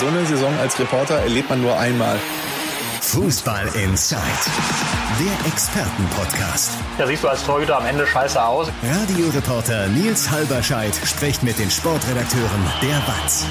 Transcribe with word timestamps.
So 0.00 0.06
eine 0.06 0.24
Saison 0.26 0.56
als 0.60 0.78
Reporter 0.78 1.16
erlebt 1.16 1.50
man 1.50 1.60
nur 1.60 1.76
einmal. 1.76 2.16
Fußball 3.00 3.66
Inside, 3.82 4.20
der 5.18 5.50
Expertenpodcast. 5.50 6.72
Da 6.98 7.06
siehst 7.06 7.24
du 7.24 7.28
als 7.28 7.42
Torhüter 7.42 7.78
am 7.78 7.86
Ende 7.86 8.06
scheiße 8.06 8.40
aus. 8.40 8.68
Radioreporter 8.82 9.88
Nils 9.88 10.30
Halberscheid 10.30 10.94
spricht 11.04 11.42
mit 11.42 11.58
den 11.58 11.70
Sportredakteuren 11.70 12.64
der 12.80 13.00
BATS. 13.06 13.44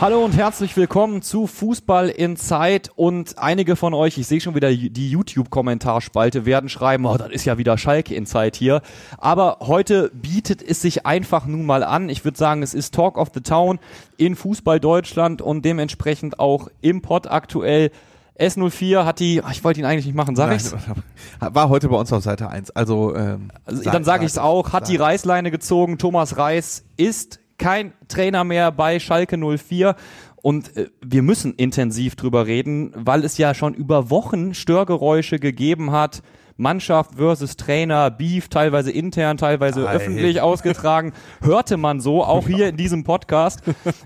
Hallo 0.00 0.24
und 0.24 0.36
herzlich 0.36 0.76
willkommen 0.76 1.22
zu 1.22 1.46
Fußball 1.46 2.08
in 2.08 2.36
Zeit 2.36 2.90
und 2.96 3.38
einige 3.38 3.76
von 3.76 3.94
euch, 3.94 4.18
ich 4.18 4.26
sehe 4.26 4.40
schon 4.40 4.54
wieder 4.54 4.68
die 4.70 5.10
YouTube-Kommentarspalte, 5.10 6.44
werden 6.44 6.68
schreiben, 6.68 7.06
oh, 7.06 7.16
das 7.16 7.30
ist 7.30 7.44
ja 7.44 7.58
wieder 7.58 7.78
Schalke 7.78 8.14
in 8.14 8.26
Zeit 8.26 8.56
hier. 8.56 8.82
Aber 9.18 9.58
heute 9.60 10.10
bietet 10.12 10.62
es 10.62 10.82
sich 10.82 11.06
einfach 11.06 11.46
nun 11.46 11.64
mal 11.64 11.84
an. 11.84 12.08
Ich 12.08 12.24
würde 12.24 12.36
sagen, 12.36 12.62
es 12.62 12.74
ist 12.74 12.92
Talk 12.92 13.16
of 13.16 13.28
the 13.32 13.40
Town 13.40 13.78
in 14.16 14.34
Fußball 14.34 14.80
Deutschland 14.80 15.40
und 15.40 15.64
dementsprechend 15.64 16.38
auch 16.40 16.68
im 16.80 17.00
Pod 17.00 17.28
aktuell. 17.28 17.90
S04 18.38 19.04
hat 19.04 19.20
die, 19.20 19.40
ich 19.52 19.62
wollte 19.62 19.78
ihn 19.78 19.86
eigentlich 19.86 20.06
nicht 20.06 20.16
machen, 20.16 20.34
sag 20.34 20.48
Nein, 20.48 20.56
ich's? 20.56 20.74
War 21.40 21.68
heute 21.68 21.88
bei 21.88 21.96
uns 21.96 22.12
auf 22.12 22.24
Seite 22.24 22.48
1. 22.48 22.72
Also, 22.72 23.14
ähm, 23.14 23.52
Also, 23.64 23.88
dann 23.88 24.02
sage 24.02 24.24
ich 24.24 24.32
es 24.32 24.38
auch, 24.38 24.72
hat 24.72 24.88
die 24.88 24.96
Reißleine 24.96 25.52
gezogen. 25.52 25.98
Thomas 25.98 26.36
Reis 26.36 26.84
ist 26.96 27.38
kein 27.58 27.92
Trainer 28.08 28.44
mehr 28.44 28.72
bei 28.72 28.98
Schalke 28.98 29.38
04. 29.38 29.96
Und 30.36 30.76
äh, 30.76 30.88
wir 31.04 31.22
müssen 31.22 31.54
intensiv 31.54 32.16
drüber 32.16 32.46
reden, 32.46 32.92
weil 32.94 33.24
es 33.24 33.38
ja 33.38 33.54
schon 33.54 33.74
über 33.74 34.10
Wochen 34.10 34.54
Störgeräusche 34.54 35.38
gegeben 35.38 35.90
hat. 35.90 36.22
Mannschaft 36.56 37.16
versus 37.16 37.56
Trainer, 37.56 38.10
Beef, 38.10 38.48
teilweise 38.48 38.92
intern, 38.92 39.36
teilweise 39.36 39.88
Ei. 39.88 39.94
öffentlich 39.94 40.40
ausgetragen. 40.40 41.12
Hörte 41.40 41.76
man 41.76 42.00
so, 42.00 42.22
auch 42.22 42.46
hier 42.46 42.68
in 42.68 42.76
diesem 42.76 43.04
Podcast. 43.04 43.62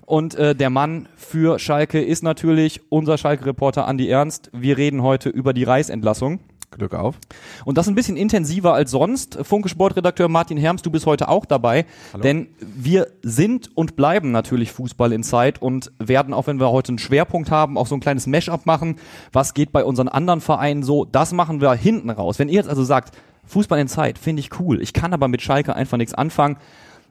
Und 0.06 0.34
äh, 0.34 0.54
der 0.54 0.70
Mann 0.70 1.08
für 1.16 1.58
Schalke 1.58 2.00
ist 2.00 2.22
natürlich 2.22 2.80
unser 2.88 3.18
Schalke-Reporter 3.18 3.86
Andi 3.86 4.08
Ernst. 4.08 4.50
Wir 4.54 4.78
reden 4.78 5.02
heute 5.02 5.28
über 5.28 5.52
die 5.52 5.64
Reisentlassung. 5.64 6.40
Glück 6.70 6.94
auf. 6.94 7.16
Und 7.64 7.78
das 7.78 7.88
ein 7.88 7.94
bisschen 7.94 8.16
intensiver 8.16 8.74
als 8.74 8.90
sonst. 8.90 9.38
Funke 9.42 9.68
Sportredakteur 9.68 10.28
Martin 10.28 10.58
Herms, 10.58 10.82
du 10.82 10.90
bist 10.90 11.06
heute 11.06 11.28
auch 11.28 11.46
dabei. 11.46 11.86
Denn 12.22 12.48
wir 12.60 13.08
sind 13.22 13.70
und 13.76 13.96
bleiben 13.96 14.30
natürlich 14.30 14.72
Fußball 14.72 15.12
in 15.12 15.22
Zeit 15.22 15.60
und 15.62 15.92
werden, 15.98 16.34
auch 16.34 16.46
wenn 16.46 16.60
wir 16.60 16.70
heute 16.70 16.90
einen 16.90 16.98
Schwerpunkt 16.98 17.50
haben, 17.50 17.78
auch 17.78 17.86
so 17.86 17.94
ein 17.94 18.00
kleines 18.00 18.26
Mash-up 18.26 18.66
machen. 18.66 18.96
Was 19.32 19.54
geht 19.54 19.72
bei 19.72 19.84
unseren 19.84 20.08
anderen 20.08 20.40
Vereinen 20.40 20.82
so? 20.82 21.04
Das 21.04 21.32
machen 21.32 21.60
wir 21.60 21.72
hinten 21.72 22.10
raus. 22.10 22.38
Wenn 22.38 22.48
ihr 22.48 22.56
jetzt 22.56 22.68
also 22.68 22.84
sagt, 22.84 23.16
Fußball 23.46 23.78
in 23.78 23.88
Zeit, 23.88 24.18
finde 24.18 24.40
ich 24.40 24.60
cool. 24.60 24.82
Ich 24.82 24.92
kann 24.92 25.14
aber 25.14 25.28
mit 25.28 25.42
Schalke 25.42 25.74
einfach 25.74 25.96
nichts 25.96 26.14
anfangen. 26.14 26.58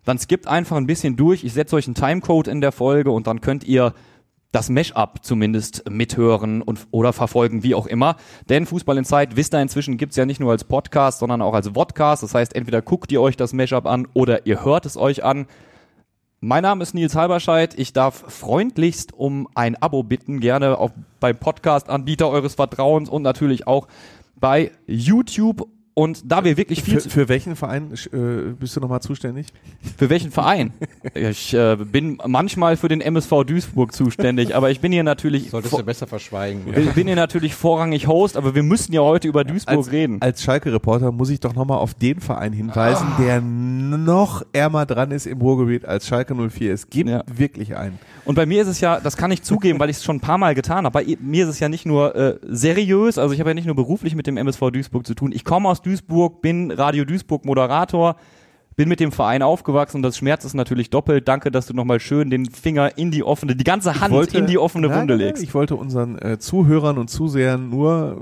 Dann 0.06 0.20
skippt 0.20 0.48
einfach 0.48 0.78
ein 0.78 0.88
bisschen 0.88 1.18
durch. 1.18 1.44
Ich 1.44 1.54
setze 1.54 1.76
euch 1.76 1.88
einen 1.88 1.96
Timecode 1.96 2.48
in 2.48 2.62
der 2.62 2.72
Folge 2.72 3.12
und 3.12 3.28
dann 3.28 3.42
könnt 3.42 3.64
ihr 3.66 3.94
das 4.52 4.70
Mesh-up 4.70 5.20
zumindest 5.24 5.90
mithören 5.90 6.62
und 6.62 6.88
oder 6.92 7.14
verfolgen, 7.14 7.64
wie 7.64 7.76
auch 7.76 7.86
immer. 7.86 8.16
Denn 8.50 8.66
Fußball 8.66 8.98
in 8.98 9.06
Zeit, 9.06 9.36
wisst 9.36 9.54
ihr 9.54 9.62
inzwischen, 9.62 9.98
gibt's 9.98 10.16
ja 10.16 10.26
nicht 10.26 10.40
nur 10.40 10.52
als 10.52 10.64
Podcast, 10.64 11.20
sondern 11.20 11.42
auch 11.42 11.54
als 11.54 11.70
Vodcast. 11.70 12.24
Das 12.24 12.34
heißt, 12.34 12.56
entweder 12.56 12.82
guckt 12.82 13.12
ihr 13.12 13.22
euch 13.22 13.36
das 13.36 13.54
Mesh-up 13.54 13.86
an 13.86 14.08
oder 14.14 14.46
ihr 14.46 14.64
hört 14.64 14.86
es 14.86 14.98
euch 14.98 15.24
an. 15.24 15.48
Mein 16.40 16.62
Name 16.62 16.84
ist 16.84 16.94
Nils 16.94 17.16
Halberscheid. 17.16 17.74
Ich 17.78 17.94
darf 17.94 18.24
freundlichst 18.28 19.12
um 19.12 19.48
ein 19.56 19.76
Abo 19.82 20.04
bitten, 20.04 20.40
gerne 20.40 20.78
auch 20.78 20.92
beim 21.20 21.36
Podcast-Anbieter 21.36 22.30
eures 22.30 22.56
Vertrauens 22.56 23.10
und 23.10 23.24
natürlich 23.24 23.66
auch 23.66 23.88
bei 24.36 24.72
YouTube. 24.86 25.68
Und 25.98 26.32
da 26.32 26.44
wir 26.44 26.58
wirklich 26.58 26.84
viel 26.84 27.00
Für, 27.00 27.10
für 27.10 27.28
welchen 27.28 27.56
Verein 27.56 27.92
äh, 28.14 28.52
bist 28.60 28.76
du 28.76 28.80
nochmal 28.82 29.02
zuständig? 29.02 29.48
Für 29.98 30.12
welchen 30.12 30.30
Verein? 30.30 30.72
Ich 31.16 31.56
äh, 31.56 31.76
bin 31.76 32.20
manchmal 32.24 32.78
für 32.78 32.88
den 32.88 33.02
MSV 33.02 33.44
Duisburg 33.48 33.94
zuständig, 33.94 34.56
aber 34.56 34.70
ich 34.70 34.80
bin 34.80 34.92
hier 34.92 35.02
natürlich 35.02 35.50
Solltest 35.50 35.74
du 35.76 35.82
besser 35.84 36.06
verschweigen. 36.06 36.66
bin, 36.66 36.94
bin 36.94 37.08
hier 37.08 37.16
natürlich 37.16 37.56
vorrangig 37.56 38.06
Host, 38.06 38.38
aber 38.38 38.54
wir 38.54 38.62
müssen 38.62 38.94
ja 38.94 39.02
heute 39.02 39.28
über 39.28 39.44
Duisburg 39.44 39.76
Als, 39.78 39.92
reden. 39.92 40.22
als 40.22 40.44
Schalke-Reporter 40.44 41.12
muss 41.12 41.32
ich 41.32 41.40
doch 41.40 41.56
nochmal 41.56 41.80
auf 41.80 41.96
den 41.96 42.20
Verein 42.20 42.54
hinweisen, 42.54 43.08
Ah. 43.18 43.20
der 43.20 43.42
noch 43.42 44.44
ärmer 44.54 44.86
dran 44.86 45.10
ist 45.10 45.26
im 45.26 45.42
Ruhrgebiet 45.42 45.86
als 45.86 46.06
Schalke 46.08 46.36
04. 46.36 46.74
Es 46.76 46.92
gibt 46.92 47.10
Ja. 47.10 47.24
wirklich 47.26 47.76
einen. 47.76 47.98
Und 48.24 48.36
bei 48.36 48.46
mir 48.46 48.62
ist 48.62 48.68
es 48.68 48.82
ja, 48.82 49.00
das 49.00 49.18
kann 49.18 49.32
ich 49.32 49.42
zugeben, 49.42 49.80
weil 49.80 49.90
ich 49.90 49.98
es 49.98 50.04
schon 50.04 50.18
ein 50.18 50.22
paar 50.22 50.38
Mal 50.38 50.54
getan 50.54 50.86
habe. 50.86 50.92
Bei 51.04 51.18
mir 51.22 51.46
ist 51.46 51.50
es 51.50 51.60
ja 51.60 51.70
nicht 51.70 51.88
nur 51.88 52.16
äh, 52.16 52.36
seriös, 52.44 53.18
also 53.18 53.34
ich 53.34 53.40
habe 53.40 53.50
ja 53.50 53.54
nicht 53.56 53.66
nur 53.66 53.76
beruflich 53.76 54.14
mit 54.16 54.28
dem 54.28 54.38
MSV 54.38 54.70
Duisburg 54.70 55.08
zu 55.08 55.16
tun. 55.16 55.32
Ich 55.34 55.44
komme 55.44 55.68
aus 55.70 55.82
Duisburg, 55.88 56.42
bin 56.42 56.72
Radio 56.72 57.06
Duisburg 57.06 57.46
Moderator, 57.46 58.18
bin 58.76 58.90
mit 58.90 59.00
dem 59.00 59.12
Verein 59.12 59.42
aufgewachsen 59.42 59.98
und 59.98 60.04
das 60.04 60.18
schmerzt 60.18 60.46
es 60.46 60.54
natürlich 60.54 60.90
doppelt. 60.90 61.28
Danke, 61.28 61.50
dass 61.50 61.66
du 61.66 61.74
nochmal 61.74 62.00
schön 62.00 62.30
den 62.30 62.46
Finger 62.46 62.98
in 62.98 63.10
die 63.10 63.24
offene, 63.24 63.56
die 63.56 63.64
ganze 63.64 64.00
Hand 64.00 64.34
in 64.34 64.46
die 64.46 64.58
offene 64.58 64.88
Nein, 64.88 65.00
Wunde 65.00 65.16
legst. 65.16 65.42
Ich 65.42 65.54
wollte 65.54 65.76
unseren 65.76 66.20
äh, 66.20 66.38
Zuhörern 66.38 66.98
und 66.98 67.10
Zusehern 67.10 67.70
nur 67.70 68.22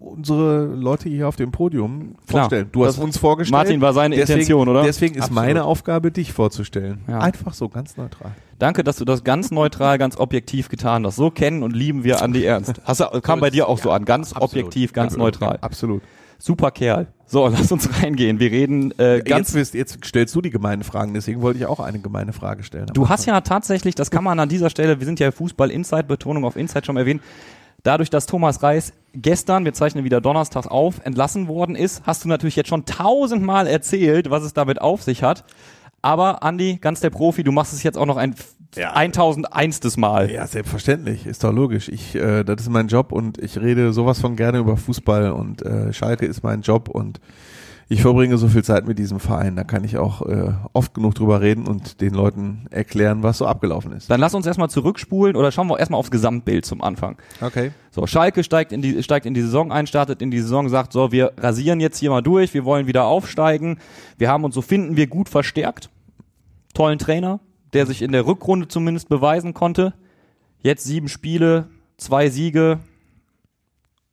unsere 0.00 0.66
Leute 0.66 1.08
hier 1.08 1.28
auf 1.28 1.36
dem 1.36 1.50
Podium 1.50 2.14
Klar. 2.26 2.42
vorstellen. 2.42 2.68
Du 2.72 2.84
hast 2.84 2.98
uns 2.98 3.18
vorgestellt. 3.18 3.52
Martin, 3.52 3.80
war 3.80 3.92
seine 3.92 4.16
deswegen, 4.16 4.40
Intention, 4.40 4.68
oder? 4.68 4.82
Deswegen 4.82 5.14
ist 5.14 5.24
Absolut. 5.24 5.44
meine 5.44 5.64
Aufgabe, 5.64 6.10
dich 6.10 6.32
vorzustellen. 6.32 7.00
Ja. 7.08 7.18
Einfach 7.18 7.54
so, 7.54 7.68
ganz 7.68 7.96
neutral. 7.96 8.32
Danke, 8.58 8.84
dass 8.84 8.96
du 8.96 9.04
das 9.04 9.24
ganz 9.24 9.50
neutral, 9.50 9.98
ganz 9.98 10.16
objektiv 10.16 10.68
getan 10.68 11.04
hast. 11.06 11.16
So 11.16 11.30
kennen 11.30 11.62
und 11.62 11.74
lieben 11.74 12.04
wir 12.04 12.22
Andi 12.22 12.44
Ernst. 12.44 12.80
Hast 12.84 13.04
kam 13.22 13.40
bei 13.40 13.50
dir 13.50 13.68
auch 13.68 13.78
so 13.78 13.90
an, 13.90 14.04
ganz 14.04 14.32
absolut. 14.32 14.52
objektiv, 14.52 14.92
ganz 14.92 15.16
neutral. 15.16 15.58
Absolut. 15.60 16.02
Super 16.38 16.70
Kerl. 16.70 17.08
So, 17.26 17.46
lass 17.52 17.72
uns 17.72 18.02
reingehen. 18.02 18.38
Wir 18.38 18.50
reden 18.50 18.92
äh, 18.98 19.22
ganz 19.24 19.54
Jetzt, 19.54 19.74
jetzt 19.74 20.04
stellst 20.04 20.34
du 20.34 20.40
die 20.40 20.50
gemeinen 20.50 20.84
Fragen, 20.84 21.14
deswegen 21.14 21.42
wollte 21.42 21.58
ich 21.58 21.66
auch 21.66 21.80
eine 21.80 21.98
gemeine 21.98 22.32
Frage 22.32 22.62
stellen. 22.62 22.86
Du 22.92 23.08
hast 23.08 23.26
ja 23.26 23.40
tatsächlich, 23.40 23.94
das 23.94 24.10
kann 24.10 24.24
man 24.24 24.38
an 24.38 24.48
dieser 24.48 24.70
Stelle, 24.70 25.00
wir 25.00 25.06
sind 25.06 25.18
ja 25.20 25.30
Fußball 25.30 25.70
Inside, 25.70 26.04
Betonung 26.04 26.44
auf 26.44 26.56
Inside 26.56 26.84
schon 26.84 26.96
erwähnt, 26.96 27.22
dadurch, 27.82 28.10
dass 28.10 28.26
Thomas 28.26 28.62
Reis 28.62 28.92
gestern, 29.12 29.64
wir 29.64 29.72
zeichnen 29.72 30.04
wieder 30.04 30.20
donnerstags 30.20 30.66
auf, 30.66 31.00
entlassen 31.04 31.48
worden 31.48 31.74
ist, 31.74 32.02
hast 32.06 32.24
du 32.24 32.28
natürlich 32.28 32.56
jetzt 32.56 32.68
schon 32.68 32.84
tausendmal 32.84 33.66
erzählt, 33.66 34.30
was 34.30 34.42
es 34.42 34.52
damit 34.52 34.80
auf 34.80 35.02
sich 35.02 35.22
hat. 35.22 35.44
Aber 36.06 36.44
Andi, 36.44 36.78
ganz 36.80 37.00
der 37.00 37.10
Profi, 37.10 37.42
du 37.42 37.50
machst 37.50 37.72
es 37.72 37.82
jetzt 37.82 37.98
auch 37.98 38.06
noch 38.06 38.16
ein 38.16 38.36
Ja. 38.76 38.92
1001. 38.92 39.96
Mal. 39.96 40.30
Ja, 40.30 40.46
selbstverständlich, 40.46 41.26
ist 41.26 41.42
doch 41.42 41.52
logisch. 41.52 41.88
Ich, 41.88 42.14
äh, 42.14 42.44
das 42.44 42.60
ist 42.60 42.70
mein 42.70 42.86
Job 42.86 43.10
und 43.10 43.38
ich 43.38 43.60
rede 43.60 43.92
sowas 43.92 44.20
von 44.20 44.36
gerne 44.36 44.58
über 44.58 44.76
Fußball 44.76 45.32
und 45.32 45.62
äh, 45.62 45.92
Schalke 45.92 46.24
ist 46.24 46.44
mein 46.44 46.60
Job 46.60 46.88
und 46.88 47.18
ich 47.88 48.02
verbringe 48.02 48.38
so 48.38 48.46
viel 48.46 48.62
Zeit 48.62 48.86
mit 48.86 49.00
diesem 49.00 49.18
Verein. 49.18 49.56
Da 49.56 49.64
kann 49.64 49.82
ich 49.82 49.96
auch 49.98 50.22
äh, 50.22 50.52
oft 50.72 50.94
genug 50.94 51.16
drüber 51.16 51.40
reden 51.40 51.66
und 51.66 52.00
den 52.00 52.14
Leuten 52.14 52.66
erklären, 52.70 53.24
was 53.24 53.38
so 53.38 53.46
abgelaufen 53.46 53.90
ist. 53.90 54.08
Dann 54.08 54.20
lass 54.20 54.34
uns 54.34 54.46
erstmal 54.46 54.70
zurückspulen 54.70 55.34
oder 55.34 55.50
schauen 55.50 55.66
wir 55.68 55.78
erstmal 55.78 55.98
aufs 55.98 56.12
Gesamtbild 56.12 56.64
zum 56.64 56.82
Anfang. 56.82 57.16
Okay. 57.40 57.72
So, 57.90 58.06
Schalke 58.06 58.44
steigt 58.44 58.70
in 58.70 58.82
die, 58.82 59.02
steigt 59.02 59.26
in 59.26 59.34
die 59.34 59.42
Saison 59.42 59.72
ein, 59.72 59.88
startet 59.88 60.22
in 60.22 60.30
die 60.30 60.40
Saison, 60.40 60.68
sagt 60.68 60.92
so, 60.92 61.10
wir 61.10 61.32
rasieren 61.36 61.80
jetzt 61.80 61.98
hier 61.98 62.10
mal 62.10 62.22
durch, 62.22 62.54
wir 62.54 62.64
wollen 62.64 62.86
wieder 62.86 63.06
aufsteigen. 63.06 63.78
Wir 64.18 64.30
haben 64.30 64.44
uns, 64.44 64.54
so 64.54 64.62
finden 64.62 64.96
wir, 64.96 65.06
gut 65.08 65.28
verstärkt. 65.28 65.90
Tollen 66.76 66.98
Trainer, 66.98 67.40
der 67.72 67.86
sich 67.86 68.02
in 68.02 68.12
der 68.12 68.26
Rückrunde 68.26 68.68
zumindest 68.68 69.08
beweisen 69.08 69.54
konnte. 69.54 69.94
Jetzt 70.60 70.84
sieben 70.84 71.08
Spiele, 71.08 71.68
zwei 71.96 72.28
Siege. 72.28 72.80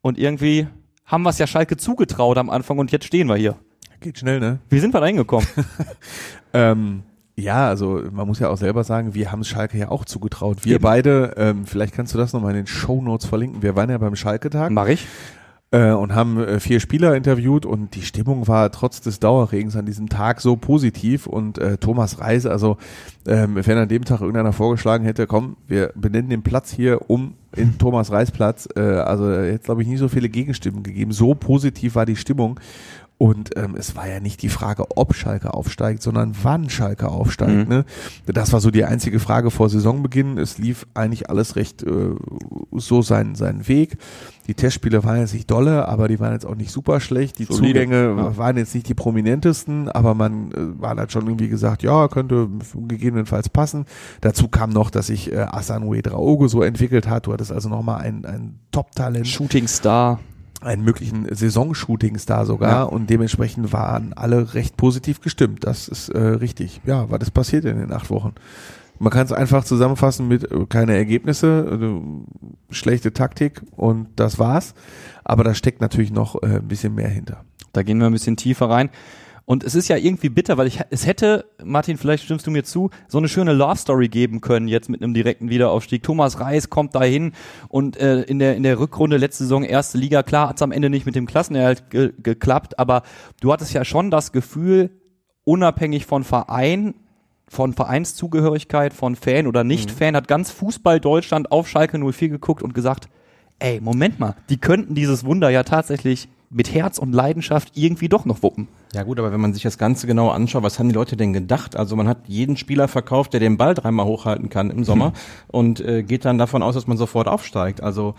Und 0.01 0.17
irgendwie 0.17 0.67
haben 1.05 1.23
wir 1.23 1.31
es 1.31 1.39
ja 1.39 1.45
Schalke 1.45 1.75
zugetraut 1.75 2.37
am 2.37 2.49
Anfang 2.49 2.79
und 2.79 2.89
jetzt 2.93 3.03
stehen 3.03 3.27
wir 3.27 3.35
hier. 3.35 3.57
Geht 3.99 4.19
schnell, 4.19 4.39
ne? 4.39 4.59
Wie 4.69 4.79
sind 4.79 4.93
wir 4.93 5.01
da 5.01 5.07
hingekommen? 5.07 5.47
Ähm, 6.55 7.01
ja, 7.35 7.67
also 7.67 8.03
man 8.11 8.27
muss 8.27 8.37
ja 8.37 8.47
auch 8.49 8.57
selber 8.57 8.83
sagen, 8.83 9.15
wir 9.15 9.31
haben 9.31 9.41
es 9.41 9.47
Schalke 9.47 9.75
ja 9.75 9.89
auch 9.89 10.05
zugetraut. 10.05 10.65
Wir 10.65 10.75
Eben. 10.75 10.83
beide, 10.83 11.33
ähm, 11.35 11.65
vielleicht 11.65 11.95
kannst 11.95 12.13
du 12.13 12.19
das 12.19 12.31
nochmal 12.31 12.51
in 12.51 12.57
den 12.57 12.67
Shownotes 12.67 13.25
verlinken. 13.25 13.63
Wir 13.63 13.75
waren 13.75 13.89
ja 13.89 13.97
beim 13.97 14.15
Schalke-Tag. 14.15 14.69
Mach 14.71 14.87
ich. 14.87 15.07
Äh, 15.73 15.91
und 15.91 16.13
haben 16.13 16.37
äh, 16.37 16.59
vier 16.59 16.79
Spieler 16.79 17.15
interviewt 17.15 17.65
und 17.65 17.95
die 17.95 18.03
Stimmung 18.03 18.47
war 18.47 18.71
trotz 18.71 19.01
des 19.01 19.19
Dauerregens 19.19 19.75
an 19.75 19.87
diesem 19.87 20.07
Tag 20.07 20.39
so 20.39 20.55
positiv 20.55 21.25
und 21.25 21.57
äh, 21.57 21.77
Thomas 21.77 22.19
Reise, 22.19 22.51
also 22.51 22.77
ähm, 23.27 23.55
wenn 23.55 23.77
an 23.79 23.89
dem 23.89 24.05
Tag 24.05 24.21
irgendeiner 24.21 24.53
vorgeschlagen 24.53 25.03
hätte, 25.03 25.25
komm, 25.25 25.57
wir 25.67 25.91
benennen 25.95 26.29
den 26.29 26.43
Platz 26.43 26.71
hier 26.71 27.09
um 27.09 27.33
in 27.55 27.77
Thomas 27.79 28.11
Reis 28.11 28.29
Platz, 28.29 28.69
äh, 28.75 28.81
also 28.81 29.31
jetzt 29.31 29.65
glaube 29.65 29.81
ich 29.81 29.87
nie 29.87 29.97
so 29.97 30.07
viele 30.07 30.29
Gegenstimmen 30.29 30.83
gegeben, 30.83 31.11
so 31.11 31.33
positiv 31.33 31.95
war 31.95 32.05
die 32.05 32.17
Stimmung 32.17 32.59
und 33.23 33.51
ähm, 33.55 33.75
es 33.77 33.95
war 33.95 34.05
ja 34.05 34.19
nicht 34.19 34.41
die 34.41 34.49
Frage, 34.49 34.97
ob 34.97 35.15
Schalke 35.15 35.53
aufsteigt, 35.53 36.03
sondern 36.03 36.35
wann 36.43 36.69
Schalke 36.69 37.07
aufsteigt. 37.07 37.69
Mhm. 37.69 37.73
Ne? 37.73 37.85
Das 38.25 38.51
war 38.51 38.59
so 38.59 38.69
die 38.69 38.83
einzige 38.83 39.21
Frage 39.21 39.49
vor 39.49 39.69
Saisonbeginn. 39.69 40.37
Es 40.37 40.57
lief 40.57 40.85
eigentlich 40.93 41.29
alles 41.29 41.55
recht 41.55 41.83
äh, 41.83 42.15
so 42.73 43.01
seinen, 43.01 43.35
seinen 43.35 43.69
Weg. 43.69 43.95
Die 44.47 44.55
Testspiele 44.55 45.05
waren 45.05 45.21
jetzt 45.21 45.33
nicht 45.33 45.49
dolle, 45.49 45.87
aber 45.87 46.09
die 46.09 46.19
waren 46.19 46.33
jetzt 46.33 46.45
auch 46.45 46.55
nicht 46.55 46.69
super 46.69 46.99
schlecht. 46.99 47.39
Die 47.39 47.45
Solide, 47.45 47.79
Zugänge 47.79 48.13
ja. 48.17 48.35
waren 48.35 48.57
jetzt 48.57 48.75
nicht 48.75 48.89
die 48.89 48.93
prominentesten, 48.93 49.87
aber 49.87 50.15
man 50.15 50.51
äh, 50.51 50.81
war 50.81 50.93
dann 50.93 51.09
schon 51.09 51.25
irgendwie 51.25 51.47
gesagt, 51.47 51.81
ja, 51.81 52.09
könnte 52.09 52.49
gegebenenfalls 52.89 53.47
passen. 53.47 53.85
Dazu 54.19 54.49
kam 54.49 54.71
noch, 54.71 54.89
dass 54.89 55.07
sich 55.07 55.31
äh, 55.31 55.45
Asanue 55.49 56.01
Draogo 56.01 56.49
so 56.49 56.61
entwickelt 56.61 57.07
hat. 57.07 57.27
Du 57.27 57.31
hattest 57.31 57.53
also 57.53 57.69
nochmal 57.69 58.01
ein, 58.01 58.25
ein 58.25 58.59
Top-Talent 58.73 59.29
Shooting 59.29 59.69
Star. 59.69 60.19
Einen 60.65 60.83
möglichen 60.83 61.27
Saisonshootings-Star 61.33 62.45
sogar 62.45 62.69
Ja. 62.71 62.83
und 62.83 63.09
dementsprechend 63.09 63.73
waren 63.73 64.13
alle 64.13 64.53
recht 64.53 64.77
positiv 64.77 65.21
gestimmt. 65.21 65.65
Das 65.65 65.87
ist 65.87 66.09
äh, 66.09 66.19
richtig. 66.19 66.81
Ja, 66.85 67.09
was 67.09 67.21
ist 67.21 67.31
passiert 67.31 67.65
in 67.65 67.77
den 67.77 67.91
acht 67.91 68.09
Wochen? 68.09 68.33
Man 68.99 69.11
kann 69.11 69.25
es 69.25 69.31
einfach 69.31 69.63
zusammenfassen 69.65 70.27
mit 70.27 70.49
äh, 70.51 70.65
keine 70.67 70.95
Ergebnisse, 70.95 71.79
äh, 71.81 72.73
schlechte 72.73 73.11
Taktik 73.13 73.61
und 73.75 74.07
das 74.15 74.39
war's. 74.39 74.73
Aber 75.23 75.43
da 75.43 75.53
steckt 75.53 75.81
natürlich 75.81 76.11
noch 76.11 76.41
äh, 76.43 76.57
ein 76.57 76.67
bisschen 76.67 76.95
mehr 76.95 77.09
hinter. 77.09 77.43
Da 77.73 77.83
gehen 77.83 77.97
wir 77.99 78.05
ein 78.07 78.13
bisschen 78.13 78.37
tiefer 78.37 78.69
rein. 78.69 78.89
Und 79.45 79.63
es 79.65 79.75
ist 79.75 79.89
ja 79.89 79.97
irgendwie 79.97 80.29
bitter, 80.29 80.57
weil 80.57 80.67
ich, 80.67 80.79
es 80.89 81.05
hätte, 81.05 81.45
Martin, 81.61 81.97
vielleicht 81.97 82.23
stimmst 82.23 82.47
du 82.47 82.51
mir 82.51 82.63
zu, 82.63 82.91
so 83.09 83.17
eine 83.17 83.27
schöne 83.27 83.51
Love 83.51 83.75
Story 83.75 84.07
geben 84.07 84.39
können 84.39 84.69
jetzt 84.69 84.89
mit 84.89 85.01
einem 85.01 85.13
direkten 85.13 85.49
Wiederaufstieg. 85.49 86.01
Thomas 86.01 86.39
Reis 86.39 86.69
kommt 86.69 86.95
dahin 86.95 87.33
und 87.67 87.97
äh, 87.97 88.21
in 88.21 88.39
der 88.39 88.55
in 88.55 88.63
der 88.63 88.79
Rückrunde 88.79 89.17
letzte 89.17 89.43
Saison 89.43 89.63
erste 89.63 89.97
Liga, 89.97 90.23
klar 90.23 90.49
hat's 90.49 90.61
am 90.61 90.71
Ende 90.71 90.89
nicht 90.89 91.05
mit 91.05 91.15
dem 91.15 91.25
Klassenerhalt 91.25 91.89
ge 91.89 92.13
geklappt, 92.23 92.79
aber 92.79 93.03
du 93.41 93.51
hattest 93.51 93.73
ja 93.73 93.83
schon 93.83 94.11
das 94.11 94.31
Gefühl, 94.31 94.91
unabhängig 95.43 96.05
von 96.05 96.23
Verein, 96.23 96.93
von 97.49 97.73
Vereinszugehörigkeit, 97.73 98.93
von 98.93 99.15
Fan 99.17 99.47
oder 99.47 99.65
Nicht-Fan, 99.65 100.15
hat 100.15 100.29
ganz 100.29 100.51
Fußball 100.51 101.01
Deutschland 101.01 101.51
auf 101.51 101.67
Schalke 101.67 101.99
04 101.99 102.29
geguckt 102.29 102.63
und 102.63 102.73
gesagt, 102.73 103.09
ey, 103.59 103.81
Moment 103.81 104.19
mal, 104.19 104.35
die 104.49 104.57
könnten 104.57 104.95
dieses 104.95 105.25
Wunder 105.25 105.49
ja 105.49 105.63
tatsächlich 105.63 106.29
mit 106.49 106.73
Herz 106.73 106.97
und 106.97 107.13
Leidenschaft 107.13 107.73
irgendwie 107.75 108.09
doch 108.09 108.25
noch 108.25 108.41
wuppen. 108.41 108.67
Ja 108.95 109.03
gut, 109.03 109.17
aber 109.19 109.31
wenn 109.31 109.41
man 109.41 109.53
sich 109.53 109.63
das 109.63 109.77
Ganze 109.77 110.05
genau 110.05 110.29
anschaut, 110.29 110.61
was 110.63 110.77
haben 110.77 110.87
die 110.87 110.93
Leute 110.95 111.17
denn 111.17 111.33
gedacht? 111.33 111.75
Also 111.75 111.95
man 111.95 112.07
hat 112.07 112.19
jeden 112.27 112.57
Spieler 112.57 112.87
verkauft, 112.87 113.33
der 113.33 113.39
den 113.39 113.57
Ball 113.57 113.73
dreimal 113.73 114.05
hochhalten 114.05 114.49
kann 114.49 114.69
im 114.69 114.83
Sommer 114.83 115.07
Hm. 115.07 115.13
und 115.47 115.79
äh, 115.79 116.03
geht 116.03 116.25
dann 116.25 116.37
davon 116.37 116.61
aus, 116.61 116.75
dass 116.75 116.85
man 116.87 116.97
sofort 116.97 117.27
aufsteigt. 117.27 117.81
Also 117.81 118.13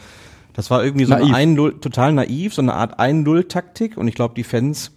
das 0.52 0.70
war 0.70 0.84
irgendwie 0.84 1.04
so 1.04 1.14
Naiv. 1.14 1.32
ein 1.34 1.56
1-0, 1.56 1.80
total 1.80 2.12
naiv, 2.12 2.54
so 2.54 2.62
eine 2.62 2.74
Art 2.74 2.98
1-0-Taktik 2.98 3.96
und 3.96 4.08
ich 4.08 4.14
glaube, 4.14 4.34
die 4.34 4.44
Fans 4.44 4.90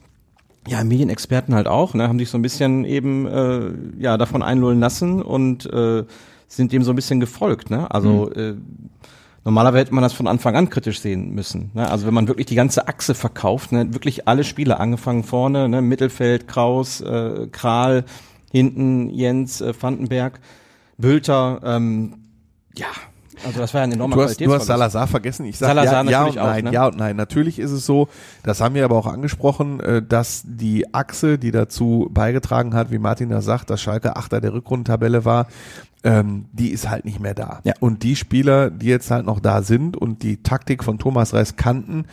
ja, 0.67 0.83
Medienexperten 0.83 1.55
halt 1.55 1.67
auch, 1.67 1.93
ne, 1.93 2.07
haben 2.09 2.19
sich 2.19 2.29
so 2.29 2.37
ein 2.37 2.41
bisschen 2.41 2.83
eben 2.83 3.25
äh, 3.25 3.69
ja 3.99 4.17
davon 4.17 4.43
einlullen 4.43 4.79
lassen 4.79 5.21
und 5.21 5.65
äh, 5.71 6.03
sind 6.49 6.71
dem 6.73 6.83
so 6.83 6.91
ein 6.91 6.95
bisschen 6.95 7.19
gefolgt, 7.19 7.69
ne? 7.69 7.89
Also 7.89 8.31
äh, 8.33 8.55
normalerweise 9.47 9.85
hätte 9.85 9.95
man 9.95 10.01
das 10.01 10.11
von 10.11 10.27
Anfang 10.27 10.57
an 10.57 10.69
kritisch 10.69 10.99
sehen 10.99 11.33
müssen. 11.33 11.71
Ne? 11.73 11.89
Also 11.89 12.05
wenn 12.05 12.13
man 12.13 12.27
wirklich 12.27 12.47
die 12.47 12.55
ganze 12.55 12.89
Achse 12.89 13.15
verkauft, 13.15 13.71
ne, 13.71 13.93
wirklich 13.93 14.27
alle 14.27 14.43
Spieler 14.43 14.81
angefangen 14.81 15.23
vorne, 15.23 15.69
ne, 15.69 15.81
Mittelfeld, 15.81 16.49
Kraus, 16.49 16.99
äh, 16.99 17.47
Kral, 17.49 18.03
hinten 18.51 19.09
Jens, 19.09 19.61
äh, 19.61 19.73
Vandenberg, 19.79 20.41
Bülter, 20.97 21.61
ähm, 21.63 22.25
ja, 22.75 22.87
also 23.45 23.59
das 23.59 23.73
war 23.73 23.81
ja 23.81 23.85
ein 23.85 23.91
enormer 23.91 24.15
Du 24.15 24.23
hast, 24.23 24.39
du 24.39 24.53
hast. 24.53 24.65
Salazar 24.65 25.07
vergessen. 25.07 25.45
Ich 25.45 25.57
sage 25.57 25.69
Salazar 25.69 26.05
ja, 26.05 26.11
ja 26.11 26.19
und 26.19 26.25
natürlich 26.25 26.39
auch, 26.39 26.45
nein, 26.45 26.63
ne? 26.65 26.73
ja 26.73 26.87
und 26.87 26.97
nein. 26.97 27.15
Natürlich 27.15 27.59
ist 27.59 27.71
es 27.71 27.85
so, 27.85 28.07
das 28.43 28.61
haben 28.61 28.75
wir 28.75 28.85
aber 28.85 28.95
auch 28.97 29.07
angesprochen, 29.07 29.79
äh, 29.79 30.01
dass 30.01 30.43
die 30.45 30.93
Achse, 30.93 31.37
die 31.37 31.51
dazu 31.51 32.09
beigetragen 32.11 32.73
hat, 32.73 32.91
wie 32.91 32.99
Martin 32.99 33.29
das 33.29 33.45
sagt, 33.45 33.69
dass 33.69 33.81
Schalke 33.81 34.15
Achter 34.15 34.41
der 34.41 34.53
Rückrundentabelle 34.53 35.25
war, 35.25 35.47
ähm, 36.03 36.45
die 36.53 36.69
ist 36.69 36.89
halt 36.89 37.05
nicht 37.05 37.19
mehr 37.19 37.33
da. 37.33 37.59
Ja. 37.63 37.73
Und 37.79 38.03
die 38.03 38.15
Spieler, 38.15 38.69
die 38.69 38.87
jetzt 38.87 39.11
halt 39.11 39.25
noch 39.25 39.39
da 39.39 39.61
sind 39.61 39.97
und 39.97 40.23
die 40.23 40.41
Taktik 40.43 40.83
von 40.83 40.99
Thomas 40.99 41.33
Reis 41.33 41.55
kannten, 41.55 42.05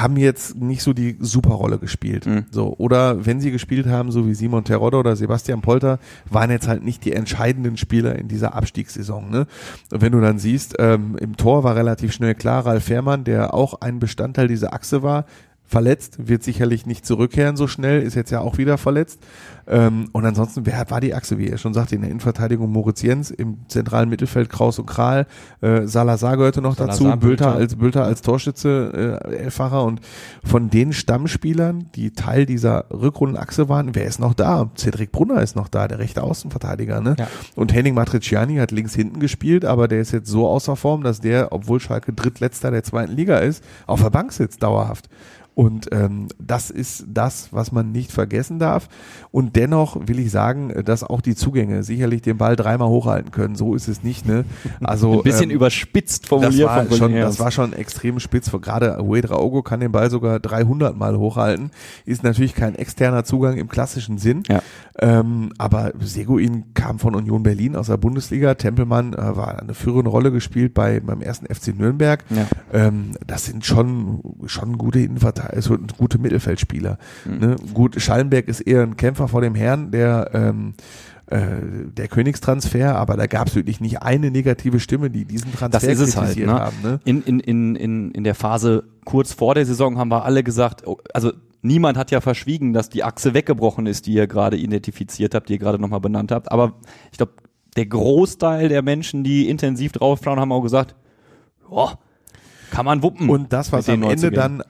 haben 0.00 0.16
jetzt 0.16 0.56
nicht 0.56 0.82
so 0.82 0.92
die 0.92 1.16
Superrolle 1.20 1.78
gespielt. 1.78 2.26
Mhm. 2.26 2.46
So, 2.50 2.74
oder 2.76 3.24
wenn 3.26 3.40
sie 3.40 3.50
gespielt 3.50 3.86
haben, 3.86 4.10
so 4.10 4.26
wie 4.26 4.34
Simon 4.34 4.64
Terodde 4.64 4.96
oder 4.96 5.14
Sebastian 5.16 5.60
Polter, 5.60 5.98
waren 6.28 6.50
jetzt 6.50 6.68
halt 6.68 6.82
nicht 6.82 7.04
die 7.04 7.12
entscheidenden 7.12 7.76
Spieler 7.76 8.16
in 8.16 8.28
dieser 8.28 8.54
Abstiegssaison. 8.54 9.30
Ne? 9.30 9.46
Und 9.92 10.00
wenn 10.00 10.12
du 10.12 10.20
dann 10.20 10.38
siehst, 10.38 10.74
ähm, 10.78 11.16
im 11.20 11.36
Tor 11.36 11.64
war 11.64 11.76
relativ 11.76 12.12
schnell 12.12 12.34
klar, 12.34 12.66
Ralf 12.66 12.84
Fährmann, 12.84 13.24
der 13.24 13.54
auch 13.54 13.80
ein 13.80 14.00
Bestandteil 14.00 14.48
dieser 14.48 14.74
Achse 14.74 15.02
war, 15.02 15.26
verletzt, 15.66 16.28
wird 16.28 16.42
sicherlich 16.42 16.86
nicht 16.86 17.06
zurückkehren 17.06 17.56
so 17.56 17.66
schnell, 17.66 18.02
ist 18.02 18.14
jetzt 18.14 18.30
ja 18.30 18.40
auch 18.40 18.58
wieder 18.58 18.78
verletzt. 18.78 19.20
Ähm, 19.66 20.10
und 20.12 20.26
ansonsten, 20.26 20.66
wer 20.66 20.90
war 20.90 21.00
die 21.00 21.14
Achse, 21.14 21.38
wie 21.38 21.48
er 21.48 21.56
schon 21.56 21.72
sagte, 21.72 21.94
in 21.94 22.02
der 22.02 22.10
Innenverteidigung 22.10 22.70
Moritz 22.70 23.00
Jens, 23.00 23.30
im 23.30 23.58
zentralen 23.68 24.10
Mittelfeld 24.10 24.50
Kraus 24.50 24.78
und 24.78 24.86
Kral, 24.86 25.26
äh, 25.62 25.86
Salazar 25.86 26.36
gehörte 26.36 26.60
noch 26.60 26.76
Salazar, 26.76 27.12
dazu, 27.12 27.20
Bülter 27.20 27.54
als 27.54 27.76
Bülter 27.76 28.04
als 28.04 28.20
Torschütze, 28.20 29.20
äh, 29.24 29.36
Elffacher 29.36 29.84
und 29.84 30.00
von 30.44 30.68
den 30.68 30.92
Stammspielern, 30.92 31.86
die 31.94 32.10
Teil 32.10 32.44
dieser 32.44 32.84
Rückrundenachse 32.90 33.68
waren, 33.70 33.94
wer 33.94 34.04
ist 34.04 34.20
noch 34.20 34.34
da? 34.34 34.70
Cedric 34.76 35.12
Brunner 35.12 35.40
ist 35.40 35.56
noch 35.56 35.68
da, 35.68 35.88
der 35.88 35.98
rechte 35.98 36.22
Außenverteidiger, 36.22 37.00
ne? 37.00 37.16
Ja. 37.18 37.28
Und 37.54 37.72
Henning 37.72 37.94
Matriciani 37.94 38.56
hat 38.56 38.70
links 38.70 38.94
hinten 38.94 39.18
gespielt, 39.18 39.64
aber 39.64 39.88
der 39.88 40.00
ist 40.00 40.12
jetzt 40.12 40.28
so 40.28 40.46
außer 40.46 40.76
Form, 40.76 41.02
dass 41.02 41.20
der, 41.20 41.52
obwohl 41.52 41.80
Schalke 41.80 42.12
drittletzter 42.12 42.70
der 42.70 42.82
zweiten 42.82 43.12
Liga 43.12 43.38
ist, 43.38 43.64
auf 43.86 44.02
der 44.02 44.10
Bank 44.10 44.32
sitzt 44.32 44.62
dauerhaft. 44.62 45.08
Und 45.54 45.88
ähm, 45.92 46.28
das 46.38 46.70
ist 46.70 47.04
das, 47.08 47.48
was 47.52 47.70
man 47.70 47.92
nicht 47.92 48.10
vergessen 48.10 48.58
darf. 48.58 48.88
Und 49.30 49.56
dennoch 49.56 49.96
will 50.06 50.18
ich 50.18 50.30
sagen, 50.30 50.72
dass 50.84 51.04
auch 51.04 51.20
die 51.20 51.36
Zugänge 51.36 51.84
sicherlich 51.84 52.22
den 52.22 52.38
Ball 52.38 52.56
dreimal 52.56 52.88
hochhalten 52.88 53.30
können. 53.30 53.54
So 53.54 53.74
ist 53.74 53.88
es 53.88 54.02
nicht, 54.02 54.26
ne? 54.26 54.44
Also 54.82 55.18
Ein 55.18 55.22
bisschen 55.22 55.50
ähm, 55.50 55.56
überspitzt 55.56 56.24
das 56.24 56.28
formuliert 56.28 56.68
war, 56.68 56.84
von 56.86 56.96
schon, 56.96 57.14
das 57.14 57.38
war 57.38 57.50
schon 57.50 57.72
extrem 57.72 58.18
spitz. 58.18 58.50
Gerade 58.50 59.02
Uedra 59.02 59.38
Ogo 59.38 59.62
kann 59.62 59.80
den 59.80 59.92
Ball 59.92 60.10
sogar 60.10 60.40
300 60.40 60.96
Mal 60.96 61.18
hochhalten. 61.18 61.70
Ist 62.04 62.24
natürlich 62.24 62.54
kein 62.54 62.74
externer 62.74 63.24
Zugang 63.24 63.56
im 63.56 63.68
klassischen 63.68 64.18
Sinn. 64.18 64.42
Ja. 64.48 64.62
Ähm, 64.98 65.52
aber 65.58 65.92
Seguin 66.00 66.74
kam 66.74 66.98
von 66.98 67.14
Union 67.14 67.42
Berlin 67.42 67.76
aus 67.76 67.88
der 67.88 67.96
Bundesliga. 67.96 68.54
Tempelmann 68.54 69.12
äh, 69.12 69.36
war 69.36 69.58
eine 69.60 69.74
führende 69.74 70.10
Rolle 70.10 70.30
gespielt 70.30 70.74
bei 70.74 71.00
beim 71.00 71.20
ersten 71.20 71.52
FC 71.52 71.76
Nürnberg. 71.76 72.24
Ja. 72.30 72.46
Ähm, 72.72 73.12
das 73.26 73.44
sind 73.46 73.64
schon 73.64 74.20
schon 74.46 74.78
gute 74.78 75.00
Innenverteidiger, 75.00 75.43
also 75.46 75.76
gute 75.98 76.18
Mittelfeldspieler. 76.18 76.98
Mhm. 77.24 77.38
Ne? 77.38 77.56
Gut, 77.72 78.00
Schallenberg 78.00 78.48
ist 78.48 78.60
eher 78.60 78.82
ein 78.82 78.96
Kämpfer 78.96 79.28
vor 79.28 79.40
dem 79.40 79.54
Herrn, 79.54 79.90
der 79.90 80.30
ähm, 80.32 80.74
äh, 81.26 81.38
der 81.96 82.08
Königstransfer, 82.08 82.96
aber 82.96 83.16
da 83.16 83.26
gab 83.26 83.48
es 83.48 83.54
wirklich 83.54 83.80
nicht 83.80 84.02
eine 84.02 84.30
negative 84.30 84.78
Stimme, 84.78 85.10
die 85.10 85.24
diesen 85.24 85.52
Transfer 85.52 85.68
Das 85.70 85.84
ist 85.84 86.00
es 86.00 86.16
halt. 86.16 86.26
kritisiert 86.28 86.48
Ne? 86.50 86.60
haben. 86.60 86.76
Ne? 86.82 87.00
In, 87.04 87.22
in, 87.22 87.40
in, 87.40 87.76
in, 87.76 88.10
in 88.10 88.24
der 88.24 88.34
Phase 88.34 88.84
kurz 89.04 89.32
vor 89.32 89.54
der 89.54 89.64
Saison 89.64 89.98
haben 89.98 90.10
wir 90.10 90.24
alle 90.24 90.42
gesagt, 90.44 90.86
oh, 90.86 90.98
also 91.14 91.32
niemand 91.62 91.96
hat 91.96 92.10
ja 92.10 92.20
verschwiegen, 92.20 92.74
dass 92.74 92.90
die 92.90 93.04
Achse 93.04 93.32
weggebrochen 93.32 93.86
ist, 93.86 94.06
die 94.06 94.12
ihr 94.12 94.26
gerade 94.26 94.58
identifiziert 94.58 95.34
habt, 95.34 95.48
die 95.48 95.54
ihr 95.54 95.58
gerade 95.58 95.78
nochmal 95.78 96.00
benannt 96.00 96.30
habt. 96.30 96.52
Aber 96.52 96.74
ich 97.10 97.16
glaube, 97.16 97.32
der 97.76 97.86
Großteil 97.86 98.68
der 98.68 98.82
Menschen, 98.82 99.24
die 99.24 99.48
intensiv 99.48 99.92
draufschauen, 99.92 100.38
haben 100.38 100.52
auch 100.52 100.62
gesagt, 100.62 100.94
boah, 101.68 101.98
kann 102.70 102.84
man 102.84 103.02
wuppen. 103.02 103.30
Und 103.30 103.52
das, 103.52 103.72
was 103.72 103.88
am 103.88 104.02
Ende 104.02 104.30
dann 104.30 104.60
äh, 104.60 104.64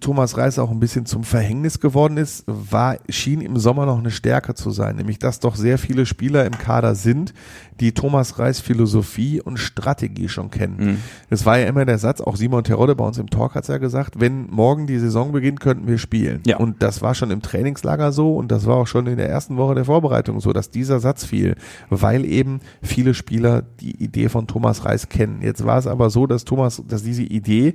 Thomas 0.00 0.36
Reis 0.38 0.58
auch 0.58 0.70
ein 0.70 0.80
bisschen 0.80 1.04
zum 1.04 1.24
Verhängnis 1.24 1.80
geworden 1.80 2.16
ist, 2.16 2.44
war, 2.46 2.96
schien 3.08 3.40
im 3.40 3.56
Sommer 3.58 3.86
noch 3.86 3.98
eine 3.98 4.10
Stärke 4.10 4.54
zu 4.54 4.70
sein, 4.70 4.96
nämlich 4.96 5.18
dass 5.18 5.40
doch 5.40 5.56
sehr 5.56 5.78
viele 5.78 6.06
Spieler 6.06 6.46
im 6.46 6.56
Kader 6.56 6.94
sind, 6.94 7.34
die 7.80 7.92
Thomas 7.92 8.38
Reis 8.38 8.60
Philosophie 8.60 9.40
und 9.40 9.58
Strategie 9.58 10.28
schon 10.28 10.50
kennen. 10.50 10.76
Mhm. 10.78 10.98
Das 11.28 11.44
war 11.44 11.58
ja 11.58 11.66
immer 11.66 11.84
der 11.84 11.98
Satz, 11.98 12.20
auch 12.20 12.36
Simon 12.36 12.64
Terodde 12.64 12.94
bei 12.94 13.04
uns 13.04 13.18
im 13.18 13.28
Talk 13.28 13.54
hat 13.54 13.64
es 13.64 13.68
ja 13.68 13.78
gesagt, 13.78 14.20
wenn 14.20 14.48
morgen 14.50 14.86
die 14.86 14.98
Saison 14.98 15.32
beginnt, 15.32 15.60
könnten 15.60 15.86
wir 15.86 15.98
spielen. 15.98 16.40
Ja. 16.46 16.56
Und 16.58 16.82
das 16.82 17.02
war 17.02 17.14
schon 17.14 17.30
im 17.30 17.42
Trainingslager 17.42 18.12
so 18.12 18.36
und 18.36 18.50
das 18.50 18.66
war 18.66 18.76
auch 18.76 18.86
schon 18.86 19.06
in 19.06 19.16
der 19.18 19.28
ersten 19.28 19.56
Woche 19.56 19.74
der 19.74 19.84
Vorbereitung 19.84 20.40
so, 20.40 20.52
dass 20.52 20.70
dieser 20.70 21.00
Satz 21.00 21.24
fiel, 21.24 21.56
weil 21.90 22.24
eben 22.24 22.60
viele 22.82 23.12
Spieler 23.14 23.62
die 23.80 24.02
Idee 24.02 24.28
von 24.28 24.46
Thomas 24.46 24.84
Reis 24.84 25.08
kennen. 25.08 25.42
Jetzt 25.42 25.64
war 25.66 25.78
es 25.78 25.86
aber 25.86 26.10
so, 26.10 26.26
dass 26.26 26.44
Thomas, 26.44 26.82
dass 26.86 27.02
diese 27.02 27.22
Idee 27.22 27.74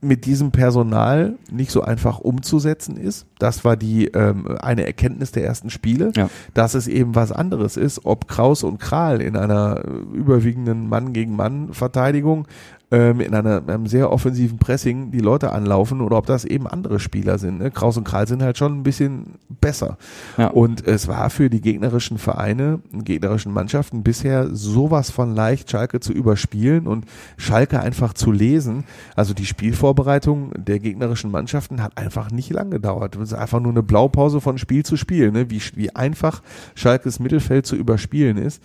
mit 0.00 0.26
diesem 0.26 0.50
Personal 0.52 1.36
nicht 1.50 1.70
so 1.70 1.82
einfach 1.82 2.18
umzusetzen 2.18 2.96
ist. 2.96 3.26
Das 3.38 3.64
war 3.64 3.76
die 3.76 4.06
ähm, 4.08 4.46
eine 4.60 4.86
Erkenntnis 4.86 5.32
der 5.32 5.44
ersten 5.44 5.70
Spiele, 5.70 6.12
Ja. 6.16 6.28
dass 6.54 6.74
es 6.74 6.86
eben 6.86 7.14
was 7.14 7.32
anderes 7.32 7.76
ist, 7.76 8.04
ob 8.04 8.28
Kraus 8.28 8.62
und 8.62 8.78
Kral 8.78 9.20
in 9.22 9.36
einer 9.36 9.82
äh, 9.84 10.16
überwiegenden 10.16 10.88
Mann 10.88 11.12
gegen 11.12 11.34
Mann 11.34 11.72
Verteidigung 11.72 12.46
ähm, 12.92 13.20
in 13.20 13.34
einer, 13.34 13.62
einem 13.66 13.86
sehr 13.86 14.12
offensiven 14.12 14.58
Pressing 14.58 15.10
die 15.10 15.18
Leute 15.18 15.50
anlaufen 15.52 16.00
oder 16.00 16.16
ob 16.16 16.26
das 16.26 16.44
eben 16.44 16.68
andere 16.68 17.00
Spieler 17.00 17.38
sind. 17.38 17.58
Ne? 17.58 17.70
Kraus 17.70 17.96
und 17.96 18.04
Kral 18.04 18.28
sind 18.28 18.42
halt 18.42 18.58
schon 18.58 18.78
ein 18.78 18.82
bisschen 18.84 19.34
besser. 19.60 19.98
Ja. 20.36 20.48
Und 20.48 20.86
es 20.86 21.08
war 21.08 21.30
für 21.30 21.50
die 21.50 21.60
gegnerischen 21.60 22.18
Vereine, 22.18 22.80
gegnerischen 22.92 23.52
Mannschaften 23.52 24.04
bisher 24.04 24.54
sowas 24.54 25.10
von 25.10 25.34
leicht, 25.34 25.70
Schalke 25.70 25.98
zu 25.98 26.12
überspielen 26.12 26.86
und 26.86 27.06
Schalke 27.36 27.80
einfach 27.80 28.12
zu 28.14 28.30
lesen. 28.30 28.84
Also 29.16 29.34
die 29.34 29.46
Spielvorbereitung 29.46 30.52
der 30.56 30.78
gegnerischen 30.78 31.32
Mannschaften 31.32 31.82
hat 31.82 31.98
einfach 31.98 32.30
nicht 32.30 32.50
lang 32.50 32.70
gedauert. 32.70 33.16
Es 33.16 33.32
ist 33.32 33.34
einfach 33.34 33.58
nur 33.60 33.72
eine 33.72 33.82
Blaupause 33.82 34.40
von 34.40 34.58
Spiel 34.58 34.84
zu 34.84 34.96
Spiel, 34.96 35.32
ne? 35.32 35.50
wie, 35.50 35.60
wie 35.74 35.94
einfach 35.96 36.40
Schalkes 36.76 37.18
Mittelfeld 37.18 37.66
zu 37.66 37.74
überspielen 37.74 38.36
ist. 38.36 38.62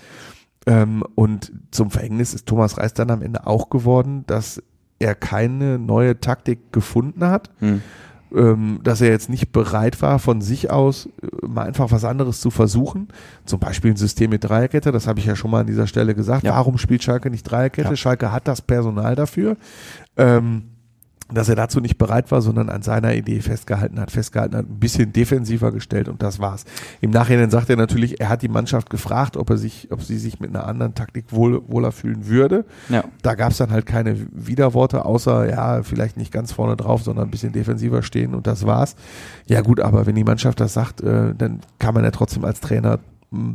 Ähm, 0.68 1.04
und 1.16 1.52
zum 1.72 1.90
Verhängnis 1.92 2.34
ist 2.34 2.46
Thomas 2.46 2.78
Reis 2.78 2.94
dann 2.94 3.10
am 3.10 3.22
Ende 3.22 3.48
auch 3.48 3.70
geworden, 3.70 4.24
dass 4.28 4.62
er 5.00 5.16
keine 5.16 5.80
neue 5.80 6.20
Taktik 6.20 6.72
gefunden 6.72 7.26
hat 7.26 7.50
Hm. 7.60 7.82
ähm, 8.34 8.80
dass 8.84 9.02
er 9.02 9.10
jetzt 9.10 9.30
nicht 9.30 9.52
bereit 9.52 10.02
war, 10.02 10.20
von 10.20 10.42
sich 10.42 10.70
aus 10.70 11.08
äh, 11.22 11.48
mal 11.48 11.68
einfach 11.68 11.92
was 11.92 12.06
anderes 12.06 12.40
zu 12.40 12.52
versuchen. 12.52 13.08
Zum 13.46 13.60
Beispiel 13.60 13.92
ein 13.92 13.98
System 13.98 14.30
mit 14.30 14.44
Dreierkette, 14.44 14.92
das 14.92 15.08
habe 15.08 15.20
ich 15.20 15.26
ja 15.26 15.36
schon 15.36 15.52
mal 15.52 15.62
an 15.62 15.68
dieser 15.68 15.88
Stelle 15.88 16.16
gesagt. 16.16 16.44
Ja. 16.44 16.52
Warum 16.52 16.78
spielt 16.78 17.04
Schalke 17.04 17.30
nicht 17.30 17.44
Dreierkette? 17.44 17.90
Ja. 17.90 17.96
Schalke 17.96 18.32
hat 18.32 18.48
das 18.48 18.62
Personal 18.62 19.16
dafür. 19.16 19.58
Ähm, 20.16 20.64
dass 21.34 21.50
er 21.50 21.56
dazu 21.56 21.80
nicht 21.80 21.98
bereit 21.98 22.32
war, 22.32 22.42
sondern 22.42 22.70
an 22.70 22.82
seiner 22.82 23.14
Idee 23.14 23.42
festgehalten 23.42 24.00
hat, 24.00 24.12
festgehalten 24.12 24.56
hat, 24.56 24.66
ein 24.66 24.80
bisschen 24.80 25.14
defensiver 25.14 25.72
gestellt 25.72 26.10
und 26.10 26.22
das 26.22 26.40
war's. 26.40 26.66
Im 27.02 27.12
Nachhinein 27.12 27.50
sagt 27.50 27.70
er 27.70 27.78
natürlich, 27.78 28.20
er 28.20 28.30
hat 28.30 28.42
die 28.42 28.50
Mannschaft 28.50 28.90
gefragt, 28.90 29.38
ob 29.38 29.50
er 29.50 29.58
sich, 29.58 29.88
ob 29.92 30.02
sie 30.02 30.18
sich 30.18 30.40
mit 30.40 30.50
einer 30.50 30.68
anderen 30.68 30.96
Taktik 30.96 31.26
wohl, 31.32 31.62
wohler 31.68 31.92
fühlen 31.92 32.28
würde. 32.28 32.66
Ja. 32.90 33.04
Da 33.22 33.36
gab's 33.36 33.58
dann 33.58 33.72
halt 33.72 33.86
keine 33.86 34.16
Widerworte, 34.32 35.06
außer 35.06 35.50
ja, 35.50 35.84
vielleicht 35.84 36.18
nicht 36.18 36.32
ganz 36.32 36.52
vorne 36.52 36.76
drauf, 36.76 37.04
sondern 37.04 37.28
ein 37.28 37.32
bisschen 37.32 37.54
defensiver 37.54 38.04
stehen 38.04 38.34
und 38.36 38.48
das 38.48 38.66
war's. 38.66 38.96
Ja 39.48 39.62
gut, 39.62 39.80
aber 39.80 40.06
wenn 40.06 40.16
die 40.16 40.24
Mannschaft 40.24 40.60
das 40.60 40.74
sagt, 40.74 41.02
äh, 41.02 41.34
dann 41.36 41.62
kann 41.80 41.94
man 41.94 42.04
ja 42.04 42.12
trotzdem 42.12 42.46
als 42.46 42.60
Trainer 42.60 43.00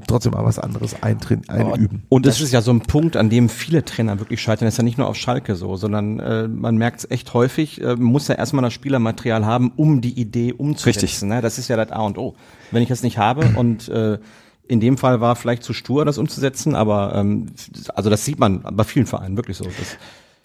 trotzdem 0.06 0.33
mal 0.33 0.45
was 0.45 0.59
anderes 0.59 1.02
einüben. 1.02 2.04
Und 2.09 2.25
das 2.25 2.40
ist 2.40 2.52
ja 2.52 2.62
so 2.62 2.71
ein 2.71 2.80
Punkt, 2.80 3.16
an 3.16 3.28
dem 3.28 3.50
viele 3.50 3.85
Trainer 3.85 4.18
wirklich 4.18 4.40
scheitern. 4.40 4.66
Das 4.66 4.75
ist 4.75 4.78
ja 4.78 4.85
nicht 4.85 4.97
nur 4.97 5.06
auf 5.06 5.16
Schalke 5.16 5.54
so, 5.54 5.76
sondern 5.76 6.18
äh, 6.18 6.49
man 6.49 6.76
merkt 6.78 7.00
es 7.00 7.11
echt 7.11 7.35
häufig, 7.35 7.83
äh, 7.83 7.88
man 7.97 8.04
muss 8.04 8.28
ja 8.28 8.37
erstmal 8.37 8.62
das 8.62 8.73
Spielermaterial 8.73 9.45
haben, 9.45 9.73
um 9.76 10.00
die 10.00 10.18
Idee 10.18 10.54
umzusetzen. 10.54 11.00
Richtig. 11.00 11.23
Ne? 11.23 11.42
Das 11.42 11.59
ist 11.59 11.68
ja 11.68 11.76
das 11.76 11.92
A 11.92 12.00
und 12.00 12.16
O. 12.16 12.35
Wenn 12.71 12.83
ich 12.83 12.88
das 12.88 13.02
nicht 13.02 13.18
habe 13.18 13.54
und 13.56 13.88
äh, 13.88 14.18
in 14.68 14.80
dem 14.80 14.99
Fall 14.99 15.21
war 15.21 15.37
vielleicht 15.37 15.62
zu 15.62 15.73
stur, 15.73 16.04
das 16.04 16.18
umzusetzen, 16.18 16.75
aber 16.75 17.14
ähm, 17.14 17.47
also 17.95 18.11
das 18.11 18.25
sieht 18.25 18.38
man 18.38 18.62
bei 18.62 18.85
vielen 18.85 19.06
Vereinen 19.06 19.37
wirklich 19.37 19.59
so. 19.59 19.64
Das, 19.64 19.99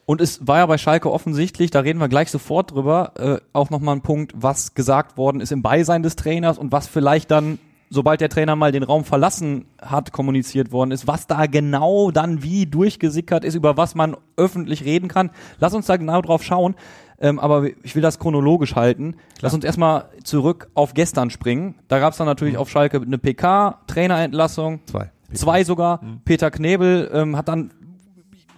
Und 0.06 0.20
es 0.20 0.46
war 0.46 0.58
ja 0.58 0.66
bei 0.66 0.78
Schalke 0.78 1.12
offensichtlich, 1.12 1.72
da 1.72 1.80
reden 1.80 2.00
wir 2.00 2.10
gleich 2.10 2.30
sofort 2.32 2.72
drüber, 2.72 3.14
äh, 3.18 3.38
auch 3.54 3.70
nochmal 3.70 3.96
ein 3.96 4.02
Punkt, 4.02 4.34
was 4.36 4.74
gesagt 4.74 5.18
worden 5.18 5.42
ist 5.42 5.52
im 5.52 5.62
Beisein 5.62 6.04
des 6.04 6.18
Trainers 6.18 6.58
und 6.58 6.72
was 6.72 6.88
vielleicht 6.88 7.32
dann, 7.32 7.60
sobald 7.92 8.22
der 8.22 8.30
Trainer 8.30 8.56
mal 8.56 8.72
den 8.72 8.84
Raum 8.84 9.04
verlassen 9.04 9.66
hat, 9.82 10.12
kommuniziert 10.14 10.72
worden 10.72 10.92
ist, 10.92 11.06
was 11.06 11.28
da 11.28 11.46
genau 11.46 12.10
dann 12.10 12.42
wie 12.42 12.66
durchgesickert 12.66 13.44
ist, 13.44 13.54
über 13.54 13.78
was 13.78 13.94
man 13.94 14.16
öffentlich 14.38 14.86
reden 14.86 15.10
kann. 15.10 15.30
Lass 15.60 15.74
uns 15.74 15.86
da 15.86 15.98
genau 15.98 16.22
drauf 16.22 16.44
schauen. 16.44 16.76
Ähm, 17.20 17.38
aber 17.38 17.68
ich 17.84 17.96
will 17.96 18.02
das 18.02 18.18
chronologisch 18.18 18.76
halten. 18.76 19.16
Lass 19.42 19.54
uns 19.54 19.64
erstmal 19.64 20.06
zurück 20.24 20.72
auf 20.74 20.96
gestern 20.96 21.30
springen. 21.30 21.76
Da 21.88 22.00
gab 22.00 22.14
es 22.14 22.18
dann 22.18 22.26
natürlich 22.26 22.58
auf 22.58 22.68
Schalke 22.68 23.00
eine 23.00 23.20
PK, 23.20 23.80
Trainerentlassung, 23.86 24.80
Zwei. 24.88 25.12
Zwei 25.34 25.64
sogar. 25.64 26.02
Peter 26.26 26.50
Knebel 26.50 27.10
ähm, 27.14 27.38
hat 27.38 27.48
dann 27.48 27.72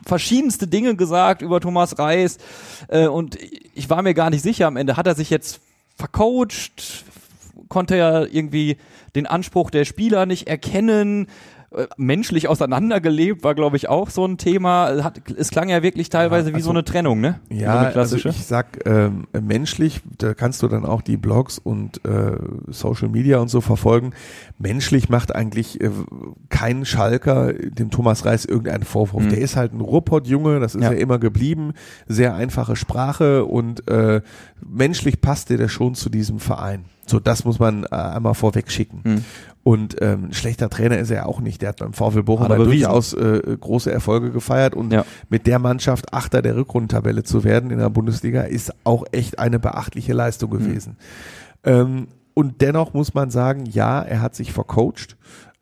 verschiedenste 0.06 0.68
Dinge 0.68 0.96
gesagt 0.96 1.42
über 1.42 1.60
Thomas 1.60 2.00
Reis 2.00 2.38
äh, 2.88 3.08
und 3.08 3.38
ich 3.76 3.90
war 3.90 4.02
mir 4.02 4.14
gar 4.14 4.30
nicht 4.30 4.42
sicher 4.42 4.68
am 4.68 4.78
Ende. 4.78 4.98
Hat 4.98 5.08
er 5.08 5.16
sich 5.16 5.30
jetzt 5.30 5.62
vercoacht? 5.96 7.06
Konnte 7.68 7.96
er 7.96 8.34
irgendwie 8.34 8.78
den 9.16 9.28
Anspruch 9.28 9.70
der 9.70 9.86
Spieler 9.86 10.26
nicht 10.26 10.48
erkennen? 10.48 11.28
Äh, 11.76 11.88
Menschlich 11.98 12.48
auseinandergelebt 12.48 13.44
war, 13.44 13.56
glaube 13.56 13.78
ich, 13.78 13.90
auch 13.90 14.10
so 14.10 14.26
ein 14.26 14.38
Thema. 14.38 15.04
Hat, 15.04 15.22
es 15.38 15.50
klang 15.50 15.70
ja 15.70 15.82
wirklich 15.84 16.10
teilweise 16.10 16.52
wie 16.52 16.56
also- 16.56 16.66
so 16.66 16.72
eine 16.72 16.84
Trennung, 16.84 17.20
ne? 17.22 17.40
Wie 17.50 17.60
Ja, 17.62 17.72
so 17.72 17.78
eine 17.78 17.88
also 17.88 17.94
klassische. 18.18 18.30
ich 18.30 18.46
sag 18.46 18.86
ähm, 18.86 19.28
menschlich, 19.40 20.02
da 20.18 20.34
kannst 20.34 20.62
du 20.64 20.68
dann 20.68 20.86
auch 20.86 21.02
die 21.02 21.18
Blogs 21.18 21.58
und 21.60 22.04
äh, 22.06 22.38
Social 22.68 23.10
Media 23.10 23.40
und 23.40 23.50
so 23.50 23.62
verfolgen. 23.62 24.12
Menschlich 24.60 25.10
macht 25.10 25.36
eigentlich 25.36 25.82
äh, 25.82 25.90
kein 26.50 26.86
Schalker 26.86 27.54
dem 27.54 27.90
Thomas 27.92 28.26
Reis 28.26 28.46
irgendeinen 28.46 28.84
Vorwurf. 28.84 29.24
Mhm. 29.24 29.30
Der 29.30 29.40
ist 29.40 29.56
halt 29.56 29.74
ein 29.74 29.82
Ruhrpott-Junge, 29.82 30.60
das 30.60 30.76
ist 30.76 30.84
Ja. 30.84 30.92
ja. 30.92 30.98
immer 31.00 31.20
geblieben, 31.20 31.74
sehr 32.08 32.36
einfache 32.36 32.76
Sprache 32.76 33.46
und 33.46 33.88
äh, 33.90 34.22
menschlich 34.66 35.22
passte 35.22 35.58
der 35.58 35.68
schon 35.70 35.96
zu 35.96 36.10
diesem 36.10 36.40
Verein. 36.40 36.86
So, 37.06 37.20
das 37.20 37.44
muss 37.44 37.60
man 37.60 37.84
äh, 37.84 37.88
einmal 37.96 38.34
vorweg 38.34 38.72
schicken. 38.72 39.02
Mhm. 39.04 39.26
Und 39.64 39.96
ähm, 40.02 40.26
ein 40.26 40.34
schlechter 40.34 40.70
Trainer 40.70 40.98
ist 40.98 41.10
er 41.10 41.16
ja 41.18 41.26
auch 41.26 41.40
nicht. 41.40 41.62
Der 41.62 41.70
hat 41.70 41.78
beim 41.80 41.94
VfL 41.94 42.24
Bochum 42.24 42.48
er 42.48 42.50
halt 42.58 42.66
bewiesen. 42.66 42.84
durchaus 42.84 43.14
äh, 43.14 43.58
große 43.60 43.90
Erfolge 43.92 44.32
gefeiert 44.32 44.76
und 44.76 44.92
Ja. 44.92 45.06
mit 45.30 45.48
der 45.48 45.58
Mannschaft 45.58 46.14
Achter 46.14 46.42
der 46.42 46.58
Rückrundentabelle 46.58 47.24
zu 47.24 47.46
werden 47.46 47.72
in 47.72 47.78
der 47.80 47.90
Bundesliga 47.90 48.42
ist 48.42 48.74
auch 48.84 49.06
echt 49.14 49.40
eine 49.40 49.60
beachtliche 49.60 50.12
Leistung 50.12 50.50
gewesen. 50.52 50.98
Ähm, 51.64 52.08
und 52.34 52.62
dennoch 52.62 52.94
muss 52.94 53.14
man 53.14 53.30
sagen, 53.32 53.66
ja, 53.66 54.02
er 54.02 54.22
hat 54.22 54.36
sich 54.36 54.52
vercoacht. 54.52 55.16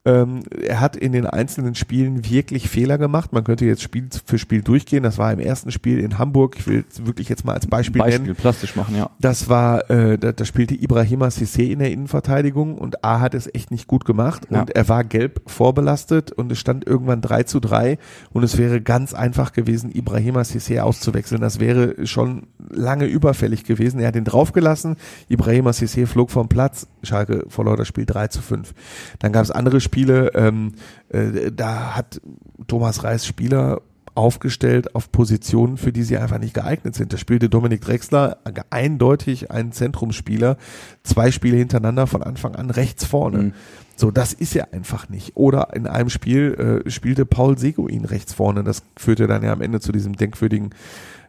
Ähm, 0.04 0.42
er 0.60 0.80
hat 0.80 0.96
in 0.96 1.12
den 1.12 1.28
einzelnen 1.28 1.76
Spielen 1.76 2.28
wirklich 2.28 2.70
Fehler 2.70 2.98
gemacht. 2.98 3.34
Man 3.34 3.44
könnte 3.44 3.66
jetzt 3.66 3.84
Spiel 3.84 4.08
für 4.26 4.40
Spiel 4.40 4.64
durchgehen. 4.64 5.04
Das 5.04 5.20
war 5.20 5.32
im 5.32 5.38
ersten 5.40 5.72
Spiel 5.72 6.00
in 6.00 6.18
Hamburg. 6.18 6.56
Ich 6.58 6.66
will 6.66 6.84
es 6.90 7.06
wirklich 7.06 7.30
jetzt 7.30 7.46
mal 7.46 7.54
als 7.54 7.68
Beispiel, 7.68 8.02
Beispiel 8.02 8.22
nennen. 8.24 8.36
plastisch 8.36 8.76
machen, 8.76 8.96
ja. 8.98 9.12
Das 9.20 9.48
war, 9.48 9.92
äh, 9.92 10.18
da, 10.18 10.32
da 10.32 10.44
spielte 10.44 10.74
Ibrahima 10.74 11.28
Cissé 11.28 11.66
in 11.70 11.78
der 11.80 11.92
Innenverteidigung 11.92 12.80
und 12.80 13.04
A 13.06 13.20
hat 13.20 13.36
es 13.36 13.48
echt 13.54 13.70
nicht 13.70 13.86
gut 13.86 14.04
gemacht 14.06 14.48
Ja. 14.50 14.62
und 14.62 14.72
er 14.76 14.90
war 14.90 15.04
gelb 15.04 15.42
vorbelastet 15.46 16.32
und 16.32 16.52
es 16.52 16.58
stand 16.58 16.88
irgendwann 16.88 17.22
3 17.22 17.44
zu 17.44 17.60
3 17.60 18.00
und 18.34 18.42
es 18.42 18.58
wäre 18.58 18.82
ganz 18.82 19.14
einfach 19.14 19.54
gewesen, 19.54 19.92
Ibrahima 19.94 20.42
Cissé 20.42 20.80
auszuwechseln. 20.82 21.42
Das 21.42 21.60
wäre 21.60 22.08
schon 22.08 22.48
lange 22.72 23.06
überfällig 23.06 23.66
gewesen. 23.66 24.00
Er 24.00 24.08
hat 24.08 24.16
ihn 24.16 24.24
draufgelassen, 24.26 24.96
Ibrahima 25.30 25.70
Cissé 25.72 26.08
flog 26.08 26.32
vom 26.32 26.50
Platz, 26.50 26.88
Schalke 27.04 27.46
verlor 27.50 27.78
das 27.78 27.88
Spiel 27.88 28.08
3 28.08 28.30
zu 28.30 28.42
5. 28.42 28.74
Dann 29.20 29.32
gab 29.32 29.44
es 29.44 29.52
andere 29.52 29.80
Spiele, 29.80 29.91
ähm, 29.98 30.74
äh, 31.10 31.52
da 31.52 31.96
hat 31.96 32.22
Thomas 32.68 33.04
Reis 33.04 33.26
Spieler 33.26 33.82
aufgestellt 34.14 34.94
auf 34.94 35.12
Positionen, 35.12 35.78
für 35.78 35.94
die 35.94 36.04
sie 36.04 36.18
einfach 36.18 36.40
nicht 36.40 36.54
geeignet 36.54 36.96
sind. 36.96 37.14
Da 37.14 37.18
spielte 37.18 37.50
Dominik 37.50 37.82
Drexler 37.82 38.40
eindeutig 38.70 39.52
ein 39.52 39.72
Zentrumsspieler, 39.72 40.58
zwei 41.04 41.32
Spiele 41.32 41.58
hintereinander 41.58 42.08
von 42.08 42.22
Anfang 42.22 42.56
an 42.56 42.70
rechts 42.70 43.06
vorne. 43.06 43.38
Mhm. 43.38 43.54
So, 43.96 44.12
das 44.12 44.34
ist 44.34 44.54
ja 44.54 44.66
einfach 44.72 45.10
nicht. 45.10 45.34
Oder 45.36 45.74
in 45.74 45.88
einem 45.88 46.10
Spiel 46.10 46.84
äh, 46.86 46.90
spielte 46.90 47.26
Paul 47.26 47.58
Seguin 47.58 48.06
rechts 48.06 48.34
vorne. 48.34 48.64
Das 48.64 48.84
führte 48.98 49.28
dann 49.28 49.44
ja 49.44 49.54
am 49.54 49.62
Ende 49.62 49.80
zu 49.80 49.92
diesem 49.92 50.16
denkwürdigen 50.16 50.72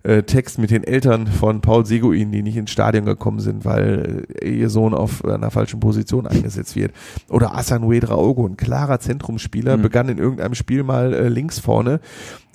äh, 0.05 0.23
Text 0.25 0.59
mit 0.59 0.71
den 0.71 0.83
Eltern 0.85 1.27
von 1.27 1.61
Paul 1.61 1.87
Seguin, 1.87 2.33
die 2.33 2.43
nicht 2.43 2.57
ins 2.57 2.71
Stadion 2.71 3.05
gekommen 3.05 3.41
sind, 3.41 3.65
weil 3.65 4.25
äh, 4.41 4.49
ihr 4.49 4.69
Sohn 4.71 4.95
auf 4.95 5.25
einer 5.25 5.51
falschen 5.51 5.81
Position 5.81 6.27
eingesetzt 6.27 6.75
wird. 6.77 6.93
Oder 7.29 7.55
Asan 7.57 7.85
Ouedraogo, 7.85 8.47
ein 8.47 8.57
klarer 8.57 8.99
Zentrumsspieler, 9.01 9.77
Mhm. 9.77 9.83
begann 9.83 10.09
in 10.09 10.19
irgendeinem 10.19 10.55
Spiel 10.55 10.83
mal 10.83 11.13
äh, 11.15 11.29
links 11.29 11.59
vorne. 11.59 12.01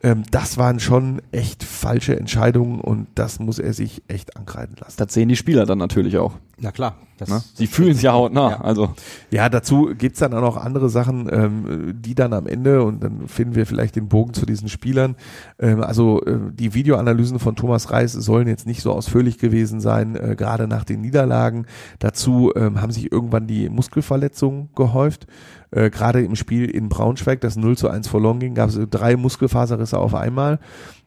Ähm, 0.08 0.24
das 0.32 0.58
waren 0.58 0.80
schon 0.80 1.22
echt 1.34 1.66
falsche 1.66 2.18
Entscheidungen 2.18 2.80
und 2.80 3.08
das 3.16 3.40
muss 3.40 3.60
er 3.60 3.74
sich 3.74 4.04
echt 4.08 4.38
ankreiden 4.38 4.78
lassen. 4.80 4.96
Das 4.98 5.14
sehen 5.14 5.28
die 5.28 5.36
Spieler 5.36 5.66
dann 5.66 5.80
natürlich 5.80 6.18
auch. 6.18 6.36
na 6.60 6.72
klar, 6.72 6.96
das 7.18 7.30
Ne? 7.30 7.42
Sie 7.56 7.68
fühlen 7.68 7.92
es 7.92 8.02
ja 8.02 8.14
hautnah. 8.14 8.52
Ja. 8.52 8.62
Also 8.62 8.94
Ja, 9.32 9.50
dazu 9.50 9.90
gibt's 9.98 10.20
dann 10.20 10.34
auch 10.34 10.42
noch 10.42 10.56
andere 10.56 10.88
Sachen, 10.90 11.28
ähm, 11.30 11.94
die 12.02 12.16
dann 12.16 12.32
am 12.32 12.48
Ende, 12.48 12.84
und 12.84 13.04
dann 13.04 13.28
finden 13.28 13.56
wir 13.56 13.66
vielleicht 13.66 13.98
den 13.98 14.08
Bogen 14.08 14.34
zu 14.34 14.46
diesen 14.46 14.70
Spielern, 14.70 15.18
ähm, 15.60 15.82
also 15.82 16.24
äh, 16.24 16.38
die 16.54 16.74
Videoanalysen 16.74 17.40
von 17.40 17.58
Thomas 17.58 17.92
Reis 17.92 18.14
sollen 18.14 18.48
jetzt 18.48 18.66
nicht 18.66 18.82
so 18.82 18.94
ausführlich 18.94 19.38
gewesen 19.40 19.82
sein, 19.82 20.16
äh, 20.16 20.36
gerade 20.38 20.68
nach 20.70 20.86
den 20.86 21.02
Niederlagen. 21.02 21.66
Dazu 22.00 22.54
ähm, 22.56 22.82
haben 22.82 22.92
sich 22.92 23.12
irgendwann 23.12 23.46
die 23.46 23.70
Muskelverletzungen 23.70 24.70
gehäuft. 24.74 25.28
Äh, 25.78 25.92
gerade 25.92 26.22
im 26.24 26.36
Spiel 26.36 26.70
in 26.70 26.90
Braunschweig, 26.90 27.40
das 27.42 27.56
0 27.56 27.78
zu 27.78 27.88
1 27.88 28.08
verloren 28.08 28.40
ging, 28.40 28.56
gab 28.56 28.70
es 28.70 28.80
drei 28.90 29.16
Muskelfaserrisse 29.16 30.00
auf 30.00 30.16
einmal. 30.16 30.60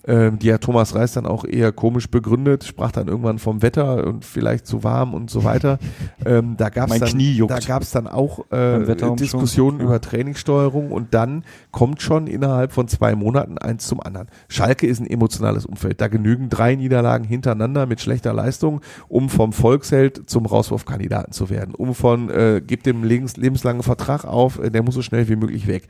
Ähm, 0.06 0.38
die 0.38 0.52
hat 0.52 0.62
Thomas 0.62 0.94
Reis 0.94 1.12
dann 1.12 1.26
auch 1.26 1.44
eher 1.44 1.72
komisch 1.72 2.08
begründet, 2.10 2.64
sprach 2.64 2.92
dann 2.92 3.08
irgendwann 3.08 3.38
vom 3.38 3.62
Wetter 3.62 4.06
und 4.06 4.24
vielleicht 4.24 4.66
zu 4.66 4.82
warm 4.82 5.14
und 5.14 5.30
so 5.30 5.44
weiter. 5.44 5.78
Ähm, 6.24 6.56
da 6.56 6.68
gab 6.68 6.90
es 6.90 7.00
Mein 7.00 7.36
dann, 7.38 7.46
da 7.48 7.58
gab's 7.58 7.90
dann 7.90 8.06
auch 8.06 8.50
äh. 8.50 8.80
Diskussionen 9.16 9.78
Ja. 9.78 9.84
über 9.84 10.00
Trainingssteuerung 10.00 10.90
und 10.92 11.14
dann 11.14 11.44
kommt 11.70 12.02
schon 12.02 12.26
innerhalb 12.26 12.72
von 12.72 12.88
zwei 12.88 13.14
Monaten 13.14 13.58
eins 13.58 13.86
zum 13.86 14.00
anderen. 14.00 14.28
Schalke 14.48 14.86
ist 14.86 15.00
ein 15.00 15.06
emotionales 15.06 15.66
Umfeld. 15.66 16.00
Da 16.00 16.08
genügen 16.08 16.48
drei 16.48 16.74
Niederlagen 16.74 17.24
hintereinander 17.24 17.86
mit 17.86 18.00
schlechter 18.00 18.32
Leistung, 18.32 18.80
um 19.08 19.28
vom 19.28 19.52
Volksheld 19.52 20.28
zum 20.28 20.46
Rauswurfkandidaten 20.46 21.32
zu 21.32 21.50
werden, 21.50 21.74
um 21.74 21.94
von 21.94 22.30
äh, 22.30 22.62
gibt 22.66 22.86
dem 22.86 23.04
lebens 23.04 23.36
lebenslangen 23.36 23.82
Vertrag 23.82 24.24
auf, 24.24 24.58
äh, 24.58 24.70
der 24.70 24.82
muss 24.82 24.94
so 24.94 25.02
schnell 25.02 25.28
wie 25.28 25.36
möglich 25.36 25.66
weg. 25.66 25.88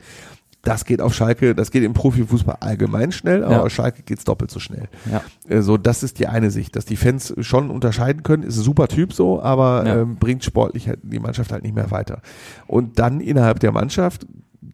Das 0.63 0.85
geht 0.85 1.01
auf 1.01 1.15
Schalke, 1.15 1.55
das 1.55 1.71
geht 1.71 1.83
im 1.83 1.93
Profifußball 1.93 2.57
allgemein 2.59 3.11
schnell, 3.11 3.43
aber 3.43 3.53
Ja. 3.55 3.61
auf 3.63 3.71
Schalke 3.71 4.03
geht's 4.03 4.23
doppelt 4.25 4.51
so 4.51 4.59
schnell. 4.59 4.89
Ja. 5.11 5.21
Äh, 5.49 5.61
So, 5.63 5.77
das 5.77 6.03
ist 6.03 6.19
die 6.19 6.27
eine 6.27 6.51
Sicht, 6.51 6.75
dass 6.75 6.85
die 6.85 6.97
Fans 6.97 7.33
schon 7.39 7.71
unterscheiden 7.71 8.21
können, 8.21 8.43
ist 8.43 8.57
ein 8.57 8.63
super 8.63 8.87
Typ 8.87 9.11
so, 9.13 9.41
aber 9.41 9.83
Ja. 9.87 10.01
ähm, 10.01 10.17
bringt 10.17 10.43
sportlich 10.43 10.87
halt 10.87 10.99
die 11.01 11.19
Mannschaft 11.19 11.51
halt 11.51 11.63
nicht 11.63 11.73
mehr 11.73 11.89
weiter. 11.89 12.21
Und 12.67 12.99
dann 12.99 13.21
innerhalb 13.21 13.59
der 13.59 13.71
Mannschaft 13.71 14.27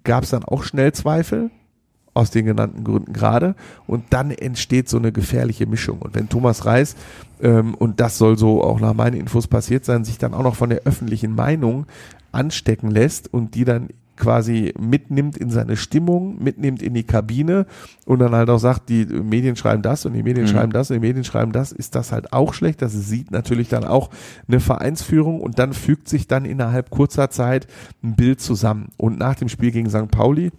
gab 0.03 0.23
es 0.25 0.29
dann 0.31 0.43
auch 0.43 0.63
schnell 0.63 0.91
Zweifel, 0.91 1.51
aus 2.13 2.31
den 2.31 2.45
genannten 2.47 2.83
Gründen 2.83 3.13
gerade, 3.13 3.55
und 3.85 4.05
dann 4.09 4.31
entsteht 4.31 4.89
so 4.89 4.97
eine 4.97 5.11
gefährliche 5.11 5.67
Mischung. 5.67 5.99
Und 5.99 6.15
wenn 6.15 6.27
Thomas 6.29 6.65
Reis, 6.65 6.95
ähm, 7.41 7.75
und 7.75 7.99
das 7.99 8.17
soll 8.17 8.37
so 8.39 8.63
auch 8.63 8.79
nach 8.79 8.93
meinen 8.95 9.13
Infos 9.19 9.47
passiert 9.47 9.85
sein, 9.85 10.03
sich 10.03 10.17
dann 10.17 10.33
auch 10.33 10.41
noch 10.43 10.55
von 10.55 10.69
der 10.71 10.81
öffentlichen 10.83 11.35
Meinung 11.35 11.85
anstecken 12.31 12.89
lässt 12.91 13.31
und 13.33 13.53
die 13.55 13.65
dann 13.65 13.89
quasi 14.17 14.73
mitnimmt 14.79 15.37
in 15.37 15.49
seine 15.49 15.77
Stimmung, 15.77 16.41
mitnimmt 16.43 16.81
in 16.81 16.93
die 16.93 17.03
Kabine 17.03 17.65
und 18.05 18.19
dann 18.19 18.33
halt 18.33 18.49
auch 18.49 18.57
sagt, 18.59 18.89
die 18.89 19.05
Medien 19.05 19.55
schreiben 19.55 19.81
das 19.81 20.05
und 20.05 20.13
die 20.13 20.23
Medien 20.23 20.45
Mhm. 20.45 20.51
schreiben 20.51 20.71
das 20.73 20.89
und 20.89 20.95
die 20.95 21.07
Medien 21.07 21.23
schreiben 21.23 21.51
das, 21.51 21.71
ist 21.71 21.95
das 21.95 22.11
halt 22.11 22.33
auch 22.33 22.53
schlecht. 22.53 22.81
Das 22.81 22.93
sieht 22.93 23.31
natürlich 23.31 23.69
dann 23.69 23.83
auch 23.85 24.09
eine 24.47 24.59
Vereinsführung 24.59 25.39
und 25.41 25.59
dann 25.59 25.73
fügt 25.73 26.09
sich 26.09 26.27
dann 26.27 26.45
innerhalb 26.45 26.89
kurzer 26.89 27.29
Zeit 27.29 27.67
ein 28.03 28.15
Bild 28.15 28.41
zusammen. 28.41 28.89
Und 28.97 29.17
nach 29.19 29.35
dem 29.35 29.49
Spiel 29.49 29.71
gegen 29.71 29.89
St. 29.89 30.09
Pauli 30.11 30.51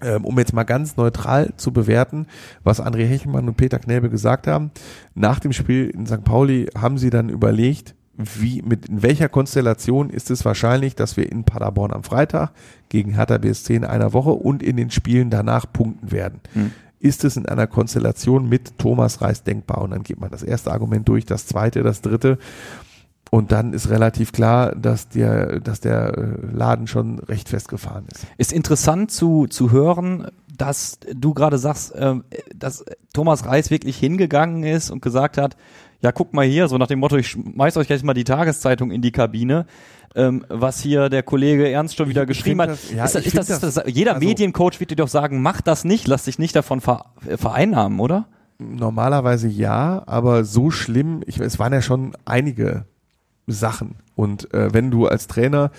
ähm, 0.00 0.24
um 0.24 0.36
jetzt 0.38 0.52
mal 0.52 0.64
ganz 0.64 0.96
neutral 0.96 1.52
zu 1.56 1.72
bewerten, 1.72 2.26
was 2.64 2.82
André 2.82 3.04
Hechelmann 3.06 3.46
und 3.46 3.56
Peter 3.56 3.78
Knäbe 3.78 4.10
gesagt 4.10 4.48
haben. 4.48 4.72
Nach 5.14 5.38
dem 5.38 5.52
Spiel 5.52 5.90
in 5.90 6.06
St. 6.06 6.24
Pauli 6.24 6.66
haben 6.76 6.98
sie 6.98 7.10
dann 7.10 7.28
überlegt, 7.28 7.94
wie, 8.24 8.62
mit, 8.62 8.88
in 8.88 9.02
welcher 9.02 9.28
Konstellation 9.28 10.10
ist 10.10 10.30
es 10.30 10.44
wahrscheinlich, 10.44 10.94
dass 10.94 11.16
wir 11.16 11.30
in 11.30 11.44
Paderborn 11.44 11.92
am 11.92 12.04
Freitag 12.04 12.52
gegen 12.88 13.14
Hertha 13.14 13.38
BSC 13.38 13.76
in 13.76 13.84
einer 13.84 14.12
Woche 14.12 14.30
und 14.30 14.62
in 14.62 14.76
den 14.76 14.90
Spielen 14.90 15.30
danach 15.30 15.66
punkten 15.72 16.10
werden. 16.10 16.40
Hm. 16.52 16.72
Ist 16.98 17.24
es 17.24 17.36
in 17.36 17.46
einer 17.46 17.66
Konstellation 17.66 18.48
mit 18.48 18.78
Thomas 18.78 19.20
Reis 19.20 19.42
denkbar? 19.42 19.82
Und 19.82 19.90
dann 19.90 20.04
geht 20.04 20.20
man 20.20 20.30
das 20.30 20.42
erste 20.42 20.70
Argument 20.70 21.08
durch, 21.08 21.26
das 21.26 21.46
zweite, 21.46 21.82
das 21.82 22.00
dritte. 22.00 22.38
Und 23.34 23.50
dann 23.50 23.72
ist 23.72 23.88
relativ 23.88 24.32
klar, 24.32 24.76
dass 24.76 25.08
der, 25.08 25.58
dass 25.60 25.80
der 25.80 26.18
äh, 26.18 26.54
Laden 26.54 26.86
schon 26.86 27.18
recht 27.18 27.48
festgefahren 27.48 28.04
ist. 28.12 28.26
Ist 28.36 28.52
interessant 28.52 29.10
zu, 29.10 29.46
zu 29.46 29.72
hören, 29.72 30.28
dass 30.54 30.98
du 31.14 31.32
gerade 31.32 31.56
sagst, 31.56 31.94
äh, 31.94 32.16
dass 32.54 32.84
Thomas 33.14 33.46
Reis 33.46 33.70
wirklich 33.70 33.96
hingegangen 33.96 34.64
ist 34.64 34.90
und 34.90 35.00
gesagt 35.00 35.38
hat, 35.38 35.56
ja, 36.02 36.10
guck 36.12 36.34
mal 36.34 36.44
hier, 36.44 36.68
so 36.68 36.78
nach 36.78 36.88
dem 36.88 36.98
Motto, 36.98 37.16
ich 37.16 37.28
schmeiß 37.28 37.76
euch 37.76 37.86
gleich 37.86 38.02
mal 38.02 38.12
die 38.12 38.24
Tageszeitung 38.24 38.90
in 38.90 39.02
die 39.02 39.12
Kabine. 39.12 39.66
Ähm, 40.14 40.44
was 40.48 40.80
hier 40.80 41.08
der 41.08 41.22
Kollege 41.22 41.70
Ernst 41.70 41.96
schon 41.96 42.08
wieder 42.08 42.22
ich 42.22 42.28
geschrieben 42.28 42.60
hat. 42.60 42.70
Das, 42.70 42.92
ja, 42.92 43.04
ist, 43.04 43.14
das, 43.14 43.24
ist 43.24 43.38
das, 43.38 43.46
das, 43.46 43.60
das, 43.74 43.84
jeder 43.86 44.16
also, 44.16 44.26
Mediencoach 44.26 44.78
wird 44.78 44.90
dir 44.90 44.96
doch 44.96 45.08
sagen, 45.08 45.40
mach 45.40 45.62
das 45.62 45.84
nicht, 45.84 46.06
lass 46.06 46.24
dich 46.24 46.38
nicht 46.38 46.54
davon 46.54 46.82
vereinnahmen, 46.82 47.98
oder? 47.98 48.26
Normalerweise 48.58 49.48
ja, 49.48 50.02
aber 50.06 50.44
so 50.44 50.70
schlimm, 50.70 51.22
ich, 51.26 51.38
es 51.38 51.58
waren 51.58 51.72
ja 51.72 51.80
schon 51.80 52.12
einige 52.26 52.84
Sachen. 53.46 53.96
Und 54.14 54.52
äh, 54.52 54.74
wenn 54.74 54.90
du 54.90 55.06
als 55.06 55.28
Trainer 55.28 55.70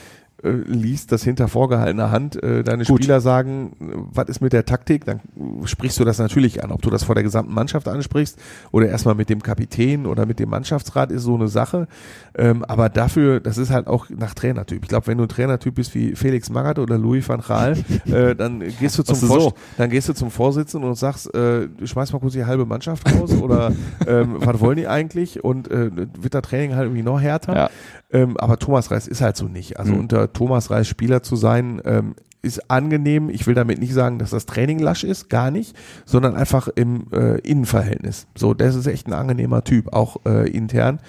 äh, 0.43 0.49
liest, 0.49 1.11
dass 1.11 1.23
hinter 1.23 1.47
vorgehaltener 1.47 2.11
Hand 2.11 2.41
äh, 2.43 2.63
deine 2.63 2.83
Gut. 2.83 3.03
Spieler 3.03 3.21
sagen, 3.21 3.71
was 3.79 4.27
ist 4.27 4.41
mit 4.41 4.51
der 4.51 4.65
Taktik, 4.65 5.05
dann 5.05 5.21
sprichst 5.65 5.99
du 5.99 6.03
das 6.03 6.19
natürlich 6.19 6.63
an. 6.63 6.71
Ob 6.71 6.81
du 6.81 6.89
das 6.89 7.03
vor 7.03 7.15
der 7.15 7.23
gesamten 7.23 7.53
Mannschaft 7.53 7.87
ansprichst 7.87 8.37
oder 8.71 8.87
erstmal 8.87 9.15
mit 9.15 9.29
dem 9.29 9.41
Kapitän 9.41 10.05
oder 10.05 10.25
mit 10.25 10.39
dem 10.39 10.49
Mannschaftsrat 10.49 11.11
ist 11.11 11.23
so 11.23 11.35
eine 11.35 11.47
Sache. 11.47 11.87
Ähm, 12.35 12.65
aber 12.65 12.89
dafür, 12.89 13.39
das 13.39 13.57
ist 13.57 13.69
halt 13.69 13.87
auch 13.87 14.09
nach 14.09 14.33
Trainertyp. 14.33 14.83
Ich 14.83 14.89
glaube, 14.89 15.07
wenn 15.07 15.17
du 15.17 15.23
ein 15.23 15.29
Trainertyp 15.29 15.75
bist 15.75 15.95
wie 15.95 16.15
Felix 16.15 16.49
Magath 16.49 16.79
oder 16.79 16.97
Louis 16.97 17.27
van 17.27 17.41
Gaal, 17.41 17.77
äh, 18.05 18.35
dann 18.35 18.59
gehst 18.79 18.97
du 18.97 19.03
zum 19.03 19.15
so? 19.15 19.53
dann 19.77 19.89
gehst 19.89 20.09
du 20.09 20.13
zum 20.13 20.29
Vorsitzenden 20.29 20.89
und 20.89 20.95
sagst, 20.95 21.33
äh, 21.33 21.69
du 21.69 21.87
schmeißt 21.87 22.11
mal 22.11 22.19
kurz 22.19 22.33
die 22.33 22.45
halbe 22.45 22.65
Mannschaft 22.65 23.09
raus 23.13 23.31
oder 23.33 23.71
ähm, 24.07 24.35
was 24.39 24.59
wollen 24.59 24.77
die 24.77 24.87
eigentlich? 24.87 25.43
Und 25.43 25.71
äh, 25.71 25.89
wird 25.95 26.33
das 26.33 26.41
Training 26.41 26.75
halt 26.75 26.85
irgendwie 26.85 27.03
noch 27.03 27.21
härter. 27.21 27.55
Ja. 27.55 27.69
Ähm, 28.11 28.37
aber 28.37 28.59
Thomas 28.59 28.91
Reis 28.91 29.07
ist 29.07 29.21
halt 29.21 29.37
so 29.37 29.47
nicht. 29.47 29.79
Also 29.79 29.93
mhm. 29.93 30.01
unter 30.01 30.32
Thomas 30.33 30.69
Reis 30.69 30.87
Spieler 30.87 31.23
zu 31.23 31.35
sein, 31.35 31.81
ähm, 31.85 32.15
ist 32.43 32.69
angenehm. 32.69 33.29
Ich 33.29 33.47
will 33.47 33.55
damit 33.55 33.79
nicht 33.79 33.93
sagen, 33.93 34.19
dass 34.19 34.31
das 34.31 34.45
Training 34.45 34.79
lasch 34.79 35.03
ist, 35.03 35.29
gar 35.29 35.49
nicht, 35.49 35.75
sondern 36.05 36.35
einfach 36.35 36.67
im 36.67 37.07
äh, 37.13 37.39
Innenverhältnis. 37.39 38.27
So, 38.35 38.53
das 38.53 38.75
ist 38.75 38.85
echt 38.85 39.07
ein 39.07 39.13
angenehmer 39.13 39.63
Typ, 39.63 39.93
auch 39.93 40.17
äh, 40.25 40.49
intern. 40.49 40.99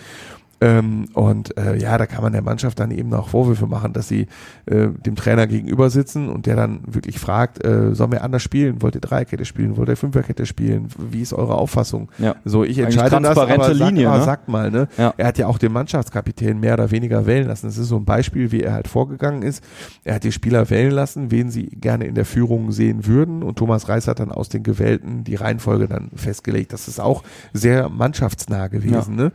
Ähm, 0.61 1.07
und 1.15 1.57
äh, 1.59 1.77
ja, 1.77 1.99
da 1.99 2.07
kann 2.07 2.23
man 2.23 2.33
der 2.33 2.43
Mannschaft 2.43 2.79
dann 2.81 2.91
eben 2.91 3.13
auch 3.15 3.29
Vorwürfe 3.29 3.67
machen, 3.67 3.93
dass 3.93 4.09
sie 4.09 4.27
äh, 4.67 4.89
dem 4.89 5.17
Trainer 5.17 5.47
gegenüber 5.47 5.91
sitzen 5.91 6.29
und 6.29 6.47
der 6.47 6.57
dann 6.57 6.81
wirklich 6.87 7.19
fragt, 7.19 7.65
äh, 7.65 7.95
sollen 7.95 8.13
wir 8.13 8.23
anders 8.23 8.43
spielen? 8.43 8.83
Wollt 8.83 8.95
ihr 8.95 9.01
Dreierkette 9.01 9.45
spielen? 9.45 9.77
Wollt 9.77 9.89
ihr 9.89 9.97
Fünferkette 9.97 10.47
spielen? 10.47 10.89
Wie 10.99 11.21
ist 11.21 11.33
eure 11.33 11.55
Auffassung? 11.55 12.11
Ja. 12.19 12.37
So, 12.45 12.65
ich 12.65 12.79
entscheide 12.79 13.21
das, 13.21 13.37
aber 13.37 13.75
Linie, 13.75 14.07
sag, 14.07 14.19
ne? 14.19 14.25
sagt 14.25 14.49
mal, 14.49 14.71
ne? 14.71 14.89
Ja. 14.97 15.15
Er 15.17 15.27
hat 15.27 15.39
ja 15.39 15.47
auch 15.47 15.59
den 15.59 15.73
Mannschaftskapitän 15.73 16.61
mehr 16.61 16.75
oder 16.75 16.91
weniger 16.91 17.27
wählen 17.27 17.47
lassen. 17.47 17.67
Das 17.67 17.79
ist 17.79 17.89
so 17.89 17.97
ein 17.97 18.05
Beispiel, 18.05 18.53
wie 18.53 18.63
er 18.63 18.73
halt 18.73 18.89
vorgegangen 18.89 19.43
ist. 19.43 19.63
Er 20.05 20.17
hat 20.17 20.25
die 20.25 20.33
Spieler 20.33 20.71
wählen 20.71 20.93
lassen, 20.93 21.31
wen 21.31 21.51
sie 21.51 21.67
gerne 21.67 22.07
in 22.07 22.15
der 22.15 22.25
Führung 22.25 22.73
sehen 22.73 23.07
würden 23.07 23.43
und 23.43 23.57
Thomas 23.57 23.89
Reis 23.89 24.09
hat 24.09 24.21
dann 24.21 24.33
aus 24.33 24.49
den 24.49 24.63
Gewählten 24.63 25.25
die 25.25 25.35
Reihenfolge 25.35 25.89
dann 25.89 26.11
festgelegt. 26.15 26.73
Das 26.73 26.89
ist 26.89 27.01
auch 27.01 27.23
sehr 27.53 27.89
mannschaftsnah 27.89 28.69
gewesen, 28.69 29.19
ja. 29.19 29.25
ne? 29.25 29.33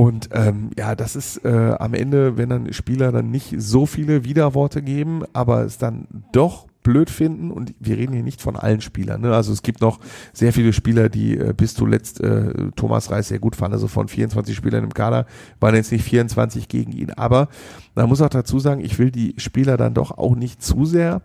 Und 0.00 0.30
ähm, 0.32 0.70
ja, 0.78 0.96
das 0.96 1.14
ist 1.14 1.44
äh, 1.44 1.74
am 1.78 1.92
Ende, 1.92 2.38
wenn 2.38 2.48
dann 2.48 2.72
Spieler 2.72 3.12
dann 3.12 3.30
nicht 3.30 3.54
so 3.58 3.84
viele 3.84 4.24
Widerworte 4.24 4.80
geben, 4.80 5.24
aber 5.34 5.66
es 5.66 5.76
dann 5.76 6.06
doch 6.32 6.66
blöd 6.82 7.10
finden 7.10 7.50
und 7.50 7.74
wir 7.80 7.98
reden 7.98 8.14
hier 8.14 8.22
nicht 8.22 8.40
von 8.40 8.56
allen 8.56 8.80
Spielern. 8.80 9.20
Ne? 9.20 9.34
Also 9.34 9.52
es 9.52 9.62
gibt 9.62 9.82
noch 9.82 10.00
sehr 10.32 10.54
viele 10.54 10.72
Spieler, 10.72 11.10
die 11.10 11.36
äh, 11.36 11.52
bis 11.54 11.74
zuletzt 11.74 12.18
äh, 12.22 12.70
Thomas 12.76 13.10
Reis 13.10 13.28
sehr 13.28 13.40
gut 13.40 13.56
fanden. 13.56 13.74
Also 13.74 13.88
von 13.88 14.08
24 14.08 14.56
Spielern 14.56 14.84
im 14.84 14.94
Kader 14.94 15.26
waren 15.60 15.74
jetzt 15.74 15.92
nicht 15.92 16.04
24 16.04 16.68
gegen 16.68 16.92
ihn. 16.92 17.10
Aber 17.10 17.50
man 17.94 18.08
muss 18.08 18.22
auch 18.22 18.30
dazu 18.30 18.58
sagen, 18.58 18.82
ich 18.82 18.98
will 18.98 19.10
die 19.10 19.34
Spieler 19.36 19.76
dann 19.76 19.92
doch 19.92 20.16
auch 20.16 20.34
nicht 20.34 20.62
zu 20.62 20.86
sehr 20.86 21.20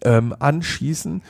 ähm, 0.00 0.34
anschießen. 0.38 1.20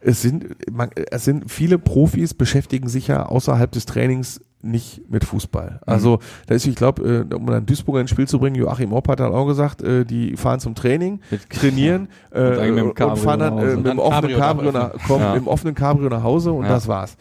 Es 0.00 0.22
sind, 0.22 0.72
man, 0.72 0.88
es 1.10 1.26
sind 1.26 1.50
viele 1.50 1.78
Profis 1.78 2.32
beschäftigen 2.32 2.88
sich 2.88 3.08
ja 3.08 3.26
außerhalb 3.26 3.70
des 3.70 3.84
Trainings 3.84 4.40
nicht 4.64 5.02
mit 5.10 5.24
Fußball. 5.24 5.80
Also 5.86 6.18
da 6.46 6.54
ist, 6.54 6.66
ich 6.66 6.74
glaube, 6.74 7.26
äh, 7.30 7.34
um 7.34 7.46
dann 7.46 7.66
Duisburg 7.66 8.00
ins 8.00 8.10
Spiel 8.10 8.26
zu 8.26 8.38
bringen, 8.38 8.56
Joachim 8.56 8.92
Opp 8.92 9.08
hat 9.08 9.20
dann 9.20 9.32
auch 9.32 9.46
gesagt, 9.46 9.82
äh, 9.82 10.04
die 10.04 10.36
fahren 10.36 10.60
zum 10.60 10.74
Training, 10.74 11.20
trainieren 11.50 12.08
äh, 12.30 12.70
und, 12.70 13.00
und 13.00 13.16
fahren 13.18 13.40
dann 13.40 13.58
äh, 13.58 13.76
mit 13.76 13.86
dem 13.86 13.98
offenen 13.98 14.36
Cabrio 14.36 14.72
nach, 14.72 14.92
kommen, 15.06 15.22
ja. 15.22 15.34
im 15.34 15.46
offenen 15.46 15.74
Cabrio 15.74 16.08
nach 16.08 16.22
Hause 16.22 16.52
und 16.52 16.64
ja. 16.64 16.70
das 16.70 16.88
war's. 16.88 17.16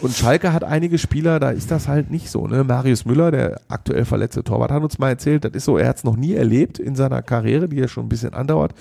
Und 0.00 0.14
Schalke 0.14 0.52
hat 0.52 0.62
einige 0.62 0.98
Spieler, 0.98 1.40
da 1.40 1.50
ist 1.50 1.70
das 1.70 1.88
halt 1.88 2.10
nicht 2.10 2.30
so. 2.30 2.46
Ne? 2.46 2.64
Marius 2.64 3.06
Müller, 3.06 3.30
der 3.30 3.60
aktuell 3.68 4.04
verletzte 4.04 4.44
Torwart, 4.44 4.70
hat 4.70 4.82
uns 4.82 4.98
mal 4.98 5.08
erzählt, 5.08 5.44
das 5.44 5.52
ist 5.52 5.64
so, 5.64 5.78
er 5.78 5.88
hat 5.88 5.96
es 5.96 6.04
noch 6.04 6.16
nie 6.16 6.34
erlebt 6.34 6.78
in 6.78 6.96
seiner 6.96 7.22
Karriere, 7.22 7.68
die 7.68 7.76
ja 7.76 7.88
schon 7.88 8.04
ein 8.04 8.08
bisschen 8.08 8.34
andauert, 8.34 8.74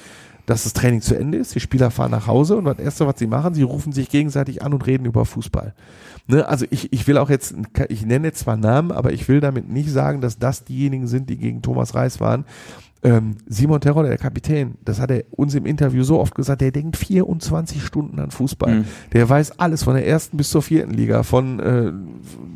dass 0.46 0.64
das 0.64 0.74
Training 0.74 1.02
zu 1.02 1.16
Ende 1.16 1.38
ist, 1.38 1.56
die 1.56 1.60
Spieler 1.60 1.92
fahren 1.92 2.12
nach 2.12 2.28
Hause 2.28 2.58
und 2.58 2.66
das 2.66 2.80
Erste, 2.80 3.08
was 3.08 3.18
sie 3.18 3.28
machen, 3.28 3.54
sie 3.54 3.64
rufen 3.64 3.92
sich 3.92 4.10
gegenseitig 4.10 4.62
an 4.62 4.74
und 4.74 4.86
reden 4.86 5.06
über 5.06 5.26
Fußball. 5.26 5.74
Ne? 6.28 6.48
Also 6.48 6.66
ich, 6.70 6.92
ich 6.94 7.08
will 7.08 7.18
auch 7.18 7.30
jetzt, 7.30 7.56
ich 7.90 8.06
nenne 8.06 8.28
jetzt 8.28 8.40
zwar 8.40 8.58
Namen, 8.58 8.92
aber 8.92 9.14
ich 9.14 9.28
will 9.28 9.40
damit 9.40 9.70
nicht 9.70 9.92
sagen, 9.92 10.22
dass 10.22 10.40
das 10.40 10.64
diejenigen 10.64 11.08
sind, 11.08 11.30
die 11.30 11.38
gegen 11.38 11.62
Thomas 11.62 11.96
Reis 11.96 12.20
waren. 12.20 12.46
Ähm, 13.04 13.36
Simon 13.46 13.82
Terror, 13.82 14.02
der 14.02 14.18
Kapitän, 14.18 14.80
das 14.84 15.00
hat 15.00 15.12
er 15.12 15.26
uns 15.30 15.54
im 15.54 15.68
Interview 15.68 16.04
so 16.04 16.20
oft 16.20 16.34
gesagt, 16.34 16.62
der 16.62 16.72
denkt 16.72 16.98
24 16.98 17.84
Stunden 17.84 18.20
an 18.20 18.32
Fußball. 18.32 18.80
Mhm. 18.80 18.86
Der 19.14 19.30
weiß 19.30 19.60
alles 19.60 19.84
von 19.84 19.94
der 19.94 20.08
ersten 20.08 20.38
bis 20.38 20.50
zur 20.50 20.64
vierten 20.64 20.92
Liga, 20.92 21.22
von 21.22 21.60
äh, 21.60 21.92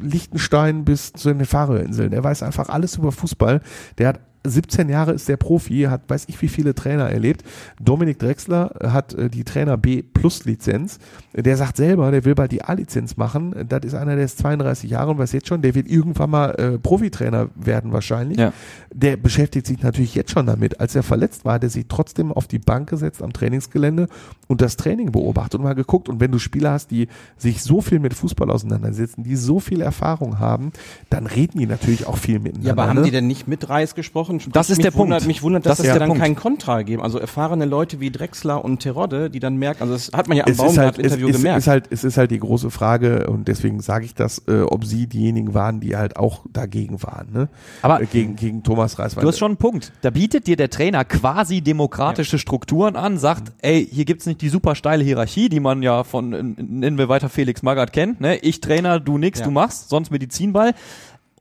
Liechtenstein 0.02 0.86
bis 0.86 1.14
zu 1.14 1.32
den 1.32 1.46
Färöerinseln. 1.46 2.10
Der 2.10 2.24
weiß 2.24 2.42
einfach 2.42 2.70
alles 2.70 2.98
über 2.98 3.12
Fußball. 3.12 3.62
Der 4.00 4.08
hat 4.08 4.22
17 4.46 4.90
Jahre 4.90 5.12
ist 5.12 5.28
der 5.28 5.38
Profi, 5.38 5.84
hat 5.84 6.02
weiß 6.08 6.26
ich 6.28 6.42
wie 6.42 6.48
viele 6.48 6.74
Trainer 6.74 7.10
erlebt. 7.10 7.44
Dominik 7.82 8.20
Drexler 8.20 8.74
hat 8.84 9.14
äh, 9.14 9.30
die 9.30 9.44
Trainer 9.44 9.78
B 9.78 10.02
Plus 10.02 10.46
Lizenz. 10.46 11.00
Der 11.34 11.58
sagt 11.58 11.78
selber, 11.78 12.12
der 12.12 12.26
will 12.26 12.36
bald 12.36 12.52
die 12.52 12.64
A-Lizenz 12.64 13.18
machen. 13.18 13.54
Das 13.68 13.84
ist 13.84 13.94
einer, 13.94 14.16
der 14.16 14.26
ist 14.26 14.38
32 14.40 14.90
Jahre 14.90 15.12
und 15.12 15.18
weiß 15.18 15.32
jetzt 15.34 15.48
schon, 15.48 15.62
der 15.62 15.76
wird 15.76 15.88
irgendwann 15.88 16.30
mal 16.30 16.52
äh, 16.52 16.78
Profitrainer 16.78 17.50
werden 17.56 17.92
wahrscheinlich. 17.92 18.38
Ja. 18.38 18.54
Der 18.94 19.18
beschäftigt 19.18 19.68
sich 19.68 19.82
natürlich 19.82 20.16
jetzt 20.16 20.32
schon 20.32 20.46
damit. 20.46 20.80
Als 20.80 20.96
er 20.96 21.04
verletzt 21.04 21.46
war, 21.46 21.56
hat 21.56 21.64
er 21.64 21.70
sich 21.70 21.86
trotzdem 21.88 22.32
auf 22.32 22.48
die 22.48 22.60
Bank 22.60 22.90
gesetzt 22.90 23.22
am 23.22 23.34
Trainingsgelände 23.34 24.08
und 24.48 24.62
das 24.62 24.78
Training 24.78 25.12
beobachtet 25.12 25.60
und 25.60 25.64
mal 25.64 25.76
geguckt. 25.76 26.10
Und 26.10 26.20
wenn 26.20 26.32
du 26.32 26.40
Spieler 26.40 26.72
hast, 26.72 26.92
die 26.92 27.08
sich 27.38 27.62
so 27.62 27.82
viel 27.82 28.00
mit 28.00 28.14
Fußball 28.14 28.50
auseinandersetzen, 28.50 29.24
die 29.24 29.36
so 29.36 29.60
viel 29.60 29.82
Erfahrung 29.82 30.40
haben, 30.40 30.72
dann 31.10 31.28
reden 31.28 31.60
die 31.60 31.66
natürlich 31.66 32.08
auch 32.08 32.18
viel 32.18 32.40
miteinander. 32.40 32.68
Ja, 32.68 32.74
aber 32.74 32.88
haben 32.88 32.98
ne? 32.98 33.04
die 33.04 33.12
denn 33.12 33.28
nicht 33.28 33.48
mit 33.48 33.70
Reis 33.70 33.96
gesprochen? 33.96 34.29
Gesprochen. 34.38 34.54
Das 34.54 34.70
ist 34.70 34.78
mich 34.78 34.86
der 34.86 34.94
wundert, 34.94 35.20
Punkt. 35.20 35.28
Mich 35.28 35.44
wundert, 35.44 35.66
dass 35.66 35.78
das, 35.78 35.86
das 35.86 35.88
ja 35.88 36.00
dann 36.00 36.10
Punkt. 36.10 36.24
kein 36.24 36.36
Kontra 36.36 36.82
geben. 36.84 37.02
Also 37.02 37.20
erfahrene 37.20 37.66
Leute 37.66 38.00
wie 38.00 38.12
Drexler 38.12 38.64
und 38.64 38.80
Terodde, 38.80 39.30
die 39.30 39.40
dann 39.40 39.58
merken, 39.58 39.84
also 39.84 39.94
das 39.94 40.12
hat 40.14 40.28
man 40.28 40.38
ja 40.38 40.46
am 40.46 40.56
Baumgart-Interview 40.56 41.28
halt, 41.28 41.36
gemerkt. 41.36 41.58
Es 41.58 41.64
ist, 41.64 41.68
halt, 41.68 41.88
es 41.90 42.04
ist 42.04 42.18
halt 42.18 42.32
die 42.32 42.40
große 42.40 42.72
Frage 42.72 43.28
und 43.28 43.48
deswegen 43.48 43.82
sage 43.82 44.06
ich 44.06 44.14
das, 44.14 44.44
äh, 44.48 44.62
ob 44.62 44.86
sie 44.86 45.08
diejenigen 45.08 45.54
waren, 45.54 45.80
die 45.80 45.96
halt 45.96 46.18
auch 46.18 46.42
dagegen 46.52 47.02
waren. 47.04 47.32
Ne? 47.32 47.50
Aber 47.82 48.02
äh, 48.02 48.06
gegen, 48.06 48.36
gegen 48.36 48.64
Thomas 48.64 49.00
Reis. 49.00 49.16
Du 49.16 49.28
hast 49.28 49.40
schon 49.40 49.52
einen 49.52 49.58
Punkt. 49.58 49.92
Da 50.02 50.10
bietet 50.10 50.48
dir 50.48 50.56
der 50.56 50.70
Trainer 50.70 51.06
quasi 51.06 51.62
demokratische 51.62 52.38
ja. 52.38 52.40
Strukturen 52.40 52.96
an, 52.96 53.18
sagt, 53.18 53.52
ey, 53.62 53.88
hier 53.90 54.06
gibt's 54.06 54.26
nicht 54.26 54.42
die 54.42 54.50
super 54.50 54.76
steile 54.76 55.04
Hierarchie, 55.04 55.50
die 55.50 55.60
man 55.60 55.82
ja 55.82 56.04
von, 56.04 56.30
nennen 56.58 56.98
wir 56.98 57.10
weiter 57.10 57.30
Felix 57.30 57.62
Magath 57.64 57.94
kennt. 57.94 58.22
Ne? 58.22 58.38
Ich 58.38 58.62
Trainer, 58.62 59.00
du 59.00 59.18
nix, 59.18 59.40
ja. 59.40 59.46
du 59.46 59.52
machst, 59.52 59.90
sonst 59.90 60.12
Medizinball. 60.12 60.74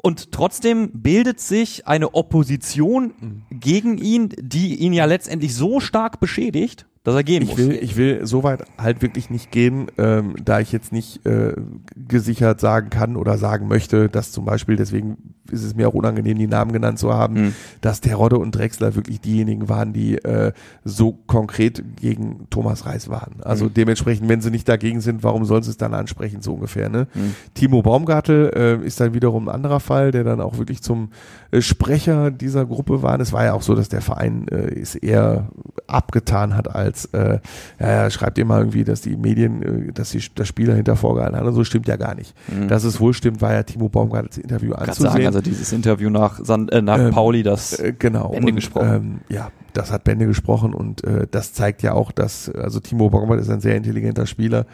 Und 0.01 0.31
trotzdem 0.33 0.91
bildet 0.93 1.41
sich 1.41 1.87
eine 1.87 2.15
Opposition 2.15 3.45
gegen 3.51 3.99
ihn, 3.99 4.29
die 4.39 4.77
ihn 4.77 4.93
ja 4.93 5.07
letztendlich 5.07 5.55
so 5.55 5.81
stark 5.81 6.21
beschädigt, 6.21 6.87
dass 7.03 7.17
er 7.17 7.25
gehen 7.25 7.43
ich 7.43 7.49
muss. 7.49 7.59
Will, 7.59 7.73
ich 7.73 7.97
will 7.97 8.27
so 8.27 8.43
weit 8.43 8.65
halt 8.77 9.03
wirklich 9.03 9.31
nicht 9.31 9.51
gehen, 9.51 9.91
ähm, 9.99 10.37
da 10.45 10.61
ich 10.61 10.73
jetzt 10.73 10.93
nicht 10.93 11.25
äh, 11.27 11.55
gesichert 11.97 12.61
sagen 12.61 12.91
kann 12.91 13.17
oder 13.17 13.39
sagen 13.39 13.67
möchte, 13.67 14.09
dass 14.09 14.31
zum 14.31 14.45
Beispiel, 14.45 14.77
deswegen 14.77 15.35
ist 15.51 15.65
es 15.65 15.75
mir 15.75 15.89
auch 15.89 15.95
unangenehm, 15.95 16.39
die 16.39 16.47
Namen 16.47 16.73
genannt 16.73 16.99
zu 16.99 17.13
haben, 17.13 17.35
Mhm. 17.35 17.55
dass 17.81 18.01
Terodde 18.01 18.39
und 18.39 18.55
Drexler 18.55 18.95
wirklich 18.95 19.21
diejenigen 19.21 19.69
waren, 19.69 19.93
die 19.93 20.17
äh, 20.19 20.53
so 20.85 21.13
konkret 21.27 21.83
gegen 22.01 22.47
Thomas 22.51 22.87
Reis 22.87 23.09
waren. 23.09 23.37
Also 23.43 23.67
Mhm. 23.67 23.75
dementsprechend, 23.75 24.29
wenn 24.29 24.41
sie 24.41 24.51
nicht 24.51 24.69
dagegen 24.69 25.01
sind, 25.01 25.23
warum 25.23 25.45
sollen 25.45 25.63
sie 25.63 25.71
es 25.71 25.77
dann 25.77 25.95
ansprechen, 25.95 26.43
so 26.43 26.55
ungefähr. 26.55 26.89
Ne? 26.89 27.07
Mhm. 27.15 27.35
Timo 27.55 27.83
Baumgartel 27.83 28.51
äh, 28.83 28.87
ist 28.87 29.01
dann 29.01 29.15
wiederum 29.15 29.49
ein 29.49 29.55
anderer 29.55 29.81
Fall, 29.81 30.11
der 30.11 30.25
dann 30.25 30.41
auch 30.41 30.59
wirklich 30.59 30.83
zum 30.83 31.11
äh, 31.51 31.61
Sprecher 31.61 32.31
dieser 32.31 32.67
Gruppe 32.67 33.03
war. 33.03 33.19
Es 33.21 33.33
war 33.33 33.45
ja 33.45 33.53
auch 33.55 33.63
so, 33.63 33.75
dass 33.75 33.89
der 33.89 34.01
Verein 34.03 34.47
äh, 34.49 34.79
es 34.81 34.95
eher 34.95 35.49
abgetan 35.87 36.55
hat 36.57 36.75
als, 36.75 37.07
äh, 37.07 37.39
ja, 37.81 38.11
schreibt 38.11 38.39
immer 38.39 38.59
irgendwie, 38.59 38.85
dass 38.85 39.01
die 39.01 39.17
Medien, 39.17 39.63
äh, 39.89 39.93
dass 39.93 40.11
die 40.11 40.23
das 40.35 40.47
Spieler 40.49 40.75
hinter 40.75 40.97
vorgehalten 40.97 41.37
haben. 41.39 41.47
Und 41.47 41.55
so 41.55 41.65
stimmt 41.65 41.89
ja 41.89 41.97
gar 41.97 42.15
nicht. 42.15 42.35
Dass 42.69 42.85
es 42.85 43.01
wohl 43.01 43.15
stimmt, 43.15 43.41
war 43.41 43.53
ja 43.53 43.63
Timo 43.63 43.89
Baumgartels 43.89 44.39
Interview 44.39 44.69
Mhm. 44.71 44.77
Anzusehen. 44.77 45.11
sagen, 45.13 45.27
also 45.27 45.38
dieses 45.41 45.73
Interview 45.73 46.11
nach, 46.11 46.41
San, 46.43 46.69
äh, 46.69 46.83
nach 46.83 46.99
Ähm, 46.99 47.11
Pauli, 47.11 47.43
das 47.43 47.79
Äh, 47.79 47.95
genau. 47.99 48.29
Bände 48.31 48.49
und, 48.49 48.55
gesprochen. 48.57 48.95
Ähm, 48.95 49.21
ja, 49.29 49.51
das 49.73 49.91
hat 49.93 50.05
Bände 50.05 50.27
gesprochen 50.27 50.75
und 50.75 51.05
äh, 51.05 51.27
das 51.31 51.53
zeigt 51.53 51.83
ja 51.83 51.93
auch, 51.93 52.13
dass, 52.13 52.51
also 52.51 52.81
Timo 52.81 53.11
Baumgart 53.11 53.41
ist 53.41 53.51
ein 53.51 53.61
sehr 53.61 53.77
intelligenter 53.77 54.27
Spieler 54.27 54.67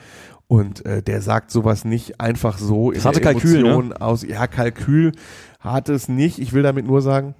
und 0.46 0.84
äh, 0.86 1.02
der 1.02 1.20
sagt 1.20 1.50
sowas 1.50 1.84
nicht 1.84 2.20
einfach 2.20 2.58
so 2.58 2.90
in 2.90 2.96
Das 2.96 3.04
hatte 3.06 3.20
der 3.20 3.32
Kalkül, 3.32 3.62
ne? 3.62 3.70
Emotion 3.70 3.92
aus. 3.94 4.22
Ja, 4.22 4.46
Kalkül 4.46 5.12
hat 5.60 5.88
es 5.88 6.08
nicht. 6.08 6.38
Ich 6.38 6.52
will 6.52 6.62
damit 6.62 6.86
nur 6.86 7.00
sagen, 7.02 7.34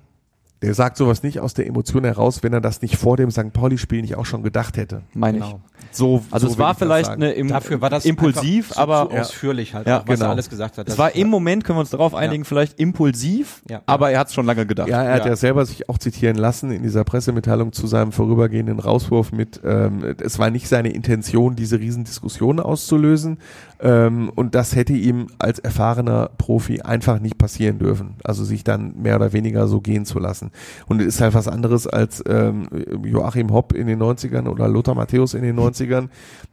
der 0.65 0.75
sagt 0.75 0.97
sowas 0.97 1.23
nicht 1.23 1.41
aus 1.41 1.55
der 1.55 1.67
Emotion 1.67 2.05
heraus, 2.05 2.43
wenn 2.43 2.53
er 2.53 2.61
das 2.61 2.83
nicht 2.83 2.97
vor 2.97 3.17
dem 3.17 3.31
St. 3.31 3.53
Pauli-Spiel 3.53 4.03
nicht 4.03 4.17
auch 4.17 4.27
schon 4.27 4.43
gedacht 4.43 4.77
hätte. 4.77 5.03
meine 5.15 5.39
ich. 5.39 5.45
Genau. 5.45 5.61
So, 5.91 6.25
Also 6.31 6.47
so 6.49 6.53
es 6.55 6.59
war 6.59 6.73
ich 6.73 6.79
das 6.79 6.87
vielleicht 6.87 7.11
eine 7.11 7.33
im, 7.33 7.49
Dafür 7.49 7.81
war 7.81 7.91
das 7.91 8.05
impulsiv, 8.05 8.71
zu, 8.71 8.79
aber 8.79 9.09
zu 9.11 9.17
ausführlich 9.17 9.75
halt, 9.75 9.87
Ja, 9.87 9.99
auch, 10.01 10.09
was 10.09 10.15
genau. 10.19 10.31
er 10.31 10.33
alles 10.33 10.49
gesagt 10.51 10.79
hat. 10.79 10.89
es 10.89 10.95
Das- 10.95 10.99
war 10.99 11.15
im 11.15 11.29
Moment, 11.29 11.63
können 11.65 11.77
wir 11.77 11.81
uns 11.81 11.91
darauf 11.91 12.15
einigen, 12.15 12.45
vielleicht 12.45 12.81
impulsiv, 12.81 13.63
Ja. 13.69 13.83
aber 13.87 14.11
er 14.11 14.21
hat 14.21 14.29
es 14.29 14.35
schon 14.35 14.47
lange 14.47 14.67
gedacht. 14.67 14.89
Ja, 14.89 15.03
er 15.03 15.15
hat 15.15 15.25
Ja. 15.25 15.31
ja 15.31 15.37
selber 15.37 15.65
sich 15.67 15.89
auch 15.89 15.99
zitieren 15.99 16.37
lassen 16.37 16.71
in 16.73 16.83
dieser 16.83 17.05
Pressemitteilung 17.05 17.73
zu 17.73 17.87
seinem 17.87 18.13
vorübergehenden 18.13 18.81
Rauswurf 18.81 19.31
mit, 19.33 19.61
ähm, 19.65 20.17
es 20.21 20.39
war 20.39 20.51
nicht 20.51 20.69
seine 20.69 20.89
Intention, 20.91 21.55
diese 21.55 21.79
Riesendiskussion 21.79 22.61
auszulösen. 22.61 23.39
Ähm, 23.85 24.31
und 24.35 24.55
das 24.55 24.75
hätte 24.75 24.95
ihm 24.95 25.27
als 25.39 25.59
erfahrener 25.59 26.31
Profi 26.39 26.81
einfach 26.81 27.21
nicht 27.21 27.37
passieren 27.37 27.79
dürfen. 27.79 28.15
Also 28.25 28.43
sich 28.43 28.65
dann 28.65 28.95
mehr 29.03 29.17
oder 29.17 29.35
weniger 29.35 29.69
so 29.69 29.83
gehen 29.83 30.07
zu 30.07 30.19
lassen. 30.19 30.53
Und 30.87 31.03
es 31.03 31.09
ist 31.09 31.21
halt 31.21 31.35
was 31.35 31.49
anderes 31.49 31.87
als 31.87 32.25
ähm, 32.27 32.67
Joachim 33.05 33.53
Hopp 33.53 33.75
in 33.75 33.87
den 33.87 34.03
90ern 34.03 34.49
oder 34.49 34.69
Lothar 34.69 34.95
Matthäus 34.95 35.35
in 35.35 35.43
den 35.43 35.61
90ern, 35.61 36.09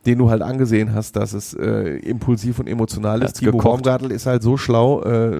den 0.06 0.17
du 0.17 0.30
halt 0.30 0.41
angesehen 0.41 0.94
hast, 0.94 1.15
dass 1.15 1.32
es 1.32 1.54
äh, 1.54 2.00
impulsiv 2.00 2.60
und 2.60 2.67
emotional 2.67 3.22
ist. 3.22 3.38
Timo. 3.38 3.58
Baumgartel 3.60 4.12
ist 4.12 4.26
halt 4.26 4.44
so 4.44 4.58
schlau, 4.58 5.02
äh, 5.04 5.39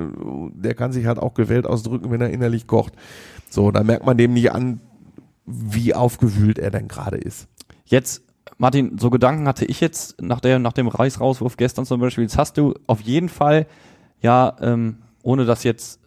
der 0.54 0.76
kann 0.76 0.94
sich 0.94 1.06
halt 1.08 1.20
auch 1.20 1.34
gewählt 1.34 1.68
ausdrücken, 1.68 2.10
wenn 2.10 2.22
er 2.22 2.30
innerlich 2.30 2.68
kocht. 2.68 2.94
So, 3.50 3.70
da 3.70 3.84
merkt 3.84 4.06
man 4.06 4.18
dem 4.18 4.32
nicht 4.34 4.54
an, 4.54 4.80
wie 5.46 5.94
aufgewühlt 5.94 6.58
er 6.58 6.72
denn 6.72 6.88
gerade 6.88 7.18
ist. 7.18 7.50
Jetzt, 7.84 8.24
Martin, 8.62 9.00
so 9.00 9.10
Gedanken 9.10 9.48
hatte 9.48 9.66
ich 9.66 9.82
jetzt 9.82 10.22
nach, 10.22 10.40
der, 10.40 10.60
nach 10.60 10.74
dem 10.74 10.88
Reichsrauswurf 10.88 11.58
gestern 11.58 11.84
zum 11.84 12.00
Beispiel. 12.00 12.26
Jetzt 12.26 12.38
hast 12.38 12.60
du 12.60 12.76
auf 12.86 13.02
jeden 13.02 13.28
Fall, 13.28 13.66
ja, 14.22 14.56
ähm, 14.62 14.98
ohne 15.24 15.46
das 15.46 15.64
jetzt 15.64 16.00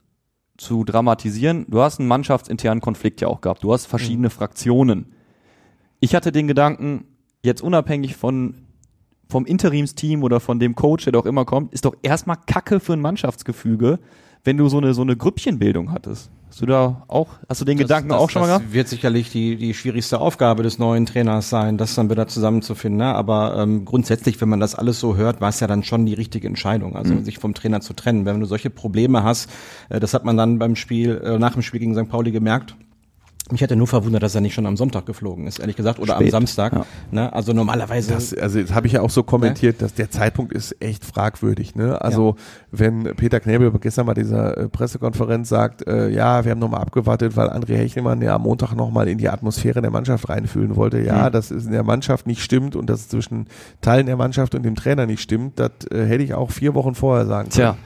zu 0.56 0.84
dramatisieren, 0.84 1.66
du 1.68 1.82
hast 1.82 1.98
einen 1.98 2.06
mannschaftsinternen 2.06 2.80
Konflikt 2.80 3.20
ja 3.20 3.26
auch 3.26 3.40
gehabt. 3.40 3.64
Du 3.64 3.72
hast 3.72 3.86
verschiedene 3.86 4.30
Fraktionen. 4.30 5.06
Ich 5.98 6.14
hatte 6.14 6.30
den 6.30 6.46
Gedanken, 6.46 7.06
jetzt 7.42 7.60
unabhängig 7.60 8.14
von 8.14 8.54
vom 9.28 9.46
Interimsteam 9.46 10.22
oder 10.22 10.38
von 10.38 10.60
dem 10.60 10.76
Coach, 10.76 11.02
der 11.02 11.12
doch 11.12 11.26
immer 11.26 11.44
kommt, 11.44 11.72
ist 11.72 11.84
doch 11.84 11.96
erstmal 12.02 12.36
Kacke 12.46 12.78
für 12.78 12.92
ein 12.92 13.00
Mannschaftsgefüge, 13.00 13.98
wenn 14.44 14.58
du 14.58 14.68
so 14.68 14.78
eine 14.78 14.94
so 14.94 15.02
eine 15.02 15.16
Grüppchenbildung 15.16 15.90
hattest. 15.90 16.30
Hast 16.54 16.62
du 16.62 16.66
da 16.66 17.02
auch, 17.08 17.30
hast 17.48 17.60
du 17.62 17.64
den 17.64 17.78
Gedanken 17.78 18.10
das, 18.10 18.18
auch 18.20 18.30
schon 18.30 18.42
mal 18.42 18.46
das 18.46 18.58
gehabt? 18.58 18.74
wird 18.74 18.86
sicherlich 18.86 19.28
die, 19.28 19.56
die 19.56 19.74
schwierigste 19.74 20.20
Aufgabe 20.20 20.62
des 20.62 20.78
neuen 20.78 21.04
Trainers 21.04 21.50
sein, 21.50 21.78
das 21.78 21.96
dann 21.96 22.08
wieder 22.10 22.28
zusammenzufinden. 22.28 22.98
Ne? 22.98 23.12
Aber 23.12 23.56
ähm, 23.58 23.84
grundsätzlich, 23.84 24.40
wenn 24.40 24.48
man 24.48 24.60
das 24.60 24.76
alles 24.76 25.00
so 25.00 25.16
hört, 25.16 25.40
war 25.40 25.48
es 25.48 25.58
ja 25.58 25.66
dann 25.66 25.82
schon 25.82 26.06
die 26.06 26.14
richtige 26.14 26.46
Entscheidung, 26.46 26.94
also 26.94 27.12
Mhm. 27.12 27.24
sich 27.24 27.38
vom 27.38 27.54
Trainer 27.54 27.80
zu 27.80 27.92
trennen. 27.92 28.24
Wenn 28.24 28.38
du 28.38 28.46
solche 28.46 28.70
Probleme 28.70 29.24
hast, 29.24 29.50
äh, 29.88 29.98
das 29.98 30.14
hat 30.14 30.24
man 30.24 30.36
dann 30.36 30.60
beim 30.60 30.76
Spiel, 30.76 31.20
äh, 31.24 31.40
nach 31.40 31.54
dem 31.54 31.62
Spiel 31.62 31.80
gegen 31.80 31.96
St. 31.96 32.08
Pauli 32.08 32.30
gemerkt. 32.30 32.76
Mich 33.50 33.60
hätte 33.60 33.76
nur 33.76 33.86
verwundert, 33.86 34.22
dass 34.22 34.34
er 34.34 34.40
nicht 34.40 34.54
schon 34.54 34.64
am 34.64 34.78
Sonntag 34.78 35.04
geflogen 35.04 35.46
ist, 35.46 35.58
ehrlich 35.58 35.76
gesagt, 35.76 35.98
oder 35.98 36.14
Spät, 36.14 36.28
am 36.28 36.30
Samstag. 36.30 36.72
ja. 36.72 36.86
Ne? 37.10 37.30
Also 37.30 37.52
normalerweise. 37.52 38.14
Das, 38.14 38.32
also 38.32 38.58
das 38.58 38.72
habe 38.72 38.86
ich 38.86 38.94
ja 38.94 39.02
auch 39.02 39.10
so 39.10 39.22
kommentiert, 39.22 39.82
dass 39.82 39.92
der 39.92 40.10
Zeitpunkt 40.10 40.54
ist 40.54 40.80
echt 40.80 41.04
fragwürdig. 41.04 41.74
Ne? 41.74 42.00
Also 42.00 42.36
wenn 42.72 43.02
Peter 43.16 43.40
Knebel 43.40 43.70
gestern 43.80 44.06
bei 44.06 44.14
dieser 44.14 44.56
äh, 44.56 44.68
Pressekonferenz 44.70 45.50
sagt, 45.50 45.86
äh, 45.86 46.08
ja, 46.08 46.42
wir 46.46 46.52
haben 46.52 46.58
nochmal 46.58 46.80
abgewartet, 46.80 47.36
weil 47.36 47.50
André 47.50 47.76
Hechelmann 47.76 48.22
ja 48.22 48.34
am 48.36 48.42
Montag 48.42 48.72
nochmal 48.74 49.08
in 49.08 49.18
die 49.18 49.28
Atmosphäre 49.28 49.82
der 49.82 49.90
Mannschaft 49.90 50.26
reinfühlen 50.30 50.74
wollte. 50.76 51.00
Ja, 51.00 51.28
Mhm. 51.28 51.32
das 51.32 51.50
ist 51.50 51.66
in 51.66 51.72
der 51.72 51.84
Mannschaft 51.84 52.26
nicht 52.26 52.42
stimmt 52.42 52.74
und 52.76 52.88
das 52.88 53.08
zwischen 53.08 53.48
Teilen 53.82 54.06
der 54.06 54.16
Mannschaft 54.16 54.54
und 54.54 54.62
dem 54.62 54.74
Trainer 54.74 55.04
nicht 55.04 55.20
stimmt, 55.20 55.58
das 55.60 55.70
äh, 55.90 56.06
hätte 56.06 56.24
ich 56.24 56.32
auch 56.32 56.50
vier 56.50 56.72
Wochen 56.74 56.94
vorher 56.94 57.26
sagen 57.26 57.50
können. 57.50 57.74
Tja. 57.74 57.76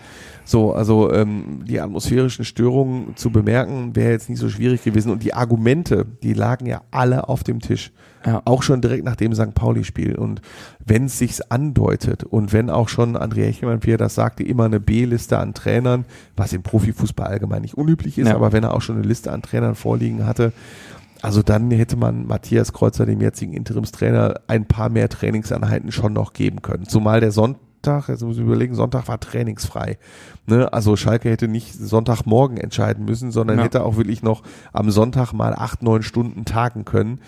So, 0.49 0.73
also 0.73 1.13
ähm, 1.13 1.63
die 1.69 1.79
atmosphärischen 1.79 2.43
Störungen 2.43 3.15
zu 3.17 3.29
bemerken, 3.31 3.95
wäre 3.95 4.13
jetzt 4.13 4.31
nicht 4.31 4.39
so 4.39 4.49
schwierig 4.49 4.83
gewesen. 4.83 5.13
Und 5.13 5.23
die 5.23 5.35
Argumente, 5.35 6.07
die 6.23 6.33
lagen 6.33 6.65
ja 6.65 6.81
alle 6.91 7.29
auf 7.29 7.45
dem 7.45 7.61
Tisch. 7.61 7.93
Ja. 8.25 8.41
Auch 8.47 8.63
schon 8.63 8.81
direkt 8.81 9.05
nach 9.05 9.15
dem 9.17 9.35
St. 9.35 9.55
Pauli-Spiel. 9.55 10.17
Und 10.17 10.41
wenn 10.83 11.05
es 11.05 11.19
sich 11.19 11.53
andeutet 11.53 12.25
und 12.25 12.55
wenn 12.55 12.71
auch 12.71 12.89
schon 12.89 13.15
André 13.15 13.45
Hechelmann, 13.45 13.85
wie 13.85 13.91
er 13.91 13.99
das 13.99 14.15
sagte, 14.15 14.43
immer 14.43 14.65
eine 14.65 14.81
B-Liste 14.81 15.37
an 15.39 15.53
Trainern, 15.53 16.07
was 16.35 16.55
im 16.55 16.63
Profifußball 16.63 17.27
allgemein 17.27 17.61
nicht 17.61 17.77
unüblich 17.77 18.17
ist, 18.17 18.29
Ja. 18.29 18.35
aber 18.35 18.51
wenn 18.53 18.65
er 18.65 18.73
auch 18.73 18.81
schon 18.81 18.97
eine 18.97 19.07
Liste 19.07 19.31
an 19.31 19.43
Trainern 19.43 19.75
vorliegen 19.75 20.25
hatte, 20.25 20.55
also 21.21 21.43
dann 21.43 21.71
hätte 21.71 21.97
man 21.99 22.27
Matthias 22.27 22.73
Kreuzer, 22.73 23.05
dem 23.05 23.21
jetzigen 23.21 23.53
Interimstrainer, 23.53 24.41
ein 24.47 24.65
paar 24.65 24.89
mehr 24.89 25.11
Trainingseinheiten 25.11 25.93
schon 25.93 26.15
noch 26.15 26.33
geben 26.33 26.63
können. 26.63 26.87
Zumal 26.87 27.21
der 27.21 27.33
Sonntag, 27.85 28.09
jetzt 28.09 28.23
muss 28.25 28.37
ich 28.37 28.43
überlegen, 28.43 28.75
Sonntag 28.75 29.07
war 29.09 29.21
trainingsfrei. 29.21 29.99
Ne? 30.47 30.73
Also 30.73 30.97
Schalke 30.97 31.31
hätte 31.31 31.47
nicht 31.47 31.75
Sonntagmorgen 31.75 32.57
entscheiden 32.57 33.05
müssen, 33.05 33.31
sondern 33.31 33.59
Ja. 33.59 33.65
hätte 33.65 33.85
auch 33.85 33.97
wirklich 33.97 34.23
noch 34.23 34.43
am 34.73 34.91
Sonntag 34.91 35.33
mal 35.33 35.55
acht, 35.55 35.83
neun 35.83 36.03
Stunden 36.03 36.45
tagen 36.45 36.85
können 36.85 37.21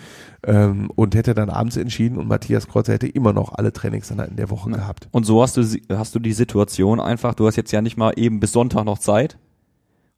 ähm, 0.45 0.91
und 0.95 1.15
hätte 1.15 1.33
dann 1.33 1.49
abends 1.49 1.77
entschieden 1.77 2.17
und 2.17 2.27
Matthias 2.27 2.67
Kreuzer 2.67 2.93
hätte 2.93 3.07
immer 3.07 3.31
noch 3.31 3.53
alle 3.53 3.71
Trainingseinheiten 3.71 4.35
der 4.35 4.49
Woche 4.49 4.69
gehabt. 4.71 5.07
Und 5.11 5.25
so 5.25 5.41
hast 5.41 5.55
du, 5.55 5.63
hast 5.89 6.15
du 6.15 6.19
die 6.19 6.33
Situation 6.33 6.99
einfach, 6.99 7.33
du 7.33 7.47
hast 7.47 7.55
jetzt 7.55 7.71
ja 7.71 7.81
nicht 7.81 7.95
mal 7.97 8.11
eben 8.17 8.39
bis 8.41 8.51
Sonntag 8.51 8.83
noch 8.83 8.99
Zeit. 8.99 9.37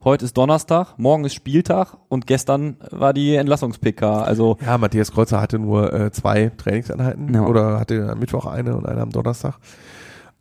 Heute 0.03 0.25
ist 0.25 0.35
Donnerstag, 0.35 0.95
morgen 0.97 1.23
ist 1.25 1.33
Spieltag 1.35 1.95
und 2.09 2.27
gestern 2.27 2.75
war 2.91 3.13
die 3.13 3.35
Entlassungs-PK. 3.35 4.23
Also 4.23 4.57
Ja, 4.65 4.77
Matthias 4.77 5.11
Kreuzer 5.11 5.39
hatte 5.39 5.59
nur 5.59 5.93
äh, 5.93 6.11
zwei 6.11 6.51
Trainingseinheiten 6.57 7.33
Ja. 7.33 7.45
oder 7.45 7.79
hatte 7.79 8.09
am 8.11 8.19
Mittwoch 8.19 8.45
eine 8.47 8.75
und 8.75 8.85
eine 8.87 8.99
am 9.01 9.11
Donnerstag. 9.11 9.59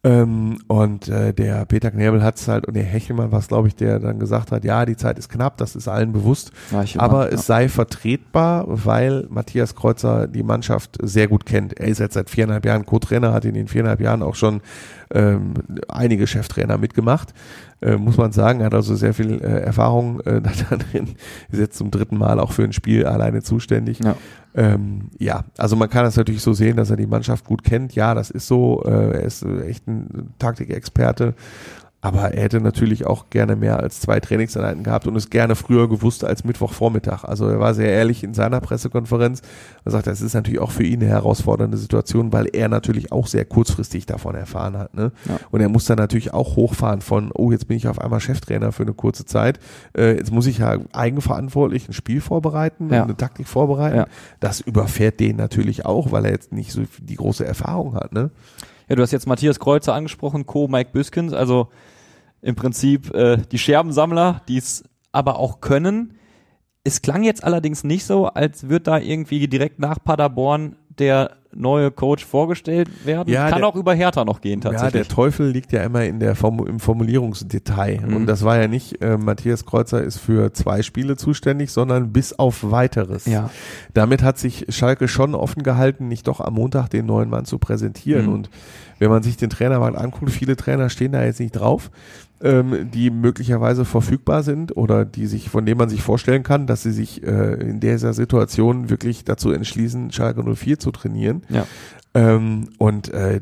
Ähm, 0.04 0.58
und 0.66 1.06
äh, 1.08 1.32
der 1.32 1.64
Peter 1.64 1.92
Knebel 1.92 2.24
hat 2.24 2.36
es 2.36 2.48
halt, 2.48 2.66
und 2.66 2.74
der 2.74 2.82
Hechelmann 2.82 3.30
war 3.30 3.38
es, 3.38 3.46
glaube 3.46 3.68
ich, 3.68 3.76
der 3.76 4.00
dann 4.00 4.18
gesagt 4.18 4.50
hat, 4.50 4.64
ja, 4.64 4.84
die 4.84 4.96
Zeit 4.96 5.16
ist 5.16 5.28
knapp, 5.28 5.58
das 5.58 5.76
ist 5.76 5.86
allen 5.86 6.12
bewusst, 6.12 6.50
aber 6.96 7.28
ja. 7.28 7.34
es 7.36 7.46
sei 7.46 7.68
vertretbar, 7.68 8.64
weil 8.66 9.28
Matthias 9.30 9.76
Kreuzer 9.76 10.26
die 10.26 10.42
Mannschaft 10.42 10.98
sehr 11.00 11.28
gut 11.28 11.46
kennt. 11.46 11.78
Er 11.78 11.86
ist 11.86 12.00
jetzt 12.00 12.14
seit 12.14 12.30
viereinhalb 12.30 12.66
Jahren 12.66 12.84
Co-Trainer, 12.84 13.32
hat 13.32 13.44
in 13.44 13.54
den 13.54 13.68
viereinhalb 13.68 14.00
Jahren 14.00 14.24
auch 14.24 14.34
schon 14.34 14.60
ähm, 15.14 15.54
einige 15.86 16.26
Cheftrainer 16.26 16.78
mitgemacht, 16.78 17.32
äh, 17.82 17.96
muss 17.96 18.16
man 18.16 18.32
sagen. 18.32 18.60
Er 18.60 18.66
hat 18.66 18.74
also 18.74 18.94
sehr 18.94 19.14
viel 19.14 19.42
äh, 19.42 19.60
Erfahrung 19.60 20.20
äh, 20.20 20.40
da 20.70 20.76
drin, 20.76 21.14
ist 21.50 21.58
jetzt 21.58 21.76
zum 21.76 21.90
dritten 21.90 22.16
Mal 22.16 22.40
auch 22.40 22.52
für 22.52 22.64
ein 22.64 22.72
Spiel 22.72 23.06
alleine 23.06 23.42
zuständig. 23.42 24.00
Ja. 24.02 24.16
Ähm, 24.54 25.10
ja, 25.18 25.44
also 25.56 25.76
man 25.76 25.88
kann 25.88 26.04
das 26.04 26.16
natürlich 26.16 26.42
so 26.42 26.52
sehen, 26.52 26.76
dass 26.76 26.90
er 26.90 26.96
die 26.96 27.06
Mannschaft 27.06 27.44
gut 27.44 27.64
kennt. 27.64 27.94
Ja, 27.94 28.14
das 28.14 28.30
ist 28.30 28.46
so. 28.46 28.82
Äh, 28.84 29.12
er 29.12 29.22
ist 29.22 29.42
äh, 29.42 29.66
echt 29.66 29.86
ein 29.88 30.34
Taktikexperte. 30.38 31.34
Aber 32.04 32.34
er 32.34 32.42
hätte 32.42 32.60
natürlich 32.60 33.06
auch 33.06 33.30
gerne 33.30 33.54
mehr 33.54 33.78
als 33.78 34.00
zwei 34.00 34.18
Trainingseinheiten 34.18 34.82
gehabt 34.82 35.06
und 35.06 35.14
es 35.14 35.30
gerne 35.30 35.54
früher 35.54 35.88
gewusst 35.88 36.24
als 36.24 36.42
Mittwochvormittag. 36.42 37.22
Also 37.22 37.46
er 37.46 37.60
war 37.60 37.74
sehr 37.74 37.90
ehrlich 37.92 38.24
in 38.24 38.34
seiner 38.34 38.60
Pressekonferenz. 38.60 39.40
Er 39.84 39.92
sagt, 39.92 40.08
es 40.08 40.20
ist 40.20 40.34
natürlich 40.34 40.58
auch 40.58 40.72
für 40.72 40.82
ihn 40.82 41.00
eine 41.00 41.08
herausfordernde 41.08 41.76
Situation, 41.76 42.32
weil 42.32 42.48
er 42.52 42.68
natürlich 42.68 43.12
auch 43.12 43.28
sehr 43.28 43.44
kurzfristig 43.44 44.04
davon 44.04 44.34
erfahren 44.34 44.76
hat. 44.78 44.94
Ne? 44.94 45.12
Ja. 45.28 45.38
Und 45.52 45.60
er 45.60 45.68
muss 45.68 45.84
dann 45.84 45.96
natürlich 45.96 46.34
auch 46.34 46.56
hochfahren 46.56 47.02
von, 47.02 47.30
oh, 47.32 47.52
jetzt 47.52 47.68
bin 47.68 47.76
ich 47.76 47.86
auf 47.86 48.00
einmal 48.00 48.18
Cheftrainer 48.18 48.72
für 48.72 48.82
eine 48.82 48.94
kurze 48.94 49.24
Zeit. 49.24 49.60
Äh, 49.96 50.16
jetzt 50.16 50.32
muss 50.32 50.48
ich 50.48 50.58
ja 50.58 50.78
eigenverantwortlich 50.92 51.88
ein 51.88 51.92
Spiel 51.92 52.20
vorbereiten, 52.20 52.90
Ja. 52.92 53.02
und 53.02 53.10
eine 53.10 53.16
Taktik 53.16 53.46
vorbereiten. 53.46 53.96
Ja. 53.98 54.06
Das 54.40 54.60
überfährt 54.60 55.20
den 55.20 55.36
natürlich 55.36 55.86
auch, 55.86 56.10
weil 56.10 56.24
er 56.24 56.32
jetzt 56.32 56.50
nicht 56.50 56.72
so 56.72 56.82
die 57.00 57.14
große 57.14 57.46
Erfahrung 57.46 57.94
hat. 57.94 58.12
Ne? 58.12 58.30
Ja, 58.88 58.96
du 58.96 59.02
hast 59.02 59.12
jetzt 59.12 59.28
Matthias 59.28 59.60
Kreuzer 59.60 59.94
angesprochen, 59.94 60.46
Co. 60.46 60.66
Mike 60.66 60.90
Büskens, 60.92 61.32
also 61.32 61.68
im 62.42 62.54
Prinzip 62.54 63.14
äh, 63.14 63.38
die 63.50 63.58
Scherbensammler, 63.58 64.42
die 64.48 64.58
es 64.58 64.84
aber 65.12 65.38
auch 65.38 65.60
können. 65.60 66.14
Es 66.84 67.00
klang 67.00 67.22
jetzt 67.22 67.44
allerdings 67.44 67.84
nicht 67.84 68.04
so, 68.04 68.26
als 68.26 68.68
wird 68.68 68.86
da 68.88 68.98
irgendwie 68.98 69.46
direkt 69.48 69.78
nach 69.78 69.98
Paderborn 70.02 70.76
der 70.98 71.36
neue 71.54 71.90
Coach 71.90 72.24
vorgestellt 72.24 72.88
werden? 73.06 73.32
Ja, 73.32 73.48
Kann 73.50 73.60
der- 73.60 73.68
auch 73.68 73.76
über 73.76 73.94
Hertha 73.94 74.24
noch 74.24 74.40
gehen 74.40 74.60
Ja, 74.62 74.70
der 74.70 74.80
tatsächlich. 74.80 75.08
Teufel 75.08 75.48
liegt 75.50 75.70
ja 75.72 75.82
immer 75.82 76.04
in 76.04 76.18
der 76.18 76.34
Formu 76.34 76.64
im 76.64 76.80
Formulierungsdetail. 76.80 78.00
Mhm. 78.06 78.16
Und 78.16 78.26
das 78.26 78.42
war 78.44 78.58
ja 78.60 78.68
nicht, 78.68 79.00
äh, 79.02 79.16
Matthias 79.16 79.64
Kreuzer 79.64 80.02
ist 80.02 80.18
für 80.18 80.52
zwei 80.52 80.82
Spiele 80.82 81.16
zuständig, 81.16 81.70
sondern 81.70 82.12
bis 82.12 82.32
auf 82.38 82.70
weiteres. 82.70 83.26
Ja. 83.26 83.50
Damit 83.94 84.22
hat 84.22 84.38
sich 84.38 84.66
Schalke 84.70 85.08
schon 85.08 85.34
offen 85.34 85.62
gehalten, 85.62 86.08
nicht 86.08 86.26
doch 86.26 86.40
am 86.40 86.54
Montag 86.54 86.88
den 86.88 87.06
neuen 87.06 87.28
Mann 87.30 87.44
zu 87.44 87.58
präsentieren. 87.58 88.26
Mhm. 88.26 88.32
Und 88.32 88.50
wenn 88.98 89.10
man 89.10 89.22
sich 89.22 89.36
den 89.36 89.50
Trainermarkt 89.50 89.96
anguckt, 89.96 90.30
viele 90.32 90.56
Trainer 90.56 90.88
stehen 90.90 91.12
da 91.12 91.22
jetzt 91.24 91.40
nicht 91.40 91.52
drauf, 91.52 91.90
ähm, 92.42 92.90
die 92.92 93.10
möglicherweise 93.10 93.84
verfügbar 93.84 94.42
sind 94.42 94.76
oder 94.76 95.04
die 95.04 95.26
sich, 95.26 95.48
von 95.48 95.64
denen 95.64 95.78
man 95.78 95.88
sich 95.88 96.02
vorstellen 96.02 96.42
kann, 96.42 96.66
dass 96.66 96.82
sie 96.82 96.92
sich 96.92 97.22
äh, 97.22 97.54
in 97.54 97.80
dieser 97.80 98.12
Situation 98.12 98.90
wirklich 98.90 99.24
dazu 99.24 99.50
entschließen, 99.52 100.12
Schalke 100.12 100.42
04 100.42 100.78
zu 100.78 100.90
trainieren. 100.90 101.42
Ja. 101.48 101.66
Ähm, 102.14 102.68
und 102.78 103.08
äh, 103.08 103.40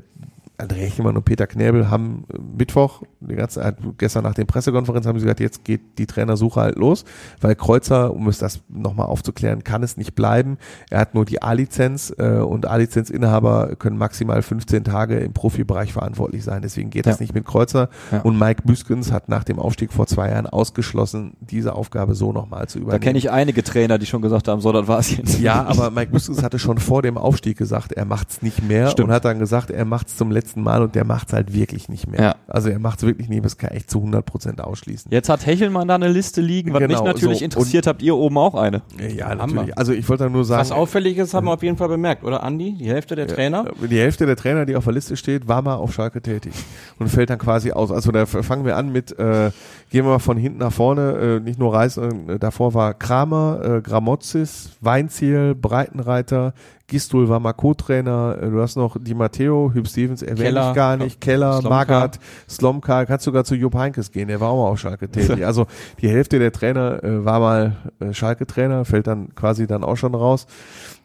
André 0.60 0.74
Hechelmann 0.76 1.16
und 1.16 1.24
Peter 1.24 1.46
Knäbel 1.46 1.90
haben 1.90 2.24
äh, 2.32 2.38
Mittwoch, 2.58 3.02
die 3.20 3.34
ganze, 3.34 3.76
gestern 3.98 4.24
nach 4.24 4.34
der 4.34 4.44
Pressekonferenz 4.44 5.06
haben 5.06 5.18
sie 5.18 5.24
gesagt, 5.24 5.40
jetzt 5.40 5.64
geht 5.64 5.98
die 5.98 6.06
Trainersuche 6.06 6.60
halt 6.60 6.76
los, 6.76 7.04
weil 7.40 7.54
Kreuzer, 7.54 8.14
um 8.14 8.28
es 8.28 8.38
das 8.38 8.60
nochmal 8.68 9.06
aufzuklären, 9.06 9.62
kann 9.64 9.82
es 9.82 9.96
nicht 9.96 10.14
bleiben. 10.14 10.58
Er 10.90 11.00
hat 11.00 11.14
nur 11.14 11.24
die 11.24 11.42
A-Lizenz 11.42 12.12
äh, 12.18 12.38
und 12.38 12.66
A-Lizenzinhaber 12.66 13.76
können 13.76 13.96
maximal 13.96 14.42
15 14.42 14.84
Tage 14.84 15.18
im 15.18 15.32
Profibereich 15.32 15.92
verantwortlich 15.92 16.44
sein. 16.44 16.62
Deswegen 16.62 16.90
geht 16.90 17.06
Ja. 17.06 17.12
das 17.12 17.20
nicht 17.20 17.34
mit 17.34 17.44
Kreuzer. 17.44 17.88
Ja. 18.10 18.20
Und 18.22 18.38
Mike 18.38 18.62
Büskens 18.64 19.12
hat 19.12 19.28
nach 19.28 19.44
dem 19.44 19.58
Aufstieg 19.58 19.92
vor 19.92 20.06
zwei 20.06 20.30
Jahren 20.30 20.46
ausgeschlossen, 20.46 21.34
diese 21.40 21.74
Aufgabe 21.74 22.14
so 22.14 22.32
nochmal 22.32 22.68
zu 22.68 22.78
Da 22.78 22.82
übernehmen. 22.82 23.00
kenne 23.02 23.18
ich 23.18 23.30
einige 23.30 23.62
Trainer, 23.62 23.98
die 23.98 24.06
schon 24.06 24.22
gesagt 24.22 24.48
haben, 24.48 24.60
so, 24.60 24.72
das 24.72 24.88
war's 24.88 25.16
jetzt. 25.16 25.38
Ja, 25.40 25.64
aber 25.66 25.90
Mike 25.90 26.10
Büskens 26.12 26.42
hatte 26.42 26.58
schon 26.58 26.78
vor 26.78 27.02
dem 27.02 27.16
Aufstieg 27.16 27.56
gesagt, 27.56 27.92
er 27.92 28.04
macht's 28.04 28.42
nicht 28.42 28.66
mehr 28.66 28.88
Stimmt. 28.90 29.08
und 29.08 29.14
hat 29.14 29.24
dann 29.24 29.38
gesagt, 29.38 29.70
er 29.70 29.84
macht's 29.84 30.16
zum 30.16 30.30
letzten 30.30 30.49
Mal 30.56 30.82
und 30.82 30.94
der 30.94 31.04
macht's 31.04 31.32
halt 31.32 31.52
wirklich 31.54 31.88
nicht 31.88 32.06
mehr. 32.08 32.20
Ja. 32.20 32.34
Also 32.46 32.68
er 32.68 32.78
macht's 32.78 33.02
wirklich 33.02 33.28
nicht, 33.28 33.44
das 33.44 33.56
kann 33.56 33.70
ich 33.72 33.76
echt 33.78 33.90
zu 33.90 33.98
100 33.98 34.24
Prozent 34.24 34.60
ausschließen. 34.60 35.10
Jetzt 35.12 35.28
hat 35.28 35.46
Hechelmann 35.46 35.88
da 35.88 35.94
eine 35.94 36.08
Liste 36.08 36.40
liegen, 36.40 36.72
was 36.72 36.80
Genau, 36.80 36.94
mich 37.02 37.02
natürlich 37.04 37.38
so. 37.38 37.44
interessiert, 37.44 37.86
habt 37.86 38.02
ihr 38.02 38.16
oben 38.16 38.36
auch 38.38 38.54
eine? 38.54 38.82
Ja, 39.16 39.28
Haben 39.30 39.38
natürlich. 39.38 39.66
wir. 39.68 39.78
Also 39.78 39.92
ich 39.92 40.08
wollte 40.08 40.28
nur 40.30 40.44
sagen, 40.44 40.60
Was 40.60 40.72
auffälliges 40.72 41.34
haben 41.34 41.46
wir 41.46 41.52
auf 41.54 41.62
jeden 41.62 41.76
Fall 41.76 41.88
bemerkt, 41.88 42.24
oder 42.24 42.42
Andi? 42.42 42.72
Die 42.78 42.88
Hälfte 42.88 43.16
der 43.16 43.26
Trainer? 43.26 43.64
die 43.80 43.98
Hälfte 43.98 44.26
der 44.26 44.36
Trainer, 44.36 44.66
die 44.66 44.76
auf 44.76 44.84
der 44.84 44.92
Liste 44.92 45.16
steht, 45.16 45.48
war 45.48 45.62
mal 45.62 45.74
auf 45.74 45.92
Schalke 45.92 46.20
tätig 46.22 46.52
und 46.98 47.08
fällt 47.08 47.30
dann 47.30 47.38
quasi 47.38 47.72
aus. 47.72 47.90
Also 47.90 48.10
da 48.12 48.26
fangen 48.26 48.64
wir 48.64 48.76
an 48.76 48.92
mit, 48.92 49.12
äh, 49.18 49.50
gehen 49.90 50.04
wir 50.04 50.10
mal 50.12 50.18
von 50.18 50.36
hinten 50.36 50.58
nach 50.58 50.72
vorne, 50.72 51.38
äh, 51.38 51.40
nicht 51.40 51.58
nur 51.58 51.74
Reis, 51.74 51.96
äh, 51.96 52.08
davor 52.38 52.74
war 52.74 52.94
Kramer, 52.94 53.60
äh, 53.78 53.80
Gramozis, 53.80 54.70
Weinziel, 54.80 55.54
Breitenreiter, 55.54 56.54
Gistul 56.90 57.28
war 57.28 57.40
mal 57.40 57.52
Co-Trainer, 57.52 58.36
äh, 58.42 58.50
du 58.50 58.60
hast 58.60 58.76
noch 58.76 58.96
Di 59.00 59.14
Matteo, 59.14 59.70
Hüb 59.72 59.88
Stevens 59.88 60.22
erwähne 60.22 60.48
Keller, 60.48 60.70
ich 60.70 60.76
gar 60.76 60.96
nicht, 60.96 61.20
Keller, 61.20 61.60
Slomka. 61.60 61.68
Magath, 61.70 62.18
Slomka, 62.48 63.06
kannst 63.06 63.24
sogar 63.24 63.44
zu 63.44 63.54
Jupp 63.54 63.74
Heinkes 63.74 64.10
gehen, 64.10 64.28
der 64.28 64.40
war 64.40 64.50
auch 64.50 64.64
mal 64.64 64.70
auf 64.70 64.78
Schalke 64.78 65.08
tätig. 65.08 65.44
Also 65.50 65.66
die 66.00 66.08
Hälfte 66.08 66.38
der 66.38 66.52
Trainer 66.52 67.02
äh, 67.02 67.24
war 67.24 67.40
mal 67.40 67.76
äh, 68.00 68.12
Schalke-Trainer, 68.12 68.84
fällt 68.84 69.06
dann 69.06 69.34
quasi 69.34 69.66
dann 69.66 69.84
auch 69.84 69.96
schon 69.96 70.14
raus. 70.14 70.46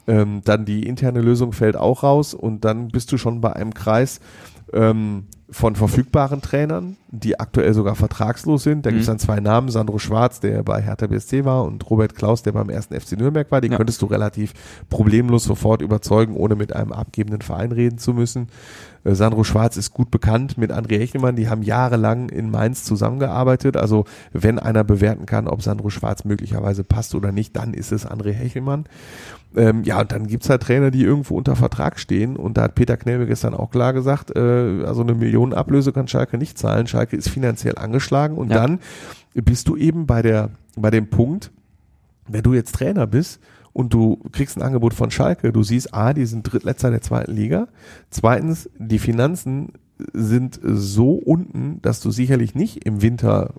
Ähm, 0.07 0.41
dann 0.43 0.65
die 0.65 0.85
interne 0.85 1.21
Lösung 1.21 1.51
fällt 1.51 1.77
auch 1.77 2.03
raus 2.03 2.33
und 2.33 2.65
dann 2.65 2.89
bist 2.89 3.11
du 3.11 3.17
schon 3.17 3.41
bei 3.41 3.53
einem 3.53 3.73
Kreis 3.73 4.19
ähm, 4.75 5.23
von 5.49 5.75
verfügbaren 5.75 6.41
Trainern, 6.41 6.97
die 7.09 7.39
aktuell 7.39 7.73
sogar 7.73 7.95
vertragslos 7.95 8.63
sind. 8.63 8.85
Da 8.85 8.89
Mhm. 8.89 8.95
gibt's 8.95 9.07
dann 9.07 9.19
zwei 9.19 9.39
Namen, 9.39 9.69
Sandro 9.69 9.99
Schwarz, 9.99 10.39
der 10.39 10.63
bei 10.63 10.81
Hertha 10.81 11.07
BSC 11.07 11.45
war 11.45 11.63
und 11.63 11.87
Robert 11.89 12.15
Klaus, 12.15 12.41
der 12.43 12.51
beim 12.51 12.69
ersten 12.69 12.93
FC 12.99 13.13
Nürnberg 13.17 13.51
war. 13.51 13.61
Die 13.61 13.69
Ja. 13.69 13.77
könntest 13.77 14.01
du 14.01 14.07
relativ 14.07 14.53
problemlos 14.89 15.43
sofort 15.43 15.81
überzeugen, 15.81 16.35
ohne 16.35 16.55
mit 16.55 16.75
einem 16.75 16.91
abgebenden 16.91 17.41
Verein 17.41 17.71
reden 17.71 17.97
zu 17.99 18.13
müssen. 18.13 18.47
Äh, 19.05 19.15
Sandro 19.15 19.45
Schwarz 19.45 19.77
ist 19.77 19.91
gut 19.93 20.11
bekannt 20.11 20.57
mit 20.57 20.71
André 20.71 20.99
Hechelmann. 20.99 21.37
Die 21.37 21.47
haben 21.47 21.61
jahrelang 21.61 22.27
in 22.29 22.51
Mainz 22.51 22.83
zusammengearbeitet. 22.83 23.77
Also 23.77 24.03
wenn 24.33 24.59
einer 24.59 24.83
bewerten 24.83 25.25
kann, 25.25 25.47
ob 25.47 25.61
Sandro 25.61 25.89
Schwarz 25.89 26.25
möglicherweise 26.25 26.83
passt 26.83 27.15
oder 27.15 27.31
nicht, 27.31 27.55
dann 27.55 27.73
ist 27.73 27.91
es 27.93 28.05
André 28.05 28.31
Hechelmann. 28.33 28.85
Ähm, 29.55 29.83
ja, 29.83 30.01
und 30.01 30.11
dann 30.11 30.27
gibt's 30.27 30.49
halt 30.49 30.63
Trainer, 30.63 30.91
die 30.91 31.03
irgendwo 31.03 31.37
unter 31.37 31.55
Vertrag 31.55 31.97
stehen. 31.99 32.35
Und 32.35 32.57
da 32.57 32.63
hat 32.63 32.75
Peter 32.75 32.97
Knebel 32.97 33.25
gestern 33.27 33.53
auch 33.53 33.71
klar 33.71 33.93
gesagt, 33.93 34.35
äh, 34.35 34.83
also 34.85 35.01
eine 35.01 35.13
Million 35.13 35.53
Ablöse 35.53 35.93
kann 35.93 36.07
Schalke 36.09 36.37
nicht 36.37 36.57
zahlen. 36.57 36.87
Schalke 36.87 37.15
ist 37.15 37.29
finanziell 37.29 37.77
angeschlagen. 37.77 38.35
Und 38.35 38.49
Ja. 38.49 38.57
dann 38.57 38.79
bist 39.33 39.67
du 39.69 39.77
eben 39.77 40.05
bei 40.07 40.21
der, 40.21 40.49
bei 40.75 40.89
dem 40.91 41.09
Punkt, 41.09 41.51
wenn 42.27 42.41
du 42.43 42.53
jetzt 42.53 42.75
Trainer 42.75 43.07
bist 43.07 43.39
und 43.75 43.93
du 43.93 44.17
kriegst 44.31 44.55
ein 44.55 44.61
Angebot 44.61 44.93
von 44.93 45.11
Schalke, 45.11 45.51
du 45.51 45.61
siehst, 45.61 45.93
A, 45.93 46.13
die 46.13 46.25
sind 46.25 46.43
Drittletzter 46.43 46.91
der 46.91 47.01
zweiten 47.01 47.33
Liga. 47.33 47.67
Zweitens, 48.09 48.69
die 48.79 48.99
Finanzen 48.99 49.73
sind 50.13 50.61
so 50.63 51.11
unten, 51.11 51.81
dass 51.81 51.99
du 51.99 52.09
sicherlich 52.09 52.55
nicht 52.55 52.85
im 52.85 53.01
Winter 53.01 53.53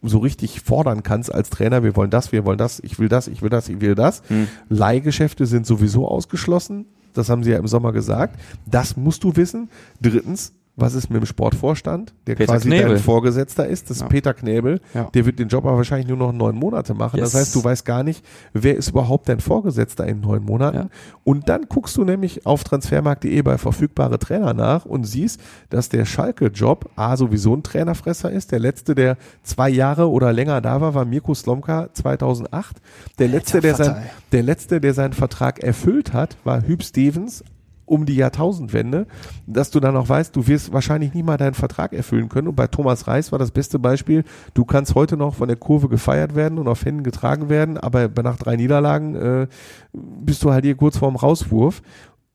so 0.00 0.18
richtig 0.18 0.62
fordern 0.62 1.02
kannst 1.02 1.34
als 1.34 1.50
Trainer, 1.50 1.82
wir 1.82 1.96
wollen 1.96 2.08
das, 2.08 2.32
wir 2.32 2.46
wollen 2.46 2.56
das, 2.56 2.80
ich 2.80 2.98
will 2.98 3.10
das, 3.10 3.28
ich 3.28 3.42
will 3.42 3.50
das, 3.50 3.68
ich 3.68 3.82
will 3.82 3.94
das. 3.94 4.22
Hm. 4.28 4.48
Leihgeschäfte 4.70 5.44
sind 5.44 5.66
sowieso 5.66 6.08
ausgeschlossen. 6.08 6.86
Das 7.12 7.28
haben 7.28 7.44
sie 7.44 7.50
ja 7.50 7.58
im 7.58 7.68
Sommer 7.68 7.92
gesagt. 7.92 8.40
Das 8.64 8.96
musst 8.96 9.22
du 9.22 9.36
wissen. 9.36 9.68
Drittens, 10.00 10.54
was 10.80 10.94
ist 10.94 11.10
mit 11.10 11.20
dem 11.20 11.26
Sportvorstand, 11.26 12.14
der 12.26 12.36
Peter 12.36 12.52
quasi 12.54 12.68
Knebel. 12.68 12.88
dein 12.94 12.98
Vorgesetzter 12.98 13.66
ist? 13.66 13.90
Das 13.90 13.96
ist 13.98 14.02
Ja. 14.02 14.08
Peter 14.08 14.32
Knebel. 14.34 14.80
Ja. 14.94 15.04
Der 15.12 15.26
wird 15.26 15.38
den 15.38 15.48
Job 15.48 15.64
aber 15.66 15.76
wahrscheinlich 15.76 16.06
nur 16.08 16.16
noch 16.16 16.32
neun 16.32 16.54
Monate 16.56 16.94
machen. 16.94 17.18
Yes. 17.18 17.32
Das 17.32 17.40
heißt, 17.40 17.54
du 17.54 17.64
weißt 17.64 17.84
gar 17.84 18.02
nicht, 18.02 18.24
wer 18.52 18.76
ist 18.76 18.90
überhaupt 18.90 19.28
dein 19.28 19.40
Vorgesetzter 19.40 20.06
in 20.06 20.20
neun 20.20 20.44
Monaten. 20.44 20.76
Ja. 20.76 20.88
Und 21.24 21.48
dann 21.48 21.62
guckst 21.68 21.96
du 21.96 22.04
nämlich 22.04 22.46
auf 22.46 22.64
transfermarkt.de 22.64 23.42
bei 23.42 23.58
verfügbare 23.58 24.18
Trainer 24.18 24.54
nach 24.54 24.84
und 24.84 25.04
siehst, 25.04 25.40
dass 25.70 25.88
der 25.88 26.04
Schalke-Job 26.04 26.90
A 26.96 27.16
sowieso 27.16 27.54
ein 27.54 27.62
Trainerfresser 27.62 28.30
ist. 28.30 28.52
Der 28.52 28.60
letzte, 28.60 28.94
der 28.94 29.16
zwei 29.42 29.68
Jahre 29.68 30.08
oder 30.10 30.32
länger 30.32 30.60
da 30.60 30.80
war, 30.80 30.94
war 30.94 31.04
Mirko 31.04 31.34
Slomka 31.34 31.88
2008. 31.92 32.76
Der 33.18 33.28
letzte, 33.28 33.60
der, 33.60 33.74
sein, 33.74 33.96
der 34.32 34.42
letzte, 34.42 34.80
der 34.80 34.94
seinen 34.94 35.12
Vertrag 35.12 35.58
erfüllt 35.58 36.12
hat, 36.12 36.36
war 36.44 36.62
Hüb 36.66 36.82
Stevens 36.82 37.42
um 37.88 38.06
die 38.06 38.16
Jahrtausendwende, 38.16 39.06
dass 39.46 39.70
du 39.70 39.80
dann 39.80 39.96
auch 39.96 40.08
weißt, 40.08 40.34
du 40.36 40.46
wirst 40.46 40.72
wahrscheinlich 40.72 41.14
nie 41.14 41.22
mal 41.22 41.36
deinen 41.36 41.54
Vertrag 41.54 41.92
erfüllen 41.92 42.28
können. 42.28 42.48
Und 42.48 42.54
bei 42.56 42.66
Thomas 42.66 43.06
Reis 43.06 43.32
war 43.32 43.38
das 43.38 43.50
beste 43.50 43.78
Beispiel, 43.78 44.24
du 44.54 44.64
kannst 44.64 44.94
heute 44.94 45.16
noch 45.16 45.34
von 45.34 45.48
der 45.48 45.56
Kurve 45.56 45.88
gefeiert 45.88 46.34
werden 46.34 46.58
und 46.58 46.68
auf 46.68 46.84
Händen 46.84 47.02
getragen 47.02 47.48
werden, 47.48 47.78
aber 47.78 48.08
nach 48.22 48.36
drei 48.36 48.56
Niederlagen 48.56 49.14
äh, 49.14 49.46
bist 49.92 50.44
du 50.44 50.52
halt 50.52 50.64
hier 50.64 50.76
kurz 50.76 50.98
vorm 50.98 51.16
Rauswurf. 51.16 51.82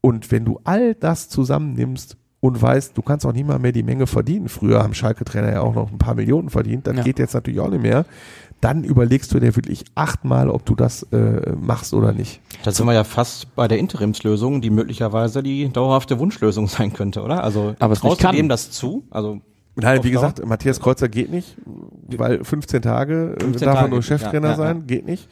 Und 0.02 0.32
wenn 0.32 0.44
du 0.44 0.60
all 0.64 0.96
das 0.96 1.30
zusammennimmst 1.30 2.18
und 2.42 2.62
weißt, 2.62 2.98
du 2.98 3.02
kannst 3.02 3.26
auch 3.26 3.32
nie 3.32 3.46
mal 3.46 3.58
mehr 3.58 3.72
die 3.72 3.84
Menge 3.84 4.06
verdienen. 4.06 4.50
Früher 4.50 4.84
haben 4.84 4.94
Schalke-Trainer 4.94 5.52
ja 5.54 5.62
auch 5.62 5.76
noch 5.76 5.92
ein 5.92 5.98
paar 5.98 6.14
Millionen 6.16 6.50
verdient, 6.50 6.88
das 6.88 6.98
Ja. 6.98 7.04
geht 7.04 7.20
jetzt 7.20 7.34
natürlich 7.34 7.62
auch 7.62 7.70
nicht 7.70 7.82
mehr. 7.84 8.06
Dann 8.64 8.86
überlegst 8.86 9.34
du 9.34 9.40
dir 9.42 9.58
wirklich 9.58 9.84
achtmal, 9.94 10.50
ob 10.50 10.66
du 10.66 10.74
das 10.74 11.04
äh, 11.12 11.52
machst 11.60 11.94
oder 11.94 12.14
nicht. 12.14 12.40
Da 12.64 12.72
sind 12.72 12.86
wir 12.86 12.94
ja 12.94 13.04
fast 13.04 13.54
bei 13.56 13.68
der 13.68 13.78
Interimslösung, 13.78 14.62
die 14.62 14.70
möglicherweise 14.70 15.44
die 15.44 15.68
dauerhafte 15.68 16.18
Wunschlösung 16.18 16.68
sein 16.68 16.94
könnte, 16.94 17.24
oder? 17.24 17.44
Also 17.44 17.76
Aber 17.80 17.92
es 17.92 18.00
traust 18.00 18.22
du 18.22 18.26
kann. 18.26 18.36
dem 18.38 18.48
das 18.48 18.72
zu? 18.72 19.04
Also 19.12 19.42
Nein, 19.76 20.04
wie 20.04 20.12
Dauer? 20.12 20.22
gesagt, 20.22 20.46
Matthias 20.46 20.80
Kreuzer 20.80 21.10
geht 21.10 21.30
nicht, 21.30 21.58
weil 22.16 22.44
15 22.44 22.82
Tage 22.82 23.36
äh, 23.38 23.44
15 23.44 23.66
darf 23.66 23.82
er 23.82 23.88
nur 23.90 24.02
Cheftrainer 24.02 24.50
ja, 24.50 24.54
ja, 24.54 24.58
sein, 24.58 24.88
geht 24.88 25.06
nicht. 25.06 25.28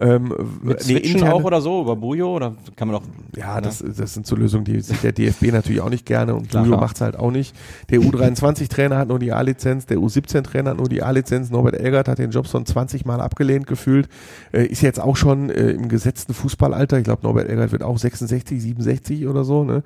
Ähm, 0.00 0.34
mit 0.62 0.86
nee, 0.88 0.96
interne- 0.96 1.32
auch 1.32 1.44
oder 1.44 1.60
so, 1.60 1.82
über 1.82 1.94
Bujo, 1.94 2.34
oder 2.34 2.54
kann 2.74 2.88
man 2.88 3.00
doch. 3.00 3.06
Ja, 3.36 3.60
das, 3.60 3.84
das 3.96 4.14
sind 4.14 4.26
so 4.26 4.34
Lösungen, 4.34 4.64
die 4.64 4.80
sieht 4.80 5.04
der 5.04 5.12
DFB 5.12 5.52
natürlich 5.52 5.80
auch 5.80 5.90
nicht 5.90 6.04
gerne 6.04 6.34
und 6.34 6.48
Klar. 6.48 6.64
Julio 6.64 6.80
macht's 6.80 7.00
halt 7.00 7.16
auch 7.16 7.30
nicht. 7.30 7.54
Der 7.90 8.00
U23-Trainer 8.00 8.98
hat 8.98 9.08
nur 9.08 9.20
die 9.20 9.32
A-Lizenz, 9.32 9.86
der 9.86 9.98
U17-Trainer 9.98 10.70
hat 10.70 10.78
nur 10.78 10.88
die 10.88 11.02
A-Lizenz. 11.02 11.50
Norbert 11.50 11.76
Elgert 11.76 12.08
hat 12.08 12.18
den 12.18 12.32
Job 12.32 12.48
schon 12.48 12.66
20 12.66 13.04
Mal 13.04 13.20
abgelehnt 13.20 13.68
gefühlt. 13.68 14.08
Äh, 14.52 14.66
ist 14.66 14.82
jetzt 14.82 15.00
auch 15.00 15.16
schon 15.16 15.48
äh, 15.50 15.70
im 15.70 15.88
gesetzten 15.88 16.34
Fußballalter. 16.34 16.98
Ich 16.98 17.04
glaube, 17.04 17.22
Norbert 17.22 17.48
Elgert 17.48 17.70
wird 17.70 17.84
auch 17.84 17.98
66, 17.98 18.60
67 18.60 19.28
oder 19.28 19.44
so. 19.44 19.62
Ne? 19.62 19.84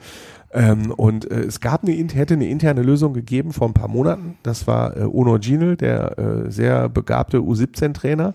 Ähm, 0.53 0.90
und 0.90 1.31
äh, 1.31 1.40
es 1.40 1.61
gab 1.61 1.85
eine, 1.85 1.92
hätte 1.92 2.35
eine 2.35 2.49
interne 2.49 2.83
Lösung 2.83 3.12
gegeben 3.12 3.53
vor 3.53 3.68
ein 3.68 3.75
paar 3.75 3.88
Monaten. 3.88 4.38
Das 4.42 4.66
war 4.66 4.97
äh, 4.97 5.03
Onur 5.03 5.38
Ginel, 5.38 5.77
der 5.77 6.18
äh, 6.18 6.51
sehr 6.51 6.88
begabte 6.88 7.38
U17-Trainer 7.38 8.35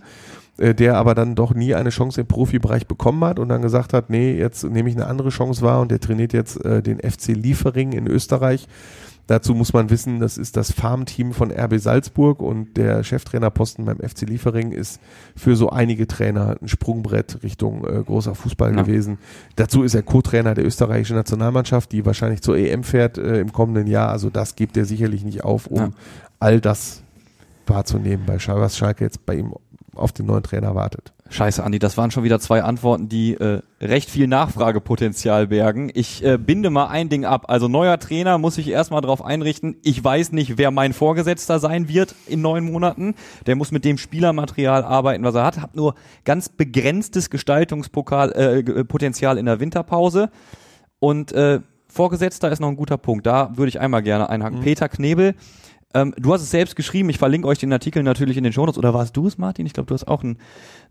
äh, 0.57 0.73
der 0.75 0.97
aber 0.97 1.15
dann 1.15 1.35
doch 1.35 1.53
nie 1.53 1.73
eine 1.75 1.89
Chance 1.89 2.21
im 2.21 2.27
Profibereich 2.27 2.87
bekommen 2.87 3.23
hat 3.23 3.39
und 3.39 3.49
dann 3.49 3.61
gesagt 3.61 3.93
hat, 3.93 4.09
nee, 4.09 4.37
jetzt 4.37 4.63
nehme 4.63 4.89
ich 4.89 4.95
eine 4.95 5.07
andere 5.07 5.29
Chance 5.29 5.61
wahr 5.61 5.81
und 5.81 5.91
der 5.91 5.99
trainiert 5.99 6.33
jetzt 6.33 6.63
äh, 6.63 6.81
den 6.83 6.99
FC 6.99 7.29
Liefering 7.29 7.93
in 7.93 8.07
Österreich. 8.07 8.67
Dazu 9.25 9.55
muss 9.55 9.71
man 9.71 9.89
wissen, 9.89 10.19
das 10.19 10.37
ist 10.37 10.57
das 10.57 10.73
Farmteam 10.73 11.31
von 11.31 11.49
RB 11.49 11.79
Salzburg 11.79 12.41
und 12.41 12.75
der 12.75 13.05
Cheftrainerposten 13.05 13.85
beim 13.85 13.97
FC 13.99 14.23
Liefering 14.27 14.73
ist 14.73 14.99
für 15.33 15.55
so 15.55 15.69
einige 15.69 16.07
Trainer 16.07 16.57
ein 16.61 16.67
Sprungbrett 16.67 17.41
Richtung 17.41 17.87
äh, 17.87 18.03
großer 18.03 18.35
Fußball 18.35 18.75
Ja. 18.75 18.81
gewesen. 18.81 19.19
Dazu 19.55 19.83
ist 19.83 19.95
er 19.95 20.03
Co-Trainer 20.03 20.55
der 20.55 20.65
österreichischen 20.65 21.15
Nationalmannschaft, 21.15 21.93
die 21.93 22.05
wahrscheinlich 22.05 22.41
zur 22.41 22.57
EM 22.57 22.83
fährt 22.83 23.17
äh, 23.17 23.39
im 23.39 23.53
kommenden 23.53 23.87
Jahr. 23.87 24.09
Also 24.09 24.29
das 24.29 24.57
gibt 24.57 24.75
er 24.75 24.83
sicherlich 24.83 25.23
nicht 25.23 25.45
auf, 25.45 25.67
um 25.67 25.77
Ja. 25.77 25.89
all 26.41 26.59
das 26.59 27.01
wahrzunehmen, 27.65 28.25
bei 28.25 28.39
Schalke, 28.39 28.59
was 28.61 28.77
Schalke 28.77 29.05
jetzt 29.05 29.25
bei 29.25 29.35
ihm 29.35 29.53
auf 29.95 30.12
den 30.12 30.25
neuen 30.25 30.43
Trainer 30.43 30.75
wartet. 30.75 31.13
Scheiße, 31.29 31.63
Andi, 31.63 31.79
das 31.79 31.97
waren 31.97 32.12
schon 32.12 32.23
wieder 32.23 32.39
zwei 32.39 32.63
Antworten, 32.63 33.10
die 33.10 33.34
äh, 33.34 33.62
recht 33.82 34.10
viel 34.10 34.27
Nachfragepotenzial 34.27 35.47
bergen. 35.47 35.89
Ich 35.93 36.23
äh, 36.23 36.38
binde 36.38 36.69
mal 36.69 36.88
ein 36.88 37.10
Ding 37.10 37.25
ab. 37.25 37.45
Also 37.47 37.67
neuer 37.67 37.97
Trainer 37.97 38.38
muss 38.38 38.60
ich 38.60 38.67
erstmal 38.67 39.01
darauf 39.01 39.25
einrichten. 39.25 39.77
Ich 39.84 40.03
weiß 40.03 40.32
nicht, 40.32 40.60
wer 40.60 40.69
mein 40.69 40.93
Vorgesetzter 40.93 41.60
sein 41.60 41.88
wird 41.88 42.13
in 42.27 42.41
neun 42.41 42.65
Monaten. 42.65 43.15
Der 43.47 43.56
muss 43.56 43.71
mit 43.71 43.84
dem 43.84 43.97
Spielermaterial 43.97 44.84
arbeiten, 44.84 45.23
was 45.23 45.34
er 45.34 45.43
hat. 45.43 45.60
Hat 45.60 45.75
nur 45.75 45.95
ganz 46.23 46.49
begrenztes 46.49 47.32
Gestaltungspotenzial 47.32 49.38
äh, 49.38 49.39
in 49.39 49.45
der 49.47 49.60
Winterpause. 49.60 50.29
Und 50.99 51.32
äh, 51.32 51.62
Vorgesetzter 51.88 52.51
ist 52.51 52.60
noch 52.60 52.69
ein 52.69 52.75
guter 52.75 52.97
Punkt. 52.97 53.25
Da 53.25 53.51
würde 53.56 53.69
ich 53.69 53.79
einmal 53.79 54.03
gerne 54.03 54.29
einhaken. 54.29 54.60
Mhm. 54.60 54.63
Peter 54.63 54.89
Knebel 54.89 55.34
ähm, 55.93 56.13
du 56.17 56.34
hast 56.34 56.41
es 56.41 56.51
selbst 56.51 56.75
geschrieben, 56.75 57.10
ich 57.10 57.19
verlinke 57.19 57.47
euch 57.47 57.60
den 57.60 57.71
Artikel 57.71 58.01
natürlich 58.03 58.38
in 58.38 58.43
den 58.43 58.51
Shownotes. 58.51 58.77
Oder 58.77 58.93
warst 58.93 59.15
du 59.15 59.27
es, 59.27 59.38
Martin? 59.38 59.65
Ich 59.65 59.73
glaube, 59.73 59.88
du 59.88 59.93
hast 59.93 60.08
auch 60.08 60.23
einen, 60.23 60.38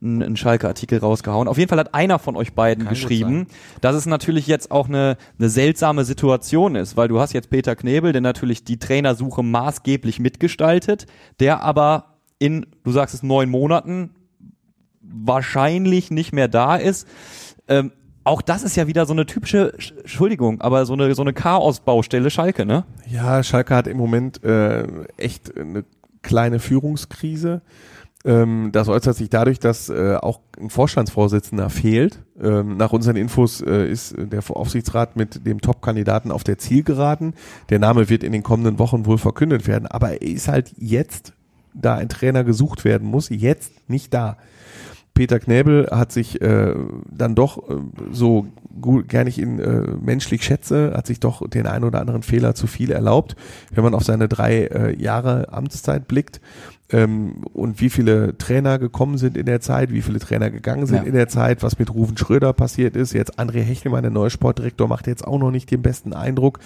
einen, 0.01 0.23
einen 0.23 0.37
Schalke-Artikel 0.37 0.99
rausgehauen. 0.99 1.49
Auf 1.49 1.59
jeden 1.59 1.69
Fall 1.69 1.79
hat 1.79 1.95
einer 1.95 2.19
von 2.19 2.37
euch 2.37 2.53
beiden 2.53 2.85
Kann 2.85 2.95
geschrieben, 2.95 3.47
dass 3.81 3.97
es 3.97 4.07
natürlich 4.07 4.47
jetzt 4.47 4.71
auch 4.71 4.89
eine, 4.89 5.17
eine 5.39 5.49
seltsame 5.49 6.05
Situation 6.05 6.77
ist, 6.77 6.97
weil 6.97 7.09
du 7.09 7.19
hast 7.19 7.33
jetzt 7.33 7.51
Peter 7.51 7.75
Knebel, 7.75 8.13
der 8.13 8.21
natürlich 8.21 8.65
die 8.65 8.79
Trainersuche 8.79 9.43
maßgeblich 9.43 10.21
mitgestaltet, 10.21 11.07
der 11.41 11.63
aber 11.63 12.19
in, 12.39 12.67
du 12.85 12.93
sagst 12.93 13.15
es, 13.15 13.23
neun 13.23 13.51
Monaten 13.51 14.11
wahrscheinlich 15.01 16.11
nicht 16.11 16.33
mehr 16.33 16.49
da 16.49 16.77
ist. 16.77 17.09
Ähm, 17.69 17.93
auch 18.25 18.43
das 18.43 18.63
ist 18.63 18.77
ja 18.77 18.87
wieder 18.87 19.07
so 19.07 19.13
eine 19.13 19.27
typische, 19.27 19.73
Entschuldigung, 19.73 20.61
aber 20.61 20.87
so 20.87 20.93
eine, 20.93 21.15
so 21.15 21.23
eine 21.23 21.33
Chaos-Baustelle 21.33 22.31
Schalke, 22.31 22.65
ne? 22.65 22.85
Ja, 23.11 23.43
Schalke 23.43 23.75
hat 23.75 23.87
im 23.87 23.97
Moment 23.97 24.43
äh, 24.45 24.87
echt 25.17 25.59
eine 25.59 25.85
kleine 26.23 26.59
Führungskrise. 26.59 27.63
Ähm, 28.25 28.71
das 28.73 28.89
äußert 28.89 29.17
sich 29.17 29.31
dadurch, 29.31 29.59
dass 29.59 29.89
äh, 29.89 30.17
auch 30.21 30.41
ein 30.61 30.71
Vorstandsvorsitzender 30.71 31.71
fehlt. 31.71 32.21
Ähm, 32.41 32.77
nach 32.77 32.93
unseren 32.93 33.17
Infos 33.17 33.61
äh, 33.61 33.89
ist 33.91 34.15
der 34.17 34.43
Aufsichtsrat 34.49 35.17
mit 35.17 35.45
dem 35.45 35.61
Top-Kandidaten 35.61 36.31
auf 36.31 36.45
der 36.45 36.59
Zielgeraden. 36.59 37.35
Der 37.71 37.81
Name 37.81 38.09
wird 38.09 38.23
in 38.23 38.33
den 38.33 38.45
kommenden 38.45 38.79
Wochen 38.79 39.07
wohl 39.07 39.19
verkündet 39.19 39.67
werden, 39.67 39.87
aber 39.87 40.11
er 40.11 40.23
ist 40.23 40.47
halt 40.49 40.73
jetzt, 40.77 41.33
da 41.75 41.97
ein 41.97 42.09
Trainer 42.09 42.45
gesucht 42.45 42.85
werden 42.85 43.09
muss, 43.09 43.29
jetzt 43.31 43.73
nicht 43.89 44.15
da. 44.15 44.37
Peter 45.15 45.39
Knäbel 45.39 45.89
hat 45.91 46.13
sich 46.13 46.41
äh, 46.41 46.75
dann 47.11 47.35
doch 47.35 47.69
äh, 47.69 47.75
so 48.11 48.47
gut, 48.81 49.09
gerne 49.09 49.29
ich 49.29 49.39
ihn 49.39 49.59
äh, 49.59 49.83
menschlich 50.01 50.43
schätze, 50.43 50.93
hat 50.97 51.07
sich 51.07 51.21
doch 51.21 51.47
den 51.49 51.67
ein 51.67 51.85
oder 51.85 52.01
anderen 52.01 52.23
Fehler 52.23 52.55
zu 52.55 52.67
viel 52.67 52.91
erlaubt. 52.91 53.37
Wenn 53.71 53.85
man 53.85 53.95
auf 53.95 54.05
seine 54.05 54.29
drei 54.29 54.65
äh, 54.65 55.01
Jahre 55.01 55.53
Amtszeit 55.53 56.09
blickt, 56.09 56.41
ähm, 56.93 57.45
und 57.55 57.81
wie 57.81 57.91
viele 57.91 58.37
Trainer 58.37 58.79
gekommen 58.79 59.17
sind 59.17 59.37
in 59.37 59.47
der 59.47 59.61
Zeit, 59.61 59.91
wie 59.91 60.03
viele 60.03 60.19
Trainer 60.19 60.51
gegangen 60.51 60.87
sind 60.87 60.99
ja. 60.99 61.03
in 61.03 61.15
der 61.15 61.29
Zeit, 61.29 61.63
was 61.63 61.79
mit 61.79 61.93
Ruven 61.93 62.17
Schröder 62.17 62.53
passiert 62.53 62.97
ist. 62.97 63.15
Jetzt 63.15 63.39
André 63.39 63.63
Hechelmann, 63.63 64.03
der 64.03 64.11
neue 64.11 64.31
Sportdirektor, 64.31 64.89
macht 64.89 65.07
jetzt 65.07 65.27
auch 65.27 65.39
noch 65.39 65.51
nicht 65.51 65.71
den 65.71 65.83
besten 65.83 66.13
Eindruck. 66.13 66.59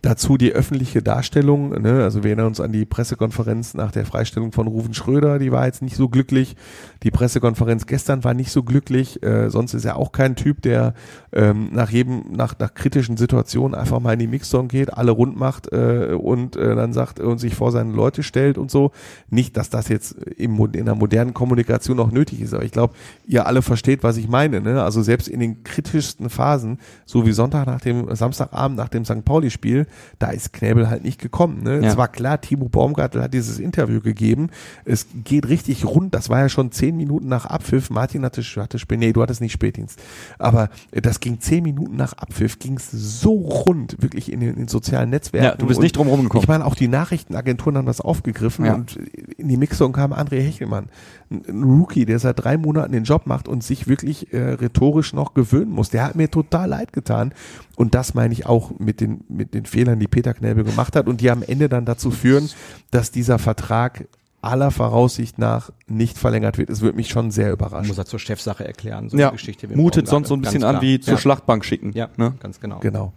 Dazu 0.00 0.38
die 0.38 0.52
öffentliche 0.52 1.02
Darstellung, 1.02 1.70
ne? 1.82 2.02
also 2.02 2.22
wir 2.22 2.30
erinnern 2.30 2.46
uns 2.46 2.60
an 2.60 2.72
die 2.72 2.86
Pressekonferenz 2.86 3.74
nach 3.74 3.92
der 3.92 4.06
Freistellung 4.06 4.52
von 4.52 4.66
Ruven 4.66 4.94
Schröder, 4.94 5.38
die 5.38 5.52
war 5.52 5.66
jetzt 5.66 5.82
nicht 5.82 5.96
so 5.96 6.08
glücklich. 6.08 6.56
Die 7.02 7.10
Pressekonferenz 7.10 7.86
gestern 7.86 8.24
war 8.24 8.32
nicht 8.32 8.50
so 8.50 8.62
glücklich. 8.62 9.22
Äh, 9.22 9.50
sonst 9.50 9.74
ist 9.74 9.84
er 9.84 9.96
auch 9.96 10.12
kein 10.12 10.36
Typ, 10.36 10.62
der 10.62 10.94
ähm, 11.32 11.68
nach 11.72 11.90
jedem, 11.90 12.32
nach, 12.32 12.58
nach 12.58 12.72
kritischen 12.72 13.18
Situationen 13.18 13.74
einfach 13.74 14.00
mal 14.00 14.14
in 14.14 14.18
die 14.18 14.26
Mixzone 14.26 14.68
geht, 14.68 14.94
alle 14.94 15.10
rund 15.10 15.36
macht 15.36 15.72
äh, 15.72 16.16
und 16.18 16.56
äh, 16.56 16.74
dann 16.74 16.92
sagt 16.94 17.20
und 17.20 17.38
sich 17.38 17.54
vor 17.54 17.70
seine 17.70 17.92
Leute 17.92 18.22
stellt 18.22 18.56
und 18.56 18.70
so. 18.70 18.92
Nicht, 19.28 19.56
dass 19.56 19.68
das 19.74 19.88
jetzt 19.88 20.12
im, 20.12 20.58
in 20.72 20.86
der 20.86 20.94
modernen 20.94 21.34
Kommunikation 21.34 22.00
auch 22.00 22.10
nötig 22.10 22.40
ist. 22.40 22.54
Aber 22.54 22.64
ich 22.64 22.72
glaube, 22.72 22.94
ihr 23.26 23.46
alle 23.46 23.62
versteht, 23.62 24.02
was 24.02 24.16
ich 24.16 24.28
meine. 24.28 24.60
Ne? 24.60 24.82
Also 24.82 25.02
selbst 25.02 25.28
in 25.28 25.40
den 25.40 25.64
kritischsten 25.64 26.30
Phasen, 26.30 26.78
so 27.04 27.26
wie 27.26 27.32
Sonntag 27.32 27.66
nach 27.66 27.80
dem 27.80 28.14
Samstagabend 28.14 28.78
nach 28.78 28.88
dem 28.88 29.04
St. 29.04 29.24
Pauli-Spiel, 29.24 29.86
da 30.18 30.30
ist 30.30 30.52
Knäbel 30.52 30.88
halt 30.88 31.04
nicht 31.04 31.20
gekommen. 31.20 31.62
Ne? 31.62 31.80
Ja. 31.80 31.88
Es 31.88 31.96
war 31.96 32.08
klar, 32.08 32.40
Timo 32.40 32.68
Baumgartel 32.68 33.22
hat 33.22 33.34
dieses 33.34 33.58
Interview 33.58 34.00
gegeben. 34.00 34.50
Es 34.84 35.06
geht 35.24 35.48
richtig 35.48 35.84
rund. 35.84 36.14
Das 36.14 36.28
war 36.28 36.40
ja 36.40 36.48
schon 36.48 36.72
zehn 36.72 36.96
Minuten 36.96 37.28
nach 37.28 37.46
Abpfiff. 37.46 37.90
Martin 37.90 38.24
hatte, 38.24 38.42
hatte 38.42 38.78
nee, 38.96 39.12
du 39.12 39.22
hattest 39.22 39.40
nicht 39.40 39.52
Spätdienst. 39.52 40.00
Aber 40.38 40.70
das 40.92 41.20
ging 41.20 41.40
zehn 41.40 41.62
Minuten 41.62 41.96
nach 41.96 42.12
Abpfiff, 42.14 42.58
ging 42.58 42.76
es 42.76 42.90
so 42.90 43.32
rund, 43.34 43.96
wirklich 44.00 44.32
in 44.32 44.40
den, 44.40 44.50
in 44.50 44.56
den 44.56 44.68
sozialen 44.68 45.10
Netzwerken. 45.10 45.44
Ja, 45.46 45.54
du 45.56 45.66
bist 45.66 45.80
nicht 45.80 45.96
drum 45.96 46.08
rumgekommen. 46.08 46.42
Ich 46.42 46.48
meine, 46.48 46.64
auch 46.64 46.74
die 46.74 46.88
Nachrichtenagenturen 46.88 47.76
haben 47.78 47.86
das 47.86 48.00
aufgegriffen 48.00 48.64
ja. 48.64 48.74
und 48.74 48.98
in 49.36 49.48
die 49.54 49.58
Mixung 49.58 49.92
kam 49.92 50.12
André 50.12 50.40
Hechelmann, 50.40 50.88
ein 51.30 51.62
Rookie, 51.62 52.06
der 52.06 52.18
seit 52.18 52.42
drei 52.42 52.56
Monaten 52.56 52.90
den 52.90 53.04
Job 53.04 53.26
macht 53.26 53.46
und 53.46 53.62
sich 53.62 53.86
wirklich 53.86 54.32
äh, 54.32 54.54
rhetorisch 54.54 55.12
noch 55.12 55.32
gewöhnen 55.32 55.70
muss. 55.70 55.90
Der 55.90 56.02
hat 56.02 56.16
mir 56.16 56.28
total 56.28 56.70
leid 56.70 56.92
getan. 56.92 57.32
Und 57.76 57.94
das 57.94 58.14
meine 58.14 58.32
ich 58.32 58.46
auch 58.46 58.72
mit 58.80 59.00
den, 59.00 59.22
mit 59.28 59.54
den 59.54 59.64
Fehlern, 59.64 60.00
die 60.00 60.08
Peter 60.08 60.34
Knäbel 60.34 60.64
gemacht 60.64 60.96
hat 60.96 61.06
und 61.06 61.20
die 61.20 61.30
am 61.30 61.44
Ende 61.44 61.68
dann 61.68 61.84
dazu 61.84 62.10
führen, 62.10 62.50
dass 62.90 63.12
dieser 63.12 63.38
Vertrag 63.38 64.08
aller 64.42 64.72
Voraussicht 64.72 65.38
nach 65.38 65.70
nicht 65.86 66.18
verlängert 66.18 66.58
wird. 66.58 66.68
Es 66.68 66.80
würde 66.80 66.96
mich 66.96 67.10
schon 67.10 67.30
sehr 67.30 67.52
überraschen. 67.52 67.86
Muss 67.86 67.98
er 67.98 68.06
zur 68.06 68.18
Chefsache 68.18 68.66
erklären. 68.66 69.08
So 69.08 69.16
ja, 69.16 69.30
Geschichte. 69.30 69.68
mutet 69.68 70.08
sonst 70.08 70.26
so 70.26 70.34
ein 70.34 70.40
bisschen 70.40 70.64
an 70.64 70.82
wie 70.82 70.98
zur 70.98 71.14
ja. 71.14 71.20
Schlachtbank 71.20 71.64
schicken. 71.64 71.92
Ja, 71.92 72.08
ne? 72.16 72.34
ganz 72.40 72.58
genau. 72.58 72.80
Genau. 72.80 73.12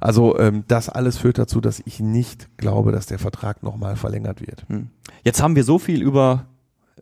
Also 0.00 0.38
ähm, 0.38 0.64
das 0.68 0.88
alles 0.88 1.18
führt 1.18 1.38
dazu, 1.38 1.60
dass 1.60 1.82
ich 1.84 2.00
nicht 2.00 2.48
glaube, 2.56 2.92
dass 2.92 3.06
der 3.06 3.18
Vertrag 3.18 3.62
nochmal 3.62 3.96
verlängert 3.96 4.40
wird. 4.40 4.64
Hm. 4.68 4.88
Jetzt 5.24 5.42
haben 5.42 5.56
wir 5.56 5.64
so 5.64 5.78
viel 5.78 6.02
über, 6.02 6.46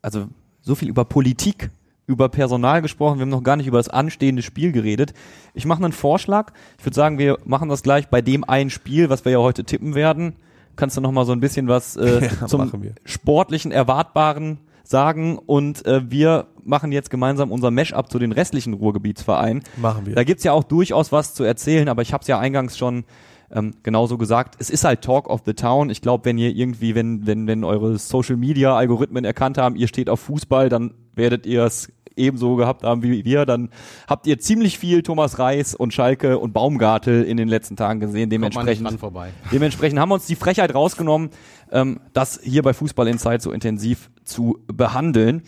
also 0.03 0.27
so 0.61 0.75
viel 0.75 0.89
über 0.89 1.05
Politik, 1.05 1.71
über 2.07 2.29
Personal 2.29 2.83
gesprochen. 2.83 3.19
Wir 3.19 3.23
haben 3.23 3.29
noch 3.29 3.43
gar 3.43 3.57
nicht 3.57 3.67
über 3.67 3.79
das 3.79 3.89
anstehende 3.89 4.43
Spiel 4.43 4.73
geredet. 4.73 5.13
Ich 5.55 5.67
mache 5.67 5.85
einen 5.85 5.93
Vorschlag. 5.93 6.53
Ich 6.79 6.85
würde 6.85 6.95
sagen, 6.95 7.19
wir 7.19 7.39
machen 7.45 7.69
das 7.69 7.83
gleich 7.83 8.09
bei 8.09 8.23
dem 8.23 8.45
einen 8.45 8.71
Spiel, 8.71 9.11
was 9.11 9.25
wir 9.25 9.33
ja 9.33 9.39
heute 9.39 9.65
tippen 9.65 9.95
werden. 9.95 10.35
Kannst 10.75 10.97
du 10.97 11.01
noch 11.01 11.13
mal 11.13 11.27
so 11.27 11.33
ein 11.33 11.41
bisschen 11.41 11.69
was 11.69 11.97
äh, 11.97 12.31
ja, 12.41 12.47
zum 12.47 12.71
sportlichen 13.05 13.73
Erwartbaren 13.73 14.59
sagen 14.89 15.39
und 15.39 15.85
äh, 15.87 16.11
wir 16.11 16.47
machen 16.65 16.93
jetzt 16.93 17.11
gemeinsam 17.11 17.53
unser 17.53 17.71
Mesh-up 17.71 18.11
zu 18.11 18.19
den 18.19 18.33
restlichen 18.33 18.75
Ruhrgebietsvereinen. 18.75 19.63
Machen 19.77 20.07
wir. 20.07 20.15
Da 20.15 20.25
gibt's 20.25 20.45
ja 20.45 20.53
auch 20.53 20.65
durchaus 20.65 21.13
was 21.13 21.35
zu 21.35 21.45
erzählen, 21.45 21.89
aber 21.89 22.03
ich 22.03 22.13
habe 22.13 22.23
es 22.23 22.29
ja 22.29 22.39
eingangs 22.39 22.79
schon 22.79 23.05
ähm, 23.51 23.75
genauso 23.83 24.19
gesagt. 24.19 24.57
Es 24.59 24.71
ist 24.71 24.85
halt 24.85 25.03
Talk 25.03 25.29
of 25.29 25.43
the 25.45 25.55
Town. 25.55 25.91
Ich 25.91 26.01
glaube, 26.03 26.25
wenn 26.25 26.39
ihr 26.39 26.51
irgendwie, 26.51 26.95
wenn, 26.95 27.27
wenn, 27.27 27.47
wenn 27.47 27.65
eure 27.65 27.99
Social 27.99 28.37
Media 28.37 28.77
Algorithmen 28.77 29.25
erkannt 29.25 29.59
haben, 29.59 29.77
ihr 29.77 29.89
steht 29.89 30.11
auf 30.11 30.21
Fußball, 30.21 30.69
dann 30.69 30.95
werdet 31.15 31.47
ihr 31.47 31.65
es 31.65 31.93
ebenso 32.19 32.57
gehabt 32.57 32.83
haben 32.83 33.03
wie 33.03 33.25
wir, 33.25 33.47
dann 33.47 33.71
habt 34.07 34.27
ihr 34.27 34.39
ziemlich 34.39 34.79
viel 34.79 35.03
Thomas 35.03 35.39
Reis 35.39 35.75
und 35.75 35.95
Schalke 35.95 36.39
und 36.39 36.53
Baumgartel 36.53 37.23
in 37.23 37.37
den 37.37 37.49
letzten 37.49 37.77
Tagen 37.77 38.01
gesehen. 38.01 38.31
Dementsprechend, 38.31 38.99
dementsprechend 39.53 39.99
haben 39.99 40.11
wir 40.11 40.15
uns 40.15 40.27
die 40.27 40.37
Frechheit 40.37 40.75
rausgenommen, 40.75 41.31
ähm, 41.73 42.01
das 42.13 42.41
hier 42.43 42.63
bei 42.63 42.73
Fußball 42.73 43.09
Insight 43.09 43.43
so 43.43 43.53
intensiv 43.53 44.11
zu 44.25 44.59
behandeln. 44.67 45.43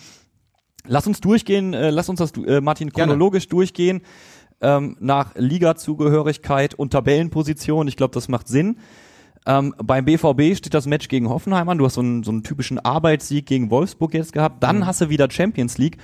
Lass 0.86 1.06
uns 1.06 1.20
durchgehen, 1.20 1.74
äh, 1.74 1.90
lass 1.90 2.08
uns 2.08 2.20
das, 2.20 2.32
äh, 2.32 2.60
Martin, 2.60 2.92
chronologisch 2.92 3.48
Gerne. 3.48 3.58
durchgehen 3.58 4.00
ähm, 4.60 4.96
nach 5.00 5.34
Liga-Zugehörigkeit 5.34 6.74
und 6.74 6.92
Tabellenposition. 6.92 7.88
Ich 7.88 7.96
glaube, 7.96 8.14
das 8.14 8.28
macht 8.28 8.48
Sinn. 8.48 8.78
Ähm, 9.46 9.74
beim 9.82 10.04
BVB 10.04 10.54
steht 10.54 10.74
das 10.74 10.86
Match 10.86 11.08
gegen 11.08 11.30
Hoffenheim 11.30 11.68
an. 11.70 11.78
Du 11.78 11.86
hast 11.86 11.94
so 11.94 12.02
einen, 12.02 12.22
so 12.22 12.30
einen 12.30 12.42
typischen 12.42 12.78
Arbeitssieg 12.78 13.46
gegen 13.46 13.70
Wolfsburg 13.70 14.12
jetzt 14.12 14.34
gehabt. 14.34 14.62
Dann 14.62 14.78
mhm. 14.78 14.86
hast 14.86 15.00
du 15.00 15.08
wieder 15.08 15.30
Champions 15.30 15.78
League. 15.78 15.96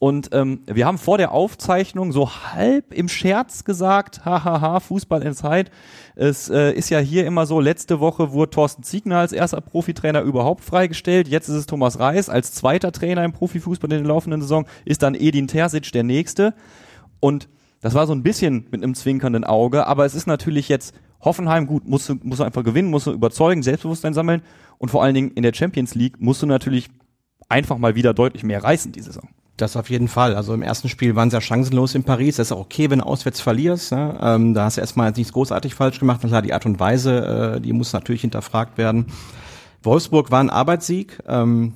Und 0.00 0.30
ähm, 0.32 0.62
wir 0.66 0.86
haben 0.86 0.98
vor 0.98 1.16
der 1.16 1.30
Aufzeichnung 1.30 2.10
so 2.10 2.30
halb 2.30 2.92
im 2.92 3.08
Scherz 3.08 3.62
gesagt, 3.62 4.24
hahaha, 4.24 4.80
Fußball 4.80 5.22
Inside. 5.22 5.70
Es 6.16 6.50
äh, 6.50 6.72
ist 6.72 6.90
ja 6.90 6.98
hier 6.98 7.26
immer 7.26 7.46
so, 7.46 7.60
letzte 7.60 8.00
Woche 8.00 8.32
wurde 8.32 8.50
Thorsten 8.50 8.82
Ziegner 8.82 9.18
als 9.18 9.32
erster 9.32 9.60
Profitrainer 9.60 10.22
überhaupt 10.22 10.64
freigestellt. 10.64 11.28
Jetzt 11.28 11.48
ist 11.48 11.54
es 11.54 11.66
Thomas 11.66 12.00
Reis 12.00 12.28
als 12.28 12.52
zweiter 12.52 12.90
Trainer 12.90 13.24
im 13.24 13.32
Profifußball 13.32 13.92
in 13.92 13.98
der 13.98 14.08
laufenden 14.08 14.42
Saison. 14.42 14.66
Ist 14.84 15.02
dann 15.02 15.14
Edin 15.14 15.46
Terzic 15.46 15.92
der 15.92 16.02
nächste. 16.02 16.54
Und 17.20 17.48
das 17.82 17.94
war 17.94 18.08
so 18.08 18.12
ein 18.12 18.24
bisschen 18.24 18.66
mit 18.72 18.82
einem 18.82 18.94
zwinkernden 18.94 19.44
Auge, 19.44 19.86
aber 19.86 20.04
es 20.04 20.14
ist 20.14 20.26
natürlich 20.26 20.68
jetzt 20.68 20.94
Hoffenheim, 21.20 21.66
gut, 21.66 21.86
musst 21.86 22.08
du, 22.08 22.16
musst 22.22 22.40
du 22.40 22.44
einfach 22.44 22.64
gewinnen, 22.64 22.90
musst 22.90 23.06
du 23.06 23.12
überzeugen, 23.12 23.62
Selbstbewusstsein 23.62 24.14
sammeln 24.14 24.42
und 24.78 24.90
vor 24.90 25.02
allen 25.02 25.14
Dingen 25.14 25.30
in 25.32 25.42
der 25.42 25.52
Champions 25.54 25.94
League 25.94 26.20
musst 26.20 26.42
du 26.42 26.46
natürlich 26.46 26.88
einfach 27.48 27.78
mal 27.78 27.94
wieder 27.94 28.14
deutlich 28.14 28.42
mehr 28.42 28.62
reißen 28.62 28.92
die 28.92 29.02
Saison. 29.02 29.28
Das 29.56 29.76
auf 29.76 29.90
jeden 29.90 30.08
Fall. 30.08 30.34
Also 30.34 30.54
im 30.54 30.62
ersten 30.62 30.88
Spiel 30.88 31.16
waren 31.16 31.30
sie 31.30 31.36
ja 31.36 31.40
chancenlos 31.40 31.94
in 31.94 32.02
Paris. 32.02 32.36
Das 32.36 32.48
ist 32.48 32.52
auch 32.52 32.60
okay, 32.60 32.88
wenn 32.88 33.00
du 33.00 33.06
auswärts 33.06 33.40
verlierst. 33.40 33.92
Ne? 33.92 34.18
Ähm, 34.22 34.54
da 34.54 34.64
hast 34.64 34.78
du 34.78 34.80
erstmal 34.80 35.10
nichts 35.10 35.34
großartig 35.34 35.74
falsch 35.74 35.98
gemacht. 35.98 36.24
Und 36.24 36.30
klar, 36.30 36.40
die 36.40 36.54
Art 36.54 36.64
und 36.64 36.80
Weise, 36.80 37.56
äh, 37.56 37.60
die 37.60 37.74
muss 37.74 37.92
natürlich 37.92 38.22
hinterfragt 38.22 38.78
werden. 38.78 39.06
Wolfsburg 39.82 40.30
war 40.30 40.40
ein 40.40 40.48
Arbeitssieg. 40.48 41.18
Ähm, 41.28 41.74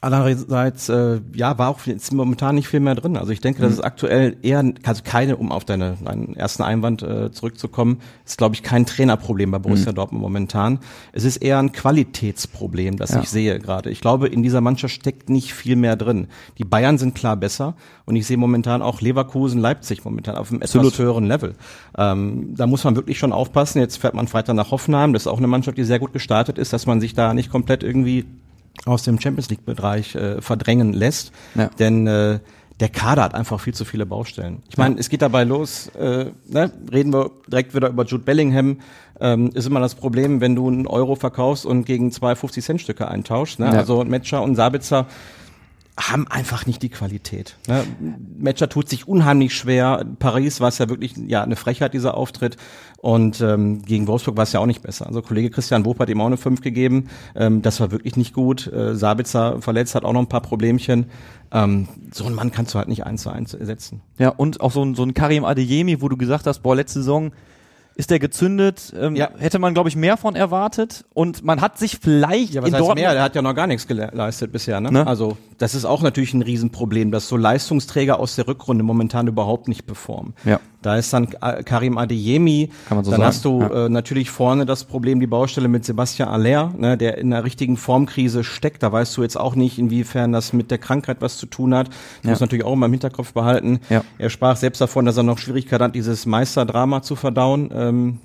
Andererseits, 0.00 0.88
äh, 0.88 1.20
ja, 1.34 1.58
war 1.58 1.68
auch 1.70 1.80
jetzt 1.86 2.12
momentan 2.12 2.54
nicht 2.54 2.68
viel 2.68 2.80
mehr 2.80 2.94
drin. 2.94 3.16
Also 3.16 3.32
ich 3.32 3.40
denke, 3.40 3.62
das 3.62 3.72
ist 3.72 3.80
aktuell 3.80 4.36
eher, 4.42 4.62
also 4.84 5.02
keine, 5.04 5.36
um 5.36 5.50
auf 5.52 5.64
deine, 5.64 5.96
deinen 6.04 6.36
ersten 6.36 6.62
Einwand 6.62 7.02
äh, 7.02 7.30
zurückzukommen, 7.32 7.98
ist, 8.24 8.38
glaube 8.38 8.54
ich, 8.54 8.62
kein 8.62 8.86
Trainerproblem 8.86 9.50
bei 9.50 9.58
Borussia 9.58 9.92
Dortmund 9.92 10.22
momentan. 10.22 10.80
Es 11.12 11.24
ist 11.24 11.38
eher 11.38 11.58
ein 11.58 11.72
Qualitätsproblem, 11.72 12.96
das 12.96 13.10
Ja. 13.12 13.20
ich 13.20 13.30
sehe 13.30 13.58
gerade. 13.58 13.90
Ich 13.90 14.00
glaube, 14.00 14.28
in 14.28 14.42
dieser 14.42 14.60
Mannschaft 14.60 14.94
steckt 14.94 15.30
nicht 15.30 15.54
viel 15.54 15.76
mehr 15.76 15.96
drin. 15.96 16.28
Die 16.58 16.64
Bayern 16.64 16.98
sind 16.98 17.14
klar 17.14 17.36
besser 17.36 17.74
und 18.04 18.16
ich 18.16 18.26
sehe 18.26 18.36
momentan 18.36 18.82
auch 18.82 19.00
Leverkusen, 19.00 19.60
Leipzig 19.60 20.04
momentan 20.04 20.36
auf 20.36 20.50
einem 20.50 20.60
etwas 20.60 20.76
Absolut. 20.76 20.98
höheren 20.98 21.24
Level. 21.26 21.54
Ähm, 21.96 22.54
da 22.56 22.66
muss 22.66 22.84
man 22.84 22.96
wirklich 22.96 23.18
schon 23.18 23.32
aufpassen. 23.32 23.78
Jetzt 23.80 23.96
fährt 23.96 24.14
man 24.14 24.28
Freitag 24.28 24.54
nach 24.56 24.70
Hoffenheim. 24.70 25.12
Das 25.12 25.22
ist 25.22 25.26
auch 25.28 25.38
eine 25.38 25.46
Mannschaft, 25.46 25.78
die 25.78 25.84
sehr 25.84 25.98
gut 25.98 26.12
gestartet 26.12 26.58
ist, 26.58 26.72
dass 26.72 26.86
man 26.86 27.00
sich 27.00 27.14
da 27.14 27.34
nicht 27.34 27.50
komplett 27.50 27.82
irgendwie 27.82 28.26
aus 28.84 29.02
dem 29.02 29.20
Champions 29.20 29.48
League 29.50 29.64
Bereich 29.64 30.14
äh, 30.14 30.40
verdrängen 30.40 30.92
lässt, 30.92 31.32
Ja. 31.54 31.68
denn 31.78 32.06
äh, 32.06 32.40
der 32.78 32.88
Kader 32.90 33.22
hat 33.22 33.34
einfach 33.34 33.58
viel 33.58 33.72
zu 33.72 33.86
viele 33.86 34.04
Baustellen. 34.04 34.62
Ich 34.68 34.76
meine, 34.76 34.98
es 34.98 35.08
geht 35.08 35.22
dabei 35.22 35.44
los, 35.44 35.88
äh, 35.98 36.26
ne, 36.46 36.70
reden 36.92 37.10
wir 37.12 37.30
direkt 37.48 37.74
wieder 37.74 37.88
über 37.88 38.04
Jude 38.04 38.22
Bellingham, 38.24 38.80
ähm, 39.18 39.50
ist 39.54 39.66
immer 39.66 39.80
das 39.80 39.94
Problem, 39.94 40.42
wenn 40.42 40.54
du 40.54 40.68
einen 40.68 40.86
Euro 40.86 41.16
verkaufst 41.16 41.64
und 41.64 41.86
gegen 41.86 42.12
zwei 42.12 42.34
50-Cent-Stücke 42.34 43.08
eintauschst. 43.08 43.60
Ne? 43.60 43.66
Ja. 43.66 43.72
Also 43.72 44.04
Metscher 44.04 44.42
und 44.42 44.56
Sabitzer 44.56 45.06
haben 45.98 46.26
einfach 46.28 46.66
nicht 46.66 46.82
die 46.82 46.90
Qualität. 46.90 47.56
Ne? 47.66 47.82
Matcher 48.38 48.68
tut 48.68 48.90
sich 48.90 49.08
unheimlich 49.08 49.54
schwer. 49.54 50.04
Paris 50.18 50.60
war 50.60 50.68
es 50.68 50.76
ja 50.76 50.90
wirklich 50.90 51.14
ja 51.16 51.42
eine 51.42 51.56
Frechheit 51.56 51.94
dieser 51.94 52.14
Auftritt 52.14 52.58
und 52.96 53.40
ähm, 53.40 53.82
gegen 53.82 54.06
Wolfsburg 54.06 54.36
war 54.36 54.44
es 54.44 54.52
ja 54.52 54.60
auch 54.60 54.66
nicht 54.66 54.82
besser. 54.82 55.06
Also 55.06 55.22
Kollege 55.22 55.50
Christian 55.50 55.84
Wob 55.84 55.98
hat 56.00 56.08
ihm 56.08 56.20
auch 56.20 56.26
eine 56.26 56.36
5 56.36 56.60
gegeben. 56.60 57.08
Ähm, 57.34 57.62
das 57.62 57.78
war 57.80 57.90
wirklich 57.90 58.16
nicht 58.16 58.32
gut. 58.34 58.66
Äh, 58.66 58.94
Sabitzer 58.96 59.60
verletzt 59.60 59.94
hat 59.94 60.04
auch 60.04 60.12
noch 60.12 60.20
ein 60.20 60.28
paar 60.28 60.40
Problemchen. 60.42 61.06
Ähm, 61.52 61.88
so 62.12 62.24
einen 62.24 62.34
Mann 62.34 62.50
kannst 62.50 62.74
du 62.74 62.78
halt 62.78 62.88
nicht 62.88 63.04
eins 63.06 63.22
zu 63.22 63.30
eins 63.30 63.54
ersetzen. 63.54 64.00
Ja, 64.18 64.30
und 64.30 64.60
auch 64.60 64.72
so 64.72 64.82
ein, 64.82 64.94
so 64.94 65.02
ein 65.04 65.14
Karim 65.14 65.44
Adeyemi, 65.44 66.00
wo 66.02 66.08
du 66.08 66.16
gesagt 66.16 66.46
hast, 66.46 66.60
boah, 66.62 66.74
letzte 66.74 67.00
Saison 67.00 67.32
ist 67.98 68.10
der 68.10 68.18
gezündet, 68.18 68.92
ähm, 69.00 69.16
Ja. 69.16 69.30
hätte 69.38 69.58
man, 69.58 69.72
glaube 69.72 69.88
ich, 69.88 69.96
mehr 69.96 70.18
von 70.18 70.34
erwartet. 70.36 71.06
Und 71.14 71.44
man 71.44 71.62
hat 71.62 71.78
sich 71.78 71.98
vielleicht 71.98 72.52
Ja, 72.52 72.60
was 72.60 72.68
in 72.68 72.74
heißt 72.74 72.80
Dortmund 72.82 73.00
mehr? 73.00 73.14
Der 73.14 73.22
hat 73.22 73.34
ja 73.34 73.40
noch 73.40 73.54
gar 73.54 73.66
nichts 73.66 73.86
geleistet 73.86 74.52
bisher. 74.52 74.82
Ne? 74.82 74.92
Ne? 74.92 75.06
Also 75.06 75.38
das 75.56 75.74
ist 75.74 75.86
auch 75.86 76.02
natürlich 76.02 76.34
ein 76.34 76.42
Riesenproblem, 76.42 77.10
dass 77.10 77.26
so 77.26 77.38
Leistungsträger 77.38 78.18
aus 78.18 78.36
der 78.36 78.48
Rückrunde 78.48 78.82
momentan 78.84 79.28
überhaupt 79.28 79.66
nicht 79.68 79.86
performen. 79.86 80.34
Ja. 80.44 80.60
Da 80.86 80.96
ist 80.96 81.12
dann 81.12 81.26
äh, 81.42 81.64
Karim 81.64 81.98
Adeyemi. 81.98 82.70
Kann 82.88 82.98
man 82.98 83.04
so 83.04 83.10
dann 83.10 83.18
sagen, 83.20 83.28
hast 83.28 83.44
du 83.44 83.60
ja. 83.60 83.86
äh, 83.86 83.88
natürlich 83.88 84.30
vorne 84.30 84.66
das 84.66 84.84
Problem, 84.84 85.18
die 85.18 85.26
Baustelle 85.26 85.66
mit 85.66 85.84
Sebastian 85.84 86.28
Aller, 86.28 86.72
ne, 86.78 86.96
der 86.96 87.18
in 87.18 87.32
einer 87.32 87.42
richtigen 87.42 87.76
Formkrise 87.76 88.44
steckt. 88.44 88.84
Da 88.84 88.92
weißt 88.92 89.16
du 89.16 89.22
jetzt 89.22 89.36
auch 89.36 89.56
nicht, 89.56 89.78
inwiefern 89.80 90.30
das 90.32 90.52
mit 90.52 90.70
der 90.70 90.78
Krankheit 90.78 91.16
was 91.20 91.38
zu 91.38 91.46
tun 91.46 91.74
hat. 91.74 91.88
Das 91.88 91.96
Ja. 92.22 92.30
muss 92.30 92.40
natürlich 92.40 92.64
auch 92.64 92.72
immer 92.74 92.86
im 92.86 92.92
Hinterkopf 92.92 93.32
behalten. 93.32 93.80
Ja. 93.90 94.02
Er 94.18 94.30
sprach 94.30 94.56
selbst 94.56 94.80
davon, 94.80 95.04
dass 95.06 95.16
er 95.16 95.24
noch 95.24 95.38
Schwierigkeiten 95.38 95.82
hat, 95.82 95.94
dieses 95.96 96.24
Meisterdrama 96.24 97.02
zu 97.02 97.16
verdauen. 97.16 97.70
Ähm, 97.74 98.18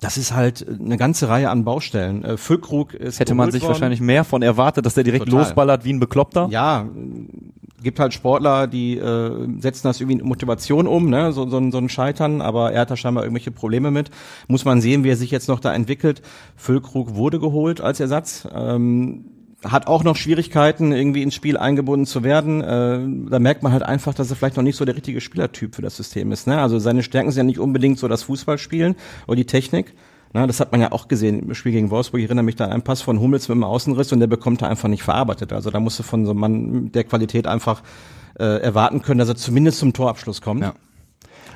das 0.00 0.16
ist 0.16 0.32
halt 0.32 0.64
eine 0.68 0.96
ganze 0.96 1.28
Reihe 1.28 1.50
an 1.50 1.64
Baustellen. 1.64 2.24
Äh, 2.24 2.36
Füllkrug 2.36 2.94
ist 2.94 3.18
hätte 3.18 3.34
man 3.34 3.50
sich 3.50 3.62
worden. 3.62 3.72
wahrscheinlich 3.72 4.00
mehr 4.00 4.22
von 4.22 4.42
erwartet, 4.42 4.86
dass 4.86 4.94
der 4.94 5.02
direkt 5.02 5.24
Total. 5.24 5.40
losballert 5.40 5.84
wie 5.84 5.92
ein 5.92 5.98
Bekloppter. 5.98 6.46
Ja, 6.52 6.86
gibt 7.82 8.00
halt 8.00 8.12
Sportler, 8.12 8.66
die 8.66 8.98
äh, 8.98 9.60
setzen 9.60 9.86
das 9.86 10.00
irgendwie 10.00 10.18
in 10.18 10.26
Motivation 10.26 10.86
um, 10.86 11.10
ne? 11.10 11.32
so, 11.32 11.48
so, 11.48 11.70
so 11.70 11.78
ein 11.78 11.88
Scheitern, 11.88 12.40
aber 12.40 12.72
er 12.72 12.82
hat 12.82 12.90
da 12.90 12.96
scheinbar 12.96 13.24
irgendwelche 13.24 13.50
Probleme 13.50 13.90
mit. 13.90 14.10
Muss 14.48 14.64
man 14.64 14.80
sehen, 14.80 15.04
wie 15.04 15.10
er 15.10 15.16
sich 15.16 15.30
jetzt 15.30 15.48
noch 15.48 15.60
da 15.60 15.74
entwickelt. 15.74 16.22
Füllkrug 16.56 17.14
wurde 17.14 17.38
geholt 17.38 17.80
als 17.80 18.00
Ersatz. 18.00 18.48
Ähm, 18.52 19.24
hat 19.64 19.88
auch 19.88 20.04
noch 20.04 20.14
Schwierigkeiten, 20.14 20.92
irgendwie 20.92 21.22
ins 21.22 21.34
Spiel 21.34 21.56
eingebunden 21.56 22.06
zu 22.06 22.22
werden. 22.22 22.60
Äh, 22.60 23.30
da 23.30 23.38
merkt 23.38 23.62
man 23.62 23.72
halt 23.72 23.82
einfach, 23.82 24.14
dass 24.14 24.30
er 24.30 24.36
vielleicht 24.36 24.56
noch 24.56 24.62
nicht 24.62 24.76
so 24.76 24.84
der 24.84 24.94
richtige 24.94 25.20
Spielertyp 25.20 25.74
für 25.74 25.82
das 25.82 25.96
System 25.96 26.30
ist. 26.30 26.46
Ne? 26.46 26.60
Also 26.60 26.78
seine 26.78 27.02
Stärken 27.02 27.32
sind 27.32 27.40
ja 27.40 27.44
nicht 27.44 27.58
unbedingt 27.58 27.98
so 27.98 28.06
das 28.06 28.22
Fußballspielen 28.24 28.94
oder 29.26 29.36
die 29.36 29.46
Technik. 29.46 29.94
Na, 30.32 30.46
das 30.46 30.60
hat 30.60 30.72
man 30.72 30.80
ja 30.80 30.92
auch 30.92 31.08
gesehen 31.08 31.40
im 31.40 31.54
Spiel 31.54 31.72
gegen 31.72 31.90
Wolfsburg. 31.90 32.20
Ich 32.20 32.26
erinnere 32.26 32.44
mich 32.44 32.56
da 32.56 32.66
an 32.66 32.72
einen 32.72 32.82
Pass 32.82 33.00
von 33.00 33.18
Hummels 33.18 33.48
mit 33.48 33.56
dem 33.56 33.64
Außenriss 33.64 34.12
und 34.12 34.20
der 34.20 34.26
bekommt 34.26 34.62
er 34.62 34.68
einfach 34.68 34.88
nicht 34.88 35.02
verarbeitet. 35.02 35.52
Also 35.52 35.70
da 35.70 35.80
musste 35.80 36.02
von 36.02 36.24
so 36.24 36.32
einem 36.32 36.40
Mann 36.40 36.92
der 36.92 37.04
Qualität 37.04 37.46
einfach 37.46 37.82
äh, 38.38 38.60
erwarten 38.60 39.02
können, 39.02 39.18
dass 39.18 39.28
er 39.28 39.36
zumindest 39.36 39.78
zum 39.78 39.92
Torabschluss 39.92 40.42
kommt. 40.42 40.62
Ja. 40.62 40.74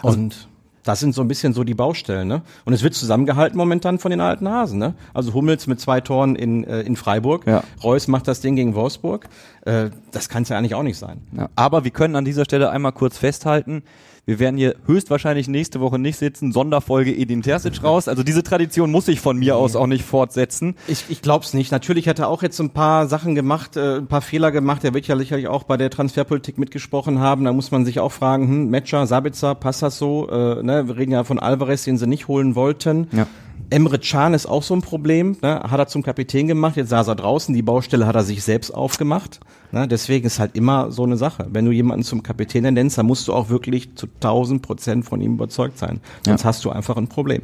Und 0.03 0.49
das 0.85 1.01
sind 1.01 1.15
so 1.15 1.23
ein 1.23 1.29
bisschen 1.29 1.53
so 1.53 1.65
die 1.65 1.75
Baustellen, 1.75 2.27
ne? 2.27 2.43
Und 2.65 2.73
es 2.73 2.83
wird 2.83 2.95
zusammengehalten 2.95 3.57
momentan 3.57 3.99
von 3.99 4.11
den 4.11 4.21
alten 4.21 4.49
Hasen, 4.49 4.79
ne? 4.79 4.95
Also 5.15 5.33
Hummels 5.33 5.67
mit 5.67 5.81
zwei 5.81 6.01
Toren 6.01 6.35
in, 6.35 6.65
äh, 6.65 6.81
in 6.81 6.97
Freiburg. 6.97 7.47
Ja. 7.47 7.63
Reus 7.85 8.09
macht 8.09 8.27
das 8.27 8.41
Ding 8.41 8.57
gegen 8.57 8.75
Wolfsburg. 8.75 9.29
Äh, 9.65 9.91
das 10.11 10.29
kann 10.29 10.43
es 10.43 10.49
ja 10.49 10.59
eigentlich 10.59 10.75
auch 10.75 10.83
nicht 10.83 10.99
sein. 10.99 11.21
Ja, 11.37 11.51
aber 11.55 11.85
wir 11.85 11.93
können 11.93 12.17
an 12.17 12.25
dieser 12.25 12.45
Stelle 12.45 12.71
einmal 12.71 12.93
kurz 12.93 13.19
festhalten, 13.19 13.85
wir 14.25 14.39
werden 14.39 14.57
hier 14.57 14.77
höchstwahrscheinlich 14.87 15.49
nächste 15.49 15.81
Woche 15.81 15.99
nicht 15.99 16.17
sitzen, 16.17 16.53
Sonderfolge 16.53 17.13
Edin 17.13 17.43
Terzic 17.43 17.83
raus. 17.83 18.07
Also 18.07 18.23
diese 18.23 18.45
Tradition 18.45 18.93
muss 18.93 19.09
ich 19.09 19.21
von 19.21 19.37
mir 19.37 19.57
aus 19.57 19.75
auch 19.75 19.89
nicht 19.89 20.05
fortsetzen. 20.05 20.77
Ich, 20.87 21.07
ich 21.09 21.23
glaube 21.23 21.45
es 21.45 21.55
nicht. 21.55 21.73
Natürlich 21.73 22.07
hat 22.07 22.21
er 22.21 22.29
auch 22.29 22.43
jetzt 22.43 22.61
ein 22.61 22.71
paar 22.71 23.09
Sachen 23.09 23.35
gemacht, 23.35 23.77
äh, 23.77 23.97
ein 23.97 24.07
paar 24.07 24.23
Fehler 24.23 24.53
gemacht. 24.53 24.85
Er 24.85 24.95
wird 24.95 25.09
ja 25.09 25.19
sicherlich 25.19 25.49
auch 25.49 25.65
bei 25.65 25.77
der 25.77 25.91
Transferpolitik 25.91 26.57
mitgesprochen 26.57 27.19
haben. 27.19 27.45
Da 27.45 27.53
muss 27.53 27.73
man 27.73 27.85
sich 27.85 27.99
auch 27.99 28.13
fragen, 28.13 28.47
hm, 28.47 28.71
Metscher, 28.71 29.09
Sabitzer, 29.09 29.57
passt 29.57 29.83
das 29.83 29.99
so? 29.99 30.29
Äh, 30.31 30.63
ne? 30.63 30.87
Wir 30.87 30.97
reden 30.97 31.11
ja 31.11 31.25
von 31.25 31.41
Alvarez, 31.41 31.83
den 31.83 31.99
sie 31.99 32.07
nicht 32.07 32.29
holen 32.29 32.55
wollten. 32.55 33.09
Ja. 33.11 33.27
Emre 33.71 33.99
Can 33.99 34.35
ist 34.35 34.47
auch 34.47 34.63
so 34.63 34.75
ein 34.75 34.83
Problem. 34.83 35.37
Ne? 35.41 35.61
Hat 35.63 35.79
er 35.79 35.87
zum 35.87 36.03
Kapitän 36.03 36.47
gemacht, 36.47 36.77
jetzt 36.77 36.91
saß 36.91 37.09
er 37.09 37.15
draußen. 37.15 37.55
Die 37.55 37.63
Baustelle 37.63 38.07
hat 38.07 38.15
er 38.15 38.23
sich 38.23 38.43
selbst 38.43 38.71
aufgemacht. 38.71 39.41
Ne? 39.71 39.89
Deswegen 39.89 40.27
ist 40.27 40.39
halt 40.39 40.57
immer 40.57 40.91
so 40.91 41.05
eine 41.05 41.17
Sache. 41.17 41.47
Wenn 41.51 41.65
du 41.65 41.73
jemanden 41.73 42.05
zum 42.05 42.23
Kapitän 42.23 42.65
ernennst, 42.65 42.99
dann 42.99 43.07
musst 43.07 43.29
du 43.29 43.33
auch 43.33 43.49
wirklich 43.49 43.95
zu 43.95 44.07
1000 44.07 44.61
Prozent 44.61 45.05
von 45.07 45.21
ihm 45.21 45.35
überzeugt 45.35 45.79
sein. 45.79 46.01
Sonst 46.25 46.45
hast 46.45 46.65
du 46.65 46.71
einfach 46.71 46.97
ein 46.97 47.09
Problem. 47.09 47.43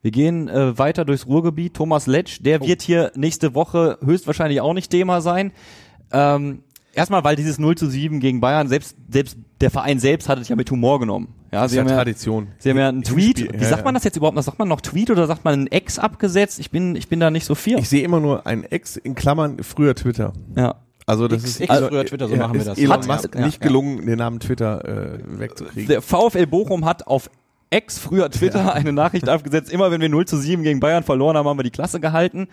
Wir 0.00 0.10
gehen 0.10 0.48
äh, 0.48 0.78
weiter 0.78 1.04
durchs 1.04 1.26
Ruhrgebiet. 1.26 1.74
Thomas 1.74 2.06
Letsch, 2.06 2.38
der 2.40 2.60
wird 2.62 2.80
hier 2.80 3.12
nächste 3.16 3.54
Woche 3.54 3.98
höchstwahrscheinlich 4.04 4.60
auch 4.60 4.72
nicht 4.72 4.90
Thema 4.90 5.20
sein. 5.20 5.52
Ähm, 6.12 6.62
erstmal, 6.96 7.22
weil 7.24 7.36
dieses 7.36 7.58
0 7.58 7.76
zu 7.76 7.88
7 7.88 8.20
gegen 8.20 8.40
Bayern, 8.40 8.68
selbst, 8.68 8.96
selbst 9.10 9.36
der 9.60 9.70
Verein 9.70 9.98
selbst 9.98 10.28
hat 10.28 10.38
es 10.38 10.48
ja 10.48 10.56
mit 10.56 10.70
Humor 10.70 10.98
genommen. 11.00 11.28
Ja, 11.52 11.62
Das 11.62 11.72
ist 11.72 11.76
ja 11.76 11.84
Tradition. 11.84 12.48
Sie 12.58 12.70
haben 12.70 12.76
ja 12.78 12.88
einen 12.88 13.02
Tweet. 13.02 13.38
Spiel, 13.38 13.52
Wie 13.52 13.62
ja, 13.62 13.68
sagt 13.68 13.78
ja. 13.80 13.84
man 13.84 13.94
das 13.94 14.04
jetzt 14.04 14.16
überhaupt? 14.16 14.42
Sagt 14.42 14.58
man 14.58 14.68
noch 14.68 14.80
Tweet 14.80 15.10
oder 15.10 15.26
sagt 15.26 15.44
man 15.44 15.54
ein 15.62 15.66
Ex 15.68 15.98
abgesetzt? 15.98 16.58
Ich 16.58 16.70
bin, 16.70 16.96
ich 16.96 17.08
bin 17.08 17.20
da 17.20 17.30
nicht 17.30 17.44
so 17.44 17.54
viel. 17.54 17.78
Ich 17.78 17.88
sehe 17.88 18.02
immer 18.02 18.20
nur 18.20 18.46
ein 18.46 18.64
Ex 18.64 18.96
in 18.96 19.14
Klammern 19.14 19.62
früher 19.62 19.94
Twitter. 19.94 20.32
ja. 20.56 20.76
Also 21.08 21.28
das 21.28 21.42
Ex- 21.44 21.50
ist 21.52 21.60
Ex 21.60 21.70
also, 21.70 21.86
früher 21.86 22.04
Twitter, 22.04 22.26
so 22.26 22.34
ja, 22.34 22.40
machen 22.40 22.54
wir 22.58 22.64
das. 22.64 22.78
Elon 22.78 22.92
Hat- 22.94 23.06
Musk 23.06 23.34
ja, 23.36 23.46
nicht 23.46 23.60
gelungen, 23.60 24.04
den 24.06 24.18
Namen 24.18 24.40
Twitter 24.40 24.84
äh, 25.14 25.18
wegzukriegen. 25.38 25.86
Der 25.86 26.02
VfL 26.02 26.48
Bochum 26.48 26.84
hat 26.84 27.06
auf 27.06 27.30
Ex, 27.70 27.98
früher 27.98 28.30
Twitter, 28.30 28.74
eine 28.74 28.92
Nachricht 28.92 29.28
abgesetzt. 29.28 29.70
Immer 29.72 29.90
wenn 29.90 30.00
wir 30.00 30.08
0 30.08 30.24
zu 30.26 30.36
7 30.38 30.62
gegen 30.62 30.78
Bayern 30.80 31.02
verloren 31.02 31.36
haben, 31.36 31.48
haben 31.48 31.58
wir 31.58 31.64
die 31.64 31.70
Klasse 31.70 31.98
gehalten. 32.00 32.46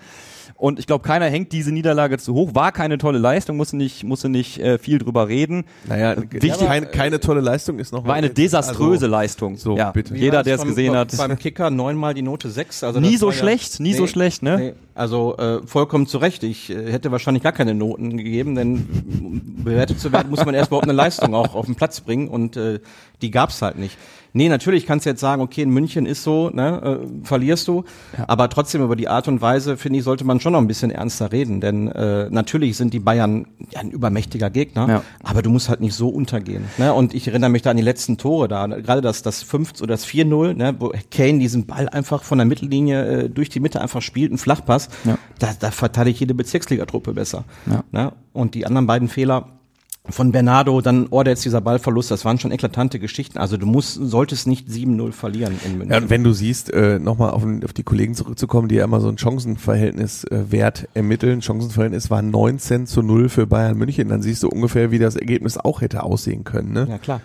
Und 0.55 0.79
ich 0.79 0.87
glaube, 0.87 1.03
keiner 1.05 1.25
hängt 1.27 1.51
diese 1.51 1.71
Niederlage 1.71 2.17
zu 2.17 2.33
hoch. 2.33 2.53
War 2.55 2.71
keine 2.71 2.97
tolle 2.97 3.17
Leistung, 3.19 3.57
musste 3.57 3.75
nicht, 3.77 4.03
musste 4.03 4.29
nicht 4.29 4.59
äh, 4.59 4.77
viel 4.77 4.97
drüber 4.99 5.27
reden. 5.27 5.65
Naja, 5.85 6.15
Wichtig- 6.17 6.57
keine, 6.59 6.85
keine 6.87 7.19
tolle 7.19 7.41
Leistung 7.41 7.79
ist 7.79 7.91
noch 7.91 8.05
War 8.05 8.15
eine 8.15 8.29
desaströse 8.29 9.05
also, 9.05 9.07
Leistung. 9.07 9.57
so, 9.57 9.77
ja, 9.77 9.91
bitte. 9.91 10.15
Jeder, 10.15 10.37
Ja, 10.37 10.43
der 10.43 10.55
es 10.55 10.63
gesehen 10.63 10.95
hat. 10.95 11.15
Beim 11.17 11.37
Kicker 11.37 11.69
neunmal 11.69 12.13
die 12.13 12.21
Note 12.21 12.49
sechs. 12.49 12.83
Also 12.83 12.99
Nie 12.99 13.17
so 13.17 13.29
ja- 13.29 13.33
schlecht, 13.37 13.79
nie 13.79 13.93
so 13.93 14.07
schlecht, 14.07 14.41
ne? 14.43 14.57
Nee, 14.57 14.73
also 14.95 15.37
äh, 15.37 15.59
vollkommen 15.65 16.07
zu 16.07 16.17
Recht. 16.19 16.43
Ich 16.43 16.69
äh, 16.69 16.91
hätte 16.91 17.11
wahrscheinlich 17.11 17.43
gar 17.43 17.51
keine 17.53 17.73
Noten 17.73 18.17
gegeben, 18.17 18.55
denn 18.55 18.87
um 19.19 19.63
bewertet 19.63 19.99
zu 19.99 20.11
werden, 20.11 20.29
muss 20.29 20.45
man 20.45 20.53
erst 20.55 20.67
überhaupt 20.69 20.85
eine 20.87 20.93
Leistung 20.93 21.33
auch 21.35 21.55
auf 21.55 21.65
den 21.65 21.75
Platz 21.75 21.99
bringen 22.01 22.27
und 22.29 22.57
äh, 22.57 22.79
die 23.21 23.31
gab's 23.31 23.61
halt 23.61 23.77
nicht. 23.77 23.97
Nee, 24.35 24.49
natürlich 24.49 24.85
kannst 24.87 25.05
du 25.05 25.11
jetzt 25.11 25.19
sagen, 25.21 25.41
okay, 25.41 25.61
in 25.61 25.69
München 25.69 26.05
ist 26.07 26.23
so, 26.23 26.49
ne, 26.49 26.99
äh, 27.03 27.25
verlierst 27.25 27.67
du, 27.67 27.83
aber 28.27 28.49
trotzdem 28.49 28.81
über 28.83 28.95
die 28.95 29.07
Art 29.07 29.27
und 29.27 29.41
Weise, 29.41 29.77
finde 29.77 29.99
ich, 29.99 30.03
sollte 30.05 30.23
man 30.25 30.39
schon 30.39 30.53
noch 30.53 30.59
ein 30.59 30.67
bisschen 30.67 30.89
ernster 30.89 31.31
reden, 31.31 31.61
denn 31.61 31.87
äh, 31.87 32.29
natürlich 32.31 32.75
sind 32.77 32.93
die 32.93 32.99
Bayern 32.99 33.45
ja, 33.71 33.79
ein 33.81 33.91
übermächtiger 33.91 34.49
Gegner, 34.49 34.87
Ja. 34.89 35.03
aber 35.23 35.41
du 35.43 35.49
musst 35.51 35.69
halt 35.69 35.81
nicht 35.81 35.93
so 35.93 36.09
untergehen. 36.09 36.63
Ne? 36.79 36.93
Und 36.93 37.13
ich 37.13 37.27
erinnere 37.27 37.51
mich 37.51 37.61
da 37.61 37.69
an 37.71 37.77
die 37.77 37.83
letzten 37.83 38.17
Tore 38.17 38.47
da, 38.47 38.65
gerade 38.65 39.01
das, 39.01 39.21
das 39.21 39.43
5 39.43 39.81
oder 39.81 39.93
das 39.93 40.05
4-0, 40.07 40.53
ne? 40.55 40.75
wo 40.79 40.91
Kane 41.11 41.37
diesen 41.39 41.67
Ball 41.67 41.87
einfach 41.89 42.23
von 42.23 42.39
der 42.39 42.45
Mittellinie 42.45 43.05
äh, 43.25 43.29
durch 43.29 43.49
die 43.49 43.59
Mitte 43.59 43.81
einfach 43.81 44.01
spielt, 44.01 44.31
ein 44.31 44.39
Flachpass, 44.39 44.89
Ja. 45.05 45.17
da, 45.39 45.49
da 45.59 45.69
verteidigt 45.69 46.19
jede 46.19 46.33
Bezirksligatruppe 46.33 47.13
besser. 47.13 47.43
Ja. 47.67 47.83
Ne? 47.91 48.13
Und 48.33 48.55
die 48.55 48.65
anderen 48.65 48.87
beiden 48.87 49.09
Fehler 49.09 49.49
von 50.09 50.33
Bernardo, 50.33 50.81
dann 50.81 51.07
Order 51.11 51.31
jetzt 51.31 51.45
dieser 51.45 51.61
Ballverlust, 51.61 52.11
das 52.11 52.25
waren 52.25 52.37
schon 52.37 52.51
eklatante 52.51 52.99
Geschichten. 52.99 53.37
Also 53.37 53.55
du 53.55 53.65
musst, 53.65 53.93
solltest 53.95 54.47
nicht 54.47 54.67
7-0 54.67 55.13
verlieren 55.13 55.57
in 55.65 55.77
München. 55.77 55.91
Ja, 55.91 55.97
und 55.97 56.09
wenn 56.09 56.23
du 56.23 56.33
siehst, 56.33 56.73
äh, 56.73 56.99
nochmal 56.99 57.31
auf, 57.31 57.43
auf 57.63 57.73
die 57.73 57.83
Kollegen 57.83 58.13
zurückzukommen, 58.13 58.67
die 58.67 58.75
ja 58.75 58.83
immer 58.83 58.99
so 58.99 59.07
ein 59.07 59.17
Chancenverhältnis 59.17 60.25
äh, 60.25 60.51
Wert 60.51 60.89
ermitteln. 60.93 61.41
Chancenverhältnis 61.41 62.09
war 62.09 62.21
19 62.21 62.85
zu 62.85 63.01
0 63.01 63.29
für 63.29 63.47
Bayern 63.47 63.77
München. 63.77 64.09
Dann 64.09 64.21
siehst 64.21 64.43
du 64.43 64.49
ungefähr, 64.49 64.91
wie 64.91 64.99
das 64.99 65.15
Ergebnis 65.15 65.57
auch 65.57 65.79
hätte 65.79 66.03
aussehen 66.03 66.43
können. 66.43 66.73
Ne? 66.73 66.85
ja 66.89 66.97
klar. 66.97 67.21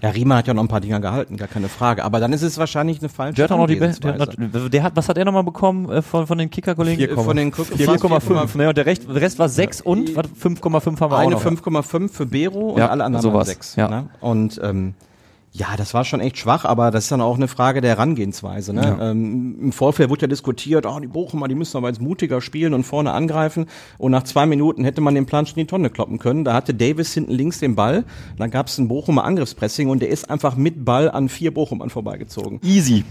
Ja, 0.00 0.10
Riemann 0.10 0.38
hat 0.38 0.46
ja 0.46 0.54
noch 0.54 0.62
ein 0.62 0.68
paar 0.68 0.80
Dinger 0.80 1.00
gehalten, 1.00 1.36
gar 1.36 1.48
keine 1.48 1.68
Frage. 1.68 2.04
Aber 2.04 2.20
dann 2.20 2.32
ist 2.32 2.42
es 2.42 2.56
wahrscheinlich 2.56 3.00
eine 3.00 3.08
falsche 3.08 3.34
Der 3.34 3.44
hat 3.44 3.52
auch 3.52 3.58
noch 3.58 3.66
die 3.66 3.76
Be 3.76 3.92
der, 4.00 4.18
hat 4.18 4.36
der 4.72 4.82
hat, 4.84 4.94
was 4.94 5.08
hat 5.08 5.18
er 5.18 5.24
nochmal 5.24 5.42
bekommen 5.42 5.90
äh, 5.90 6.02
von, 6.02 6.26
von 6.26 6.38
den 6.38 6.50
Kicker-Kollegen? 6.50 7.16
Von 7.16 7.36
den 7.36 7.52
4,5, 7.52 8.56
ne? 8.56 8.68
Und 8.68 8.76
der 8.76 8.86
Rest, 8.86 9.08
der 9.08 9.20
Rest 9.20 9.38
war 9.40 9.48
6 9.48 9.80
und 9.80 10.14
was, 10.14 10.26
5,5 10.26 11.00
haben 11.00 11.10
wir 11.10 11.16
auch 11.16 11.18
Eine 11.18 11.30
noch. 11.32 11.44
5,5 11.44 12.10
für 12.10 12.26
Bero 12.26 12.70
und 12.70 12.78
Ja, 12.78 12.88
alle 12.90 13.04
anderen 13.04 13.22
sowas, 13.22 13.48
waren 13.48 13.54
6. 13.56 13.76
ja. 13.76 13.88
Ne? 13.88 14.08
Und 14.20 14.60
ähm, 14.62 14.94
ja, 15.58 15.76
das 15.76 15.92
war 15.92 16.04
schon 16.04 16.20
echt 16.20 16.38
schwach, 16.38 16.64
aber 16.64 16.90
das 16.90 17.04
ist 17.04 17.12
dann 17.12 17.20
auch 17.20 17.36
eine 17.36 17.48
Frage 17.48 17.80
der 17.80 17.90
Herangehensweise. 17.90 18.72
Ne? 18.72 18.96
Ähm, 19.00 19.58
Im 19.60 19.72
Vorfeld 19.72 20.08
wurde 20.08 20.22
ja 20.22 20.28
diskutiert, 20.28 20.86
oh, 20.86 21.00
die 21.00 21.08
Bochumer, 21.08 21.48
die 21.48 21.56
müssen 21.56 21.76
aber 21.76 21.88
jetzt 21.88 22.00
mutiger 22.00 22.40
spielen 22.40 22.74
und 22.74 22.84
vorne 22.84 23.12
angreifen. 23.12 23.66
Und 23.98 24.12
nach 24.12 24.22
zwei 24.22 24.46
Minuten 24.46 24.84
hätte 24.84 25.00
man 25.00 25.16
den 25.16 25.26
Plan 25.26 25.46
schon 25.46 25.58
in 25.58 25.66
die 25.66 25.70
Tonne 25.70 25.90
kloppen 25.90 26.18
können. 26.18 26.44
Da 26.44 26.54
hatte 26.54 26.74
Davis 26.74 27.12
hinten 27.12 27.32
links 27.32 27.58
den 27.58 27.74
Ball, 27.74 28.04
dann 28.36 28.50
gab 28.50 28.68
es 28.68 28.78
ein 28.78 28.86
Bochumer 28.86 29.24
Angriffspressing 29.24 29.88
und 29.88 30.00
der 30.00 30.10
ist 30.10 30.30
einfach 30.30 30.56
mit 30.56 30.84
Ball 30.84 31.10
an 31.10 31.28
vier 31.28 31.52
Bochumern 31.52 31.90
vorbeigezogen. 31.90 32.60
Easy. 32.62 33.04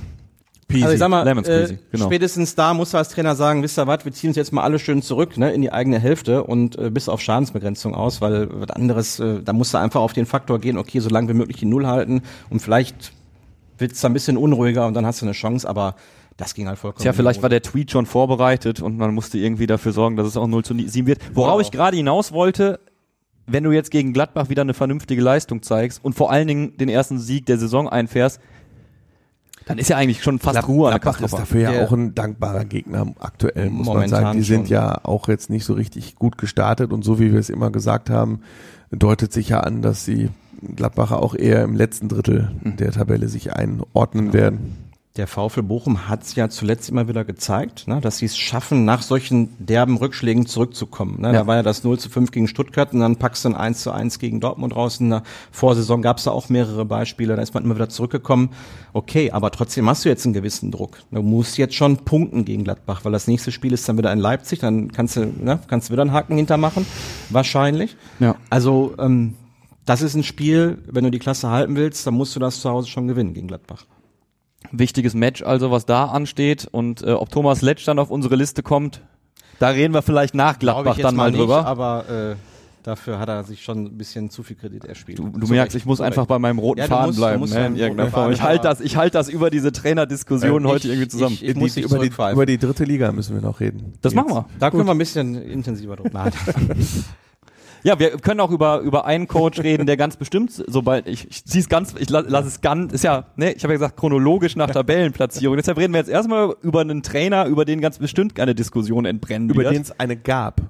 Also 0.74 0.94
ich 0.94 1.00
sag 1.00 1.10
mal, 1.10 1.26
äh, 1.26 1.78
genau. 1.92 2.06
spätestens 2.06 2.56
da 2.56 2.74
muss 2.74 2.94
er 2.94 3.00
als 3.00 3.10
Trainer 3.10 3.36
sagen, 3.36 3.64
wisst 3.64 3.80
ihr 3.80 3.88
was, 3.88 4.04
wir 4.04 4.12
ziehen 4.12 4.32
uns 4.32 4.38
jetzt 4.38 4.52
mal 4.52 4.64
alle 4.64 4.80
schön 4.80 5.02
zurück 5.02 5.38
ne, 5.38 5.52
in 5.54 5.62
die 5.62 5.72
eigene 5.72 5.98
Hälfte 5.98 6.44
und 6.44 6.78
äh, 6.78 6.90
bis 6.90 7.08
auf 7.08 7.22
Schadensbegrenzung 7.22 7.96
aus, 7.96 8.20
weil 8.20 8.50
was 8.52 8.72
anderes, 8.72 9.20
äh, 9.20 9.42
da 9.44 9.54
muss 9.54 9.74
er 9.74 9.80
einfach 9.80 10.02
auf 10.02 10.12
den 10.12 10.26
Faktor 10.26 10.60
gehen, 10.60 10.78
okay, 10.78 11.00
so 11.00 11.10
lange 11.10 11.30
wie 11.30 11.34
möglich 11.34 11.58
die 11.58 11.66
Null 11.66 11.88
halten 11.88 12.22
und 12.50 12.60
vielleicht 12.62 13.14
wird's 13.78 14.02
da 14.02 14.10
ein 14.10 14.14
bisschen 14.14 14.36
unruhiger 14.36 14.88
und 14.88 14.94
dann 14.94 15.06
hast 15.06 15.22
du 15.22 15.26
eine 15.26 15.34
Chance, 15.34 15.68
aber 15.68 15.96
das 16.36 16.54
ging 16.54 16.68
halt 16.68 16.78
vollkommen. 16.78 17.02
Tja, 17.02 17.14
vielleicht 17.14 17.42
war 17.42 17.50
der 17.50 17.62
Tweet 17.62 17.92
schon 17.92 18.06
vorbereitet 18.06 18.82
und 18.82 18.98
man 18.98 19.14
musste 19.14 19.38
irgendwie 19.38 19.68
dafür 19.68 19.92
sorgen, 19.94 20.18
dass 20.18 20.28
es 20.28 20.38
auch 20.38 20.48
0 20.48 20.66
zu 20.66 20.76
7 20.78 21.08
wird. 21.08 21.20
Worauf 21.34 21.62
ich 21.62 21.72
gerade 21.72 21.98
hinaus 21.98 22.32
wollte, 22.32 22.80
wenn 23.48 23.64
du 23.64 23.72
jetzt 23.72 23.90
gegen 23.90 24.14
Gladbach 24.14 24.50
wieder 24.50 24.62
eine 24.62 24.74
vernünftige 24.74 25.22
Leistung 25.22 25.64
zeigst 25.64 26.04
und 26.04 26.14
vor 26.14 26.32
allen 26.32 26.48
Dingen 26.48 26.78
den 26.78 26.90
ersten 26.90 27.18
Sieg 27.18 27.46
der 27.46 27.58
Saison 27.58 27.88
einfährst, 27.90 28.40
dann 29.68 29.78
ist 29.78 29.90
ja 29.90 29.98
eigentlich 29.98 30.24
schon 30.24 30.40
fast 30.40 30.68
Ruhe 30.68 30.88
an 30.88 30.94
der 30.94 31.00
Gladbach 31.00 31.22
ist 31.22 31.34
dafür 31.34 31.62
ja 31.62 31.72
Der- 31.72 31.84
auch 31.84 31.92
ein 31.92 32.16
dankbarer 32.16 32.66
Gegner 32.66 33.06
aktuell, 33.20 33.70
muss 33.70 33.88
man 33.88 33.96
Momentan 33.98 34.22
sagen. 34.24 34.38
Die 34.40 34.44
sind 34.46 34.68
schon. 34.68 34.74
ja 34.74 35.00
auch 35.04 35.28
jetzt 35.28 35.50
nicht 35.50 35.66
so 35.66 35.74
richtig 35.74 36.16
gut 36.16 36.38
gestartet 36.38 36.92
und 36.94 37.04
so 37.04 37.20
wie 37.20 37.32
wir 37.34 37.40
es 37.40 37.50
immer 37.50 37.70
gesagt 37.72 38.10
haben, 38.10 38.42
deutet 38.92 39.34
sich 39.34 39.50
ja 39.50 39.60
an, 39.60 39.82
dass 39.82 40.06
die 40.06 40.30
Gladbacher 40.76 41.22
auch 41.22 41.36
eher 41.36 41.64
im 41.64 41.76
letzten 41.76 42.08
Drittel 42.08 42.50
Hm. 42.64 42.78
der 42.78 42.92
Tabelle 42.92 43.28
sich 43.28 43.54
einordnen 43.54 44.34
werden. 44.34 44.76
Der 45.18 45.26
VfL 45.26 45.64
Bochum 45.64 46.08
hat 46.08 46.24
es 46.24 46.36
ja 46.36 46.48
zuletzt 46.48 46.90
immer 46.90 47.08
wieder 47.08 47.26
gezeigt, 47.26 47.88
ne, 47.88 48.00
dass 48.00 48.20
sie 48.20 48.28
es 48.28 48.38
schaffen, 48.38 48.86
nach 48.86 49.02
solchen 49.02 49.50
derben 49.58 49.98
Rückschlägen 49.98 50.46
zurückzukommen. 50.46 51.22
Ne? 51.22 51.30
Ja. 51.30 51.34
Da 51.34 51.48
war 51.48 51.56
ja 51.56 51.64
das 51.64 51.84
0 51.84 51.98
zu 51.98 52.10
5 52.10 52.30
gegen 52.30 52.48
Stuttgart 52.48 52.94
und 52.94 53.00
dann 53.00 53.16
packst 53.16 53.44
du 53.44 53.50
ein 53.50 53.56
1 53.56 53.82
zu 53.82 53.92
1 53.92 54.20
gegen 54.20 54.40
Dortmund 54.40 54.76
raus. 54.76 55.00
In 55.00 55.10
der 55.10 55.24
Vorsaison 55.52 56.04
gab 56.04 56.20
es 56.20 56.26
da 56.26 56.32
auch 56.32 56.50
mehrere 56.50 56.86
Beispiele, 56.86 57.36
da 57.36 57.42
ist 57.42 57.56
man 57.56 57.64
immer 57.64 57.74
wieder 57.74 57.90
zurückgekommen. 57.90 58.52
Okay, 58.94 59.32
aber 59.32 59.50
trotzdem 59.50 59.90
hast 59.90 60.06
du 60.06 60.10
jetzt 60.10 60.24
einen 60.26 60.34
gewissen 60.34 60.70
Druck. 60.70 61.00
Du 61.10 61.24
musst 61.24 61.58
jetzt 61.58 61.74
schon 61.74 61.98
punkten 61.98 62.46
gegen 62.46 62.64
Gladbach, 62.64 63.04
weil 63.04 63.12
das 63.12 63.28
nächste 63.28 63.52
Spiel 63.52 63.74
ist 63.74 63.90
dann 63.90 63.98
wieder 63.98 64.14
in 64.14 64.20
Leipzig, 64.20 64.60
dann 64.60 64.92
kannst 64.92 65.16
du, 65.16 65.26
ne, 65.26 65.60
kannst 65.68 65.90
du 65.90 65.94
wieder 65.94 66.04
einen 66.04 66.14
Haken 66.14 66.38
hintermachen, 66.38 66.86
wahrscheinlich. 67.32 67.98
Ja. 68.20 68.36
Also 68.52 68.94
ähm, 69.00 69.34
das 69.86 70.04
ist 70.04 70.14
ein 70.14 70.24
Spiel, 70.24 70.78
wenn 70.86 71.06
du 71.06 71.10
die 71.10 71.20
Klasse 71.20 71.50
halten 71.50 71.76
willst, 71.76 72.06
dann 72.06 72.14
musst 72.14 72.36
du 72.36 72.40
das 72.40 72.62
zu 72.62 72.70
Hause 72.70 72.88
schon 72.88 73.08
gewinnen 73.08 73.34
gegen 73.34 73.48
Gladbach. 73.48 73.86
Wichtiges 74.72 75.14
Match 75.14 75.44
also, 75.44 75.72
was 75.72 75.86
da 75.86 76.06
ansteht 76.06 76.68
und 76.70 77.02
äh, 77.04 77.12
ob 77.12 77.30
Thomas 77.32 77.62
Letsch 77.62 77.86
dann 77.88 78.00
auf 78.00 78.10
unsere 78.12 78.36
Liste 78.36 78.64
kommt, 78.64 79.02
da 79.60 79.70
reden 79.70 79.94
wir 79.94 80.02
vielleicht 80.02 80.36
nach 80.36 80.60
Gladbach 80.60 80.92
ich 80.94 80.98
jetzt 80.98 81.06
dann 81.06 81.16
mal 81.16 81.32
nicht, 81.32 81.40
drüber. 81.40 81.66
aber 81.66 82.06
äh, 82.10 82.36
dafür 82.84 83.18
hat 83.20 83.30
er 83.30 83.44
sich 83.44 83.64
schon 83.64 83.86
ein 83.86 83.98
bisschen 83.98 84.30
zu 84.30 84.44
viel 84.44 84.56
Kredit 84.56 84.84
erspielt. 84.86 85.20
Du, 85.20 85.30
du 85.30 85.48
merkst, 85.48 85.76
ich 85.76 85.86
muss 85.86 86.02
einfach 86.02 86.26
bei 86.26 86.38
meinem 86.40 86.60
roten 86.60 86.80
Ja, 86.82 86.88
Faden 86.88 87.08
musst- 87.08 87.18
bleiben, 87.20 87.44
ne, 87.44 87.50
beim 87.56 87.74
in 87.76 87.80
irgendeiner 87.80 88.10
Form. 88.12 88.32
Ich 88.32 88.42
halte 88.42 88.64
das, 88.68 88.82
ich 88.82 88.98
halte 88.98 89.18
das 89.18 89.30
über 89.30 89.50
diese 89.50 89.72
Trainerdiskussion 89.72 90.66
Äh, 90.66 90.68
heute 90.68 90.88
ich- 90.88 90.94
irgendwie 90.94 91.08
zusammen. 91.08 91.34
ich- 91.34 91.46
ich 91.46 91.56
muss 91.56 91.74
Die- 91.74 91.82
nicht 91.82 91.92
über, 91.92 92.00
die, 92.04 92.32
über 92.34 92.46
die 92.46 92.58
dritte 92.58 92.84
Liga 92.84 93.12
müssen 93.12 93.36
wir 93.36 93.42
noch 93.42 93.60
reden. 93.60 93.94
das 94.02 94.14
machen 94.14 94.30
wir. 94.32 94.46
Da 94.60 94.70
können 94.72 94.86
wir 94.86 94.92
ein 94.92 94.98
bisschen 94.98 95.36
intensiver 95.36 95.96
drüber 95.96 96.10
nachdenken. 96.26 97.04
Ja, 97.84 98.00
wir 98.00 98.12
können 98.18 98.40
auch 98.40 98.52
über 98.52 98.80
über 98.80 99.06
einen 99.06 99.28
Coach 99.28 99.60
reden, 99.60 99.86
der 99.86 99.98
ganz 99.98 100.18
bestimmt, 100.18 100.52
sobald 100.68 101.08
ich 101.08 101.28
ich 101.30 101.46
zieh's 101.46 101.70
ganz, 101.70 101.94
ich 101.98 102.10
lasse 102.10 102.28
lass 102.30 102.46
es 102.46 102.62
ganz, 102.62 102.94
ist 102.94 103.04
ja, 103.04 103.26
ne, 103.36 103.54
ich 103.54 103.64
habe 103.64 103.74
ja 103.74 103.78
gesagt 103.78 103.98
chronologisch 103.98 104.56
nach 104.56 104.70
Tabellenplatzierung. 104.70 105.56
Deshalb 105.58 105.78
reden 105.78 105.94
wir 105.94 106.00
jetzt 106.00 106.10
erstmal 106.10 106.56
über 106.62 106.82
einen 106.82 107.04
Trainer, 107.04 107.46
über 107.46 107.66
den 107.66 107.82
ganz 107.82 108.00
bestimmt 108.00 108.40
eine 108.40 108.56
Diskussion 108.56 109.06
entbrennen 109.06 109.50
Über 109.50 109.64
wird, 109.64 109.74
den 109.76 109.82
es 109.82 110.00
eine 110.00 110.18
gab. 110.18 110.62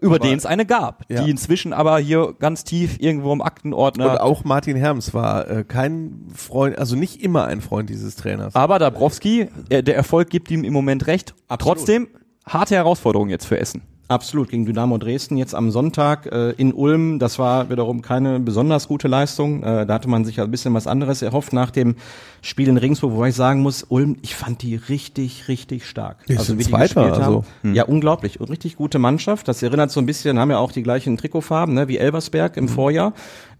über 0.00 0.18
den 0.18 0.36
es 0.38 0.46
eine 0.46 0.64
gab, 0.66 1.04
Ja. 1.10 1.22
die 1.22 1.30
inzwischen 1.30 1.72
aber 1.72 1.98
hier 1.98 2.34
ganz 2.38 2.64
tief 2.64 2.96
irgendwo 3.00 3.32
im 3.32 3.42
Aktenordner. 3.42 4.12
Und 4.12 4.18
auch 4.20 4.44
Martin 4.44 4.76
Herms 4.76 5.12
war 5.14 5.48
äh, 5.48 5.64
kein 5.64 6.26
Freund, 6.34 6.78
also 6.78 6.96
nicht 6.96 7.22
immer 7.22 7.46
ein 7.46 7.60
Freund 7.60 7.90
dieses 7.90 8.16
Trainers. 8.16 8.54
aber 8.54 8.78
Dabrowski, 8.78 9.48
äh, 9.68 9.82
der 9.82 9.96
Erfolg 9.96 10.30
gibt 10.30 10.50
ihm 10.50 10.64
im 10.64 10.72
Moment 10.72 11.06
recht. 11.06 11.34
Absolut. 11.48 11.78
Trotzdem 11.78 12.08
harte 12.46 12.74
Herausforderung 12.74 13.28
jetzt 13.28 13.46
für 13.46 13.58
Essen. 13.58 13.82
Absolut, 14.06 14.50
gegen 14.50 14.66
Dynamo 14.66 14.98
Dresden 14.98 15.38
jetzt 15.38 15.54
am 15.54 15.70
Sonntag 15.70 16.26
äh, 16.26 16.50
in 16.52 16.74
Ulm. 16.74 17.18
Das 17.18 17.38
war 17.38 17.70
wiederum 17.70 18.02
keine 18.02 18.38
besonders 18.38 18.86
gute 18.86 19.08
Leistung. 19.08 19.62
Äh, 19.62 19.86
da 19.86 19.94
hatte 19.94 20.08
man 20.08 20.26
sich 20.26 20.36
ja 20.36 20.44
ein 20.44 20.50
bisschen 20.50 20.74
was 20.74 20.86
anderes 20.86 21.22
erhofft 21.22 21.54
nach 21.54 21.70
dem 21.70 21.96
Spiel 22.42 22.68
in 22.68 22.76
Regensburg, 22.76 23.12
wobei 23.12 23.30
ich 23.30 23.34
sagen 23.34 23.62
muss, 23.62 23.82
Ulm, 23.88 24.16
ich 24.20 24.34
fand 24.34 24.60
die 24.60 24.76
richtig, 24.76 25.48
richtig 25.48 25.86
stark. 25.88 26.26
Die 26.26 26.36
sind 26.36 26.58
wie 26.58 26.64
die 26.64 26.70
Zweiter, 26.70 27.02
gespielt 27.02 27.24
haben. 27.24 27.44
also. 27.62 27.72
Ja, 27.72 27.84
unglaublich. 27.84 28.40
Und 28.40 28.50
richtig 28.50 28.76
gute 28.76 28.98
Mannschaft. 28.98 29.48
Das 29.48 29.62
erinnert 29.62 29.90
so 29.90 30.00
ein 30.00 30.06
bisschen, 30.06 30.38
haben 30.38 30.50
ja 30.50 30.58
auch 30.58 30.72
die 30.72 30.82
gleichen 30.82 31.16
Trikotfarben 31.16 31.74
ne, 31.74 31.88
wie 31.88 31.96
Elversberg 31.96 32.58
im 32.58 32.68
Vorjahr. 32.68 33.14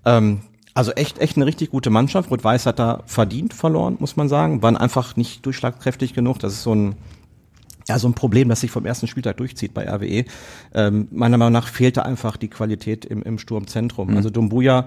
Ähm, 0.04 0.40
also 0.74 0.90
echt, 0.92 1.20
echt 1.20 1.36
eine 1.36 1.46
richtig 1.46 1.70
gute 1.70 1.88
Mannschaft. 1.88 2.30
Rot-Weiß 2.30 2.66
hat 2.66 2.80
da 2.80 3.02
verdient 3.06 3.54
verloren, 3.54 3.96
muss 4.00 4.16
man 4.16 4.28
sagen. 4.28 4.60
Waren 4.60 4.76
einfach 4.76 5.16
nicht 5.16 5.46
durchschlagkräftig 5.46 6.14
genug. 6.14 6.40
Das 6.40 6.52
ist 6.52 6.64
so 6.64 6.74
ein, 6.74 6.96
ja, 7.88 7.98
so 7.98 8.08
ein 8.08 8.14
Problem, 8.14 8.48
das 8.48 8.60
sich 8.60 8.70
vom 8.70 8.86
ersten 8.86 9.06
Spieltag 9.06 9.36
durchzieht 9.36 9.74
bei 9.74 9.88
RWE. 9.88 10.24
Ähm, 10.74 11.08
meiner 11.10 11.36
Meinung 11.36 11.52
nach 11.52 11.68
fehlte 11.68 12.04
einfach 12.04 12.36
die 12.36 12.48
Qualität 12.48 13.04
im, 13.04 13.22
im 13.22 13.38
Sturmzentrum. 13.38 14.16
Also 14.16 14.30
Dumbuya 14.30 14.86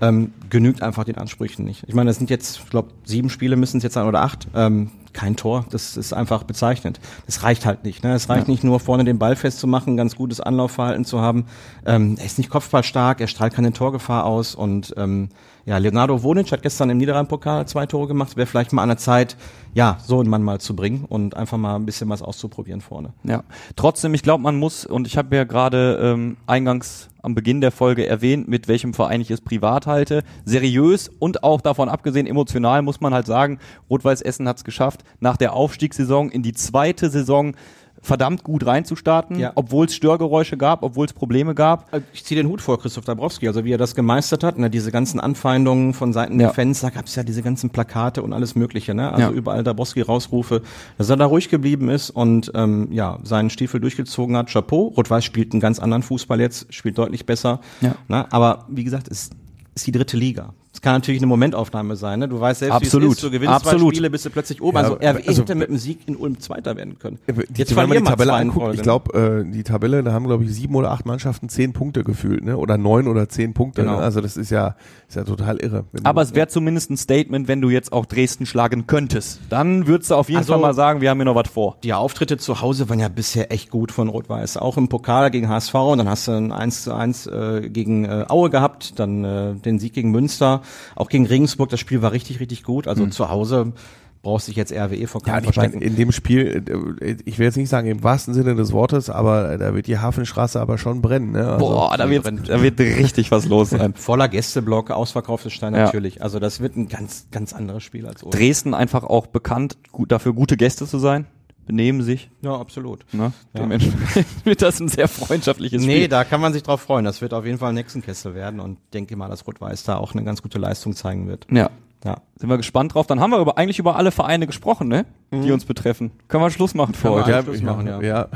ähm, 0.00 0.32
genügt 0.50 0.82
einfach 0.82 1.04
den 1.04 1.18
Ansprüchen 1.18 1.64
nicht. 1.64 1.84
Ich 1.86 1.94
meine, 1.94 2.10
das 2.10 2.18
sind 2.18 2.30
jetzt, 2.30 2.58
ich 2.58 2.70
glaube, 2.70 2.90
sieben 3.04 3.30
Spiele 3.30 3.56
müssen 3.56 3.78
es 3.78 3.82
jetzt 3.82 3.94
sein 3.94 4.06
oder 4.06 4.22
acht. 4.22 4.48
Ähm, 4.54 4.90
kein 5.12 5.36
Tor, 5.36 5.64
das 5.70 5.96
ist 5.96 6.12
einfach 6.12 6.44
bezeichnend. 6.44 7.00
Das 7.26 7.42
reicht 7.42 7.66
halt 7.66 7.84
nicht. 7.84 8.04
Ne? 8.04 8.14
Es 8.14 8.28
reicht 8.28 8.46
nicht 8.46 8.62
nur 8.62 8.78
vorne 8.78 9.04
den 9.04 9.18
Ball 9.18 9.36
festzumachen, 9.36 9.96
ganz 9.96 10.14
gutes 10.14 10.40
Anlaufverhalten 10.40 11.04
zu 11.04 11.20
haben. 11.20 11.46
Ähm, 11.86 12.16
er 12.18 12.26
ist 12.26 12.38
nicht 12.38 12.50
kopfballstark, 12.50 13.20
er 13.20 13.26
strahlt 13.26 13.54
keine 13.54 13.72
Torgefahr 13.72 14.24
aus 14.24 14.54
und 14.54 14.94
ähm, 14.96 15.30
ja, 15.68 15.76
Leonardo 15.76 16.22
Wonic 16.22 16.50
hat 16.52 16.62
gestern 16.62 16.88
im 16.88 16.96
Niederrhein-Pokal 16.96 17.68
zwei 17.68 17.84
Tore 17.84 18.06
gemacht. 18.06 18.36
Wäre 18.36 18.46
vielleicht 18.46 18.72
mal 18.72 18.82
an 18.82 18.88
der 18.88 18.96
Zeit, 18.96 19.36
ja, 19.74 19.98
so 20.02 20.20
einen 20.20 20.30
Mann 20.30 20.42
mal 20.42 20.60
zu 20.60 20.74
bringen 20.74 21.04
und 21.06 21.36
einfach 21.36 21.58
mal 21.58 21.74
ein 21.74 21.84
bisschen 21.84 22.08
was 22.08 22.22
auszuprobieren 22.22 22.80
vorne. 22.80 23.12
Ja, 23.24 23.44
trotzdem, 23.76 24.14
ich 24.14 24.22
glaube, 24.22 24.42
man 24.42 24.56
muss, 24.56 24.86
und 24.86 25.06
ich 25.06 25.18
habe 25.18 25.36
ja 25.36 25.44
gerade 25.44 25.98
ähm, 26.02 26.38
eingangs 26.46 27.10
am 27.22 27.34
Beginn 27.34 27.60
der 27.60 27.72
Folge 27.72 28.06
erwähnt, 28.06 28.48
mit 28.48 28.68
welchem 28.68 28.94
Verein 28.94 29.20
ich 29.20 29.30
es 29.30 29.40
privat 29.40 29.86
halte. 29.86 30.22
Seriös 30.44 31.08
und 31.18 31.42
auch 31.42 31.60
davon 31.60 31.88
abgesehen 31.88 32.26
emotional 32.26 32.82
muss 32.82 33.00
man 33.00 33.14
halt 33.14 33.26
sagen, 33.26 33.58
Rot-Weiß 33.90 34.22
Essen 34.22 34.48
hat 34.48 34.58
es 34.58 34.64
geschafft, 34.64 35.02
nach 35.20 35.36
der 35.36 35.52
Aufstiegssaison 35.52 36.30
in 36.30 36.42
die 36.42 36.52
zweite 36.52 37.10
Saison 37.10 37.54
verdammt 38.02 38.44
gut 38.44 38.64
reinzustarten, 38.66 39.38
Ja. 39.38 39.52
obwohl 39.54 39.86
es 39.86 39.94
Störgeräusche 39.94 40.56
gab, 40.56 40.82
obwohl 40.82 41.06
es 41.06 41.12
Probleme 41.12 41.54
gab. 41.54 41.92
Äh, 41.92 42.00
Ich 42.12 42.24
ziehe 42.24 42.40
den 42.40 42.48
Hut 42.50 42.60
vor 42.60 42.78
Christoph 42.80 43.04
Dabrowski, 43.04 43.48
also 43.48 43.64
wie 43.64 43.72
er 43.72 43.78
das 43.78 43.94
gemeistert 43.94 44.44
hat, 44.44 44.58
ne, 44.58 44.70
diese 44.70 44.92
ganzen 44.92 45.20
Anfeindungen 45.20 45.94
von 45.94 46.12
Seiten 46.12 46.34
Ja. 46.40 46.46
der 46.48 46.54
Fans, 46.54 46.80
da 46.80 46.90
gab 46.90 47.06
es 47.06 47.14
ja 47.16 47.22
diese 47.22 47.42
ganzen 47.42 47.70
Plakate 47.70 48.22
und 48.22 48.32
alles 48.32 48.54
mögliche, 48.54 48.94
ne? 48.94 49.12
Also 49.12 49.30
Ja. 49.30 49.30
überall 49.30 49.64
Dabrowski 49.64 50.00
rausrufe, 50.02 50.62
dass 50.96 51.10
er 51.10 51.16
da 51.16 51.26
ruhig 51.26 51.48
geblieben 51.48 51.88
ist 51.88 52.10
und 52.10 52.50
ähm, 52.54 52.88
ja, 52.92 53.18
seinen 53.24 53.50
Stiefel 53.50 53.80
durchgezogen 53.80 54.36
hat. 54.36 54.48
Chapeau. 54.50 54.92
Rot-Weiß 54.96 55.24
spielt 55.24 55.52
einen 55.52 55.60
ganz 55.60 55.78
anderen 55.78 56.02
Fußball 56.02 56.40
jetzt, 56.40 56.72
spielt 56.72 56.96
deutlich 56.98 57.26
besser. 57.26 57.60
Ja. 57.80 57.94
Ne? 58.08 58.26
Aber 58.32 58.64
wie 58.68 58.84
gesagt, 58.84 59.08
es 59.10 59.30
ist 59.74 59.86
die 59.86 59.92
dritte 59.92 60.16
Liga. 60.16 60.54
Es 60.78 60.82
kann 60.82 60.92
natürlich 60.92 61.18
eine 61.20 61.26
Momentaufnahme 61.26 61.96
sein, 61.96 62.20
ne? 62.20 62.28
Du 62.28 62.38
weißt 62.38 62.60
selbst, 62.60 62.80
wie 62.80 62.84
Absolut. 62.86 63.08
es 63.10 63.14
ist, 63.16 63.24
du 63.24 63.30
gewinnst 63.32 63.52
Absolut. 63.52 63.80
zwei 63.80 63.88
Spiele, 63.96 64.10
bist 64.10 64.24
du 64.26 64.30
plötzlich 64.30 64.62
oben. 64.62 64.76
Ja, 64.76 64.82
also 64.84 64.94
RWE 64.94 65.26
also- 65.26 65.42
hätte 65.42 65.54
mit 65.56 65.68
dem 65.70 65.76
Sieg 65.76 66.06
in 66.06 66.14
Ulm 66.14 66.38
Zweiter 66.38 66.76
werden 66.76 67.00
können. 67.00 67.18
Jetzt 67.56 67.74
wenn 67.74 67.88
man 67.88 67.98
die 67.98 68.04
Tabelle 68.04 68.32
anguckt, 68.32 68.70
ich 68.70 68.76
ne? 68.76 68.82
glaube, 68.84 69.44
äh, 69.44 69.50
die 69.50 69.64
Tabelle, 69.64 70.04
da 70.04 70.12
haben, 70.12 70.26
glaube 70.28 70.44
ich, 70.44 70.54
sieben 70.54 70.76
oder 70.76 70.92
acht 70.92 71.04
Mannschaften 71.04 71.48
zehn 71.48 71.72
Punkte 71.72 72.04
gefühlt, 72.04 72.44
ne? 72.44 72.56
Oder 72.56 72.78
neun 72.78 73.08
oder 73.08 73.28
zehn 73.28 73.54
Punkte. 73.54 73.82
Genau. 73.82 73.96
Ne? 73.96 74.02
Also 74.04 74.20
das 74.20 74.36
ist 74.36 74.50
ja, 74.50 74.76
ist 75.08 75.16
ja 75.16 75.24
total 75.24 75.56
irre. 75.56 75.82
Aber 76.04 76.22
du- 76.22 76.28
es 76.28 76.34
wäre 76.36 76.46
zumindest 76.46 76.92
ein 76.92 76.96
Statement, 76.96 77.48
wenn 77.48 77.60
du 77.60 77.70
jetzt 77.70 77.92
auch 77.92 78.06
Dresden 78.06 78.46
schlagen 78.46 78.86
könntest. 78.86 79.40
Dann 79.50 79.88
würdest 79.88 80.12
du 80.12 80.14
auf 80.14 80.28
jeden 80.28 80.38
Also- 80.38 80.52
Fall 80.52 80.62
mal 80.62 80.74
sagen, 80.74 81.00
wir 81.00 81.10
haben 81.10 81.18
hier 81.18 81.24
noch 81.24 81.34
was 81.34 81.48
vor. 81.50 81.76
Die 81.82 81.92
Auftritte 81.92 82.36
zu 82.36 82.60
Hause 82.60 82.88
waren 82.88 83.00
ja 83.00 83.08
bisher 83.08 83.50
echt 83.50 83.70
gut 83.70 83.90
von 83.90 84.08
Rot-Weiß. 84.08 84.58
Auch 84.58 84.76
im 84.76 84.86
Pokal 84.88 85.32
gegen 85.32 85.48
HSV 85.48 85.74
und 85.74 85.98
dann 85.98 86.08
hast 86.08 86.28
du 86.28 86.32
ein 86.34 86.52
1 86.52 86.84
zu 86.84 86.94
1 86.94 87.26
äh, 87.26 87.68
gegen 87.68 88.04
äh, 88.04 88.26
Aue 88.28 88.48
gehabt, 88.48 89.00
dann 89.00 89.24
äh, 89.24 89.54
den 89.56 89.80
Sieg 89.80 89.92
gegen 89.94 90.12
Münster, 90.12 90.62
auch 90.96 91.08
gegen 91.08 91.26
Regensburg, 91.26 91.68
das 91.70 91.80
Spiel 91.80 92.02
war 92.02 92.12
richtig, 92.12 92.40
richtig 92.40 92.62
gut. 92.62 92.86
Also 92.88 93.06
zu 93.06 93.28
Hause 93.28 93.72
brauchst 94.20 94.48
dich 94.48 94.56
jetzt 94.56 94.72
RWE 94.72 95.06
vor 95.06 95.20
Ja, 95.20 95.34
keinem 95.34 95.44
meine, 95.44 95.52
verstecken. 95.52 95.80
in 95.80 95.94
dem 95.94 96.10
Spiel, 96.10 96.64
äh, 97.00 97.16
ich 97.24 97.38
will 97.38 97.46
jetzt 97.46 97.56
nicht 97.56 97.68
sagen 97.68 97.86
im 97.88 98.02
wahrsten 98.02 98.34
Sinne 98.34 98.56
des 98.56 98.72
Wortes, 98.72 99.10
aber 99.10 99.56
da 99.58 99.74
wird 99.74 99.86
die 99.86 99.98
Hafenstraße 99.98 100.60
aber 100.60 100.76
schon 100.76 101.00
brennen. 101.02 101.30
Ne? 101.32 101.46
Also, 101.52 101.66
Boah, 101.66 101.96
da 101.96 102.10
wird, 102.10 102.26
da 102.26 102.60
wird 102.60 102.80
richtig 102.80 103.30
was 103.30 103.46
los 103.46 103.70
sein. 103.70 103.94
Voller 103.96 104.26
Gästeblock, 104.28 104.90
ausverkauftes 104.90 105.52
Stein 105.52 105.72
Ja. 105.74 105.84
natürlich. 105.84 106.20
Also 106.20 106.40
das 106.40 106.58
wird 106.60 106.76
ein 106.76 106.88
ganz, 106.88 107.28
ganz 107.30 107.52
anderes 107.52 107.84
Spiel 107.84 108.06
als. 108.08 108.22
Dresden 108.22 108.74
einfach 108.74 109.04
auch 109.04 109.28
bekannt, 109.28 109.78
gut, 109.92 110.10
dafür 110.10 110.32
gute 110.32 110.56
Gäste 110.56 110.86
zu 110.86 110.98
sein, 110.98 111.26
benehmen 111.68 112.02
sich. 112.02 112.28
Ja, 112.42 112.56
absolut. 112.58 113.04
Ne? 113.12 113.32
Ja. 113.54 113.60
Dementsprechend 113.60 114.26
wird 114.44 114.62
das 114.62 114.80
ein 114.80 114.88
sehr 114.88 115.06
freundschaftliches 115.06 115.80
Nee, 115.84 115.94
Spiel. 115.96 116.08
da 116.08 116.24
kann 116.24 116.40
man 116.40 116.52
sich 116.52 116.64
drauf 116.64 116.80
freuen. 116.80 117.04
Das 117.04 117.20
wird 117.20 117.32
auf 117.32 117.44
jeden 117.46 117.58
Fall 117.58 117.68
ein 117.68 117.74
Nexenkessel 117.76 118.34
werden 118.34 118.58
und 118.58 118.78
denke 118.92 119.14
mal, 119.14 119.28
dass 119.28 119.46
Rot-Weiß 119.46 119.84
da 119.84 119.96
auch 119.96 120.12
eine 120.14 120.24
ganz 120.24 120.42
gute 120.42 120.58
Leistung 120.58 120.96
zeigen 120.96 121.28
wird. 121.28 121.46
Ja, 121.52 121.70
Ja. 122.04 122.18
sind 122.38 122.48
wir 122.48 122.56
gespannt 122.56 122.94
drauf. 122.94 123.06
Dann 123.06 123.18
haben 123.20 123.30
wir 123.30 123.38
über, 123.40 123.58
eigentlich 123.58 123.78
über 123.78 123.96
alle 123.96 124.10
Vereine 124.12 124.46
gesprochen, 124.46 124.88
ne? 124.88 125.04
die 125.30 125.52
uns 125.52 125.66
betreffen. 125.66 126.10
Können 126.28 126.42
wir 126.42 126.50
Schluss 126.50 126.74
machen 126.74 126.94
für 126.94 127.10
heute? 127.10 127.30
ja, 127.30 127.42
Schluss 127.42 127.60
ja, 127.60 127.64
machen, 127.66 127.86
ja. 127.86 128.00
ja. 128.00 128.28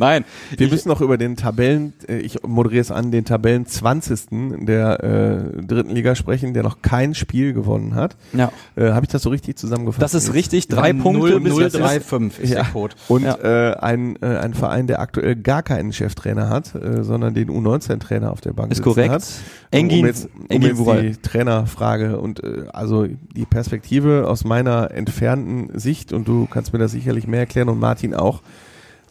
Nein, 0.00 0.24
Wir 0.56 0.66
ich, 0.66 0.72
müssen 0.72 0.88
noch 0.88 1.00
über 1.00 1.16
den 1.18 1.36
Tabellen, 1.36 1.92
äh, 2.08 2.18
ich 2.18 2.42
moderiere 2.42 2.80
es 2.80 2.90
an, 2.90 3.10
den 3.12 3.24
Tabellen 3.24 3.66
20. 3.66 4.66
der 4.66 5.04
äh, 5.04 5.62
dritten 5.62 5.90
Liga 5.90 6.14
sprechen, 6.16 6.54
der 6.54 6.62
noch 6.62 6.82
kein 6.82 7.14
Spiel 7.14 7.52
gewonnen 7.52 7.94
hat. 7.94 8.16
ja, 8.32 8.50
Äh, 8.76 8.90
Habe 8.92 9.04
ich 9.04 9.12
das 9.12 9.22
so 9.22 9.30
richtig 9.30 9.56
zusammengefasst? 9.58 10.02
das 10.02 10.14
ist 10.14 10.34
richtig. 10.34 10.66
Drei 10.68 10.92
Punkte 10.92 11.30
0, 11.30 11.40
bis 11.40 11.52
0, 11.52 11.62
jetzt. 11.62 11.78
3, 11.78 12.00
5 12.00 12.38
ist 12.40 12.50
Ja. 12.50 12.62
der 12.62 12.72
Code. 12.72 12.94
Und 13.08 13.22
Ja. 13.22 13.34
äh, 13.36 13.76
ein, 13.76 14.16
äh, 14.22 14.26
ein 14.38 14.54
Verein, 14.54 14.86
der 14.86 15.00
aktuell 15.00 15.36
gar 15.36 15.62
keinen 15.62 15.92
Cheftrainer 15.92 16.48
hat, 16.48 16.74
äh, 16.74 17.02
sondern 17.04 17.34
den 17.34 17.48
U19-Trainer 17.50 18.32
auf 18.32 18.40
der 18.40 18.52
Bank 18.54 18.72
Ist 18.72 18.78
sitzen 18.78 18.88
korrekt. 18.88 19.10
hat. 19.12 19.24
Engin, 19.70 20.00
um 20.00 20.06
jetzt, 20.06 20.28
um 20.34 20.46
Engin 20.48 20.76
jetzt 20.76 21.02
die 21.02 21.16
Trainerfrage 21.22 22.18
und 22.18 22.29
äh, 22.38 22.66
also 22.72 23.06
die 23.06 23.46
Perspektive 23.46 24.28
aus 24.28 24.44
meiner 24.44 24.92
entfernten 24.92 25.76
Sicht 25.76 26.12
und 26.12 26.28
du 26.28 26.46
kannst 26.46 26.72
mir 26.72 26.78
das 26.78 26.92
sicherlich 26.92 27.26
mehr 27.26 27.40
erklären 27.40 27.68
und 27.68 27.80
Martin 27.80 28.14
auch. 28.14 28.42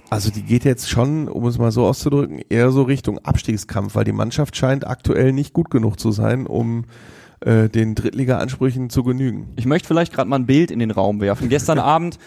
Also 0.09 0.31
die 0.31 0.43
geht 0.43 0.63
jetzt 0.63 0.89
schon, 0.89 1.27
um 1.27 1.45
es 1.45 1.59
mal 1.59 1.71
so 1.71 1.85
auszudrücken, 1.85 2.41
eher 2.49 2.71
so 2.71 2.83
Richtung 2.83 3.19
Abstiegskampf, 3.19 3.93
weil 3.93 4.05
die 4.05 4.11
Mannschaft 4.11 4.55
scheint 4.55 4.87
aktuell 4.87 5.33
nicht 5.33 5.53
gut 5.53 5.69
genug 5.69 5.99
zu 5.99 6.11
sein, 6.11 6.47
um 6.47 6.85
äh, 7.41 7.69
den 7.69 7.93
Drittliga-Ansprüchen 7.93 8.89
zu 8.89 9.03
genügen. 9.03 9.49
Ich 9.55 9.65
möchte 9.65 9.87
vielleicht 9.87 10.11
gerade 10.11 10.29
mal 10.29 10.37
ein 10.37 10.47
Bild 10.47 10.71
in 10.71 10.79
den 10.79 10.91
Raum 10.91 11.21
werfen. 11.21 11.49
Gestern 11.49 11.77
Abend 11.77 12.17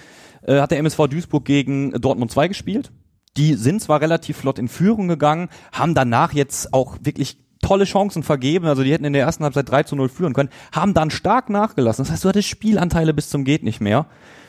äh, 0.43 0.61
hat 0.61 0.71
der 0.71 0.79
MSV 0.79 1.09
Duisburg 1.09 1.45
gegen 1.45 1.93
Dortmund 1.93 2.31
2 2.31 2.49
gespielt. 2.49 2.93
Die 3.37 3.55
sind 3.55 3.81
zwar 3.81 4.01
relativ 4.01 4.37
flott 4.37 4.59
in 4.59 4.69
Führung 4.69 5.09
gegangen, 5.09 5.49
haben 5.73 5.95
danach 5.95 6.33
jetzt 6.35 6.73
auch 6.75 6.99
wirklich 7.03 7.39
tolle 7.63 7.85
Chancen 7.85 8.23
vergeben. 8.23 8.67
Also 8.67 8.83
die 8.83 8.93
hätten 8.93 9.07
in 9.07 9.15
der 9.15 9.23
ersten 9.23 9.45
Halbzeit 9.45 9.71
3 9.71 9.85
zu 9.85 9.97
0 9.97 10.11
führen 10.11 10.35
können, 10.35 10.51
haben 10.73 10.93
dann 10.93 11.11
stark 11.11 11.49
nachgelassen. 11.49 12.05
Das 12.05 12.13
heißt, 12.13 12.25
du 12.25 12.29
hattest 12.29 12.49
Spielanteile 12.49 13.15
bis 13.15 13.31
zum 13.31 13.45
geht 13.45 13.63
nicht 13.63 13.81
mehr. 13.81 14.07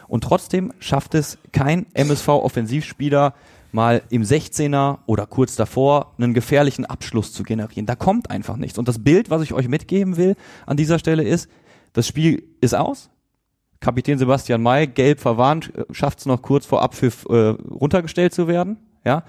Und 0.07 0.23
trotzdem 0.23 0.73
schafft 0.79 1.15
es 1.15 1.37
kein 1.53 1.85
MSV-Offensivspieler 1.93 3.33
mal 3.71 4.03
im 4.09 4.21
16er 4.21 4.99
oder 5.05 5.25
kurz 5.25 5.55
davor 5.55 6.13
einen 6.17 6.33
gefährlichen 6.33 6.85
Abschluss 6.85 7.33
zu 7.33 7.43
generieren. 7.43 7.85
Da 7.85 7.95
kommt 7.95 8.29
einfach 8.29 8.57
nichts. 8.57 8.77
Und 8.77 8.87
das 8.87 9.03
Bild, 9.03 9.29
was 9.29 9.41
ich 9.41 9.53
euch 9.53 9.67
mitgeben 9.67 10.17
will 10.17 10.35
an 10.65 10.77
dieser 10.77 10.99
Stelle 10.99 11.23
ist, 11.23 11.49
das 11.93 12.07
Spiel 12.07 12.43
ist 12.61 12.75
aus. 12.75 13.09
Kapitän 13.79 14.17
Sebastian 14.17 14.61
May, 14.61 14.87
gelb 14.87 15.19
verwarnt, 15.19 15.73
schafft 15.91 16.19
es 16.19 16.25
noch 16.25 16.41
kurz 16.41 16.65
vor 16.65 16.81
Abpfiff 16.81 17.25
äh, 17.29 17.33
runtergestellt 17.33 18.33
zu 18.33 18.47
werden. 18.47 18.77
Ja. 19.03 19.23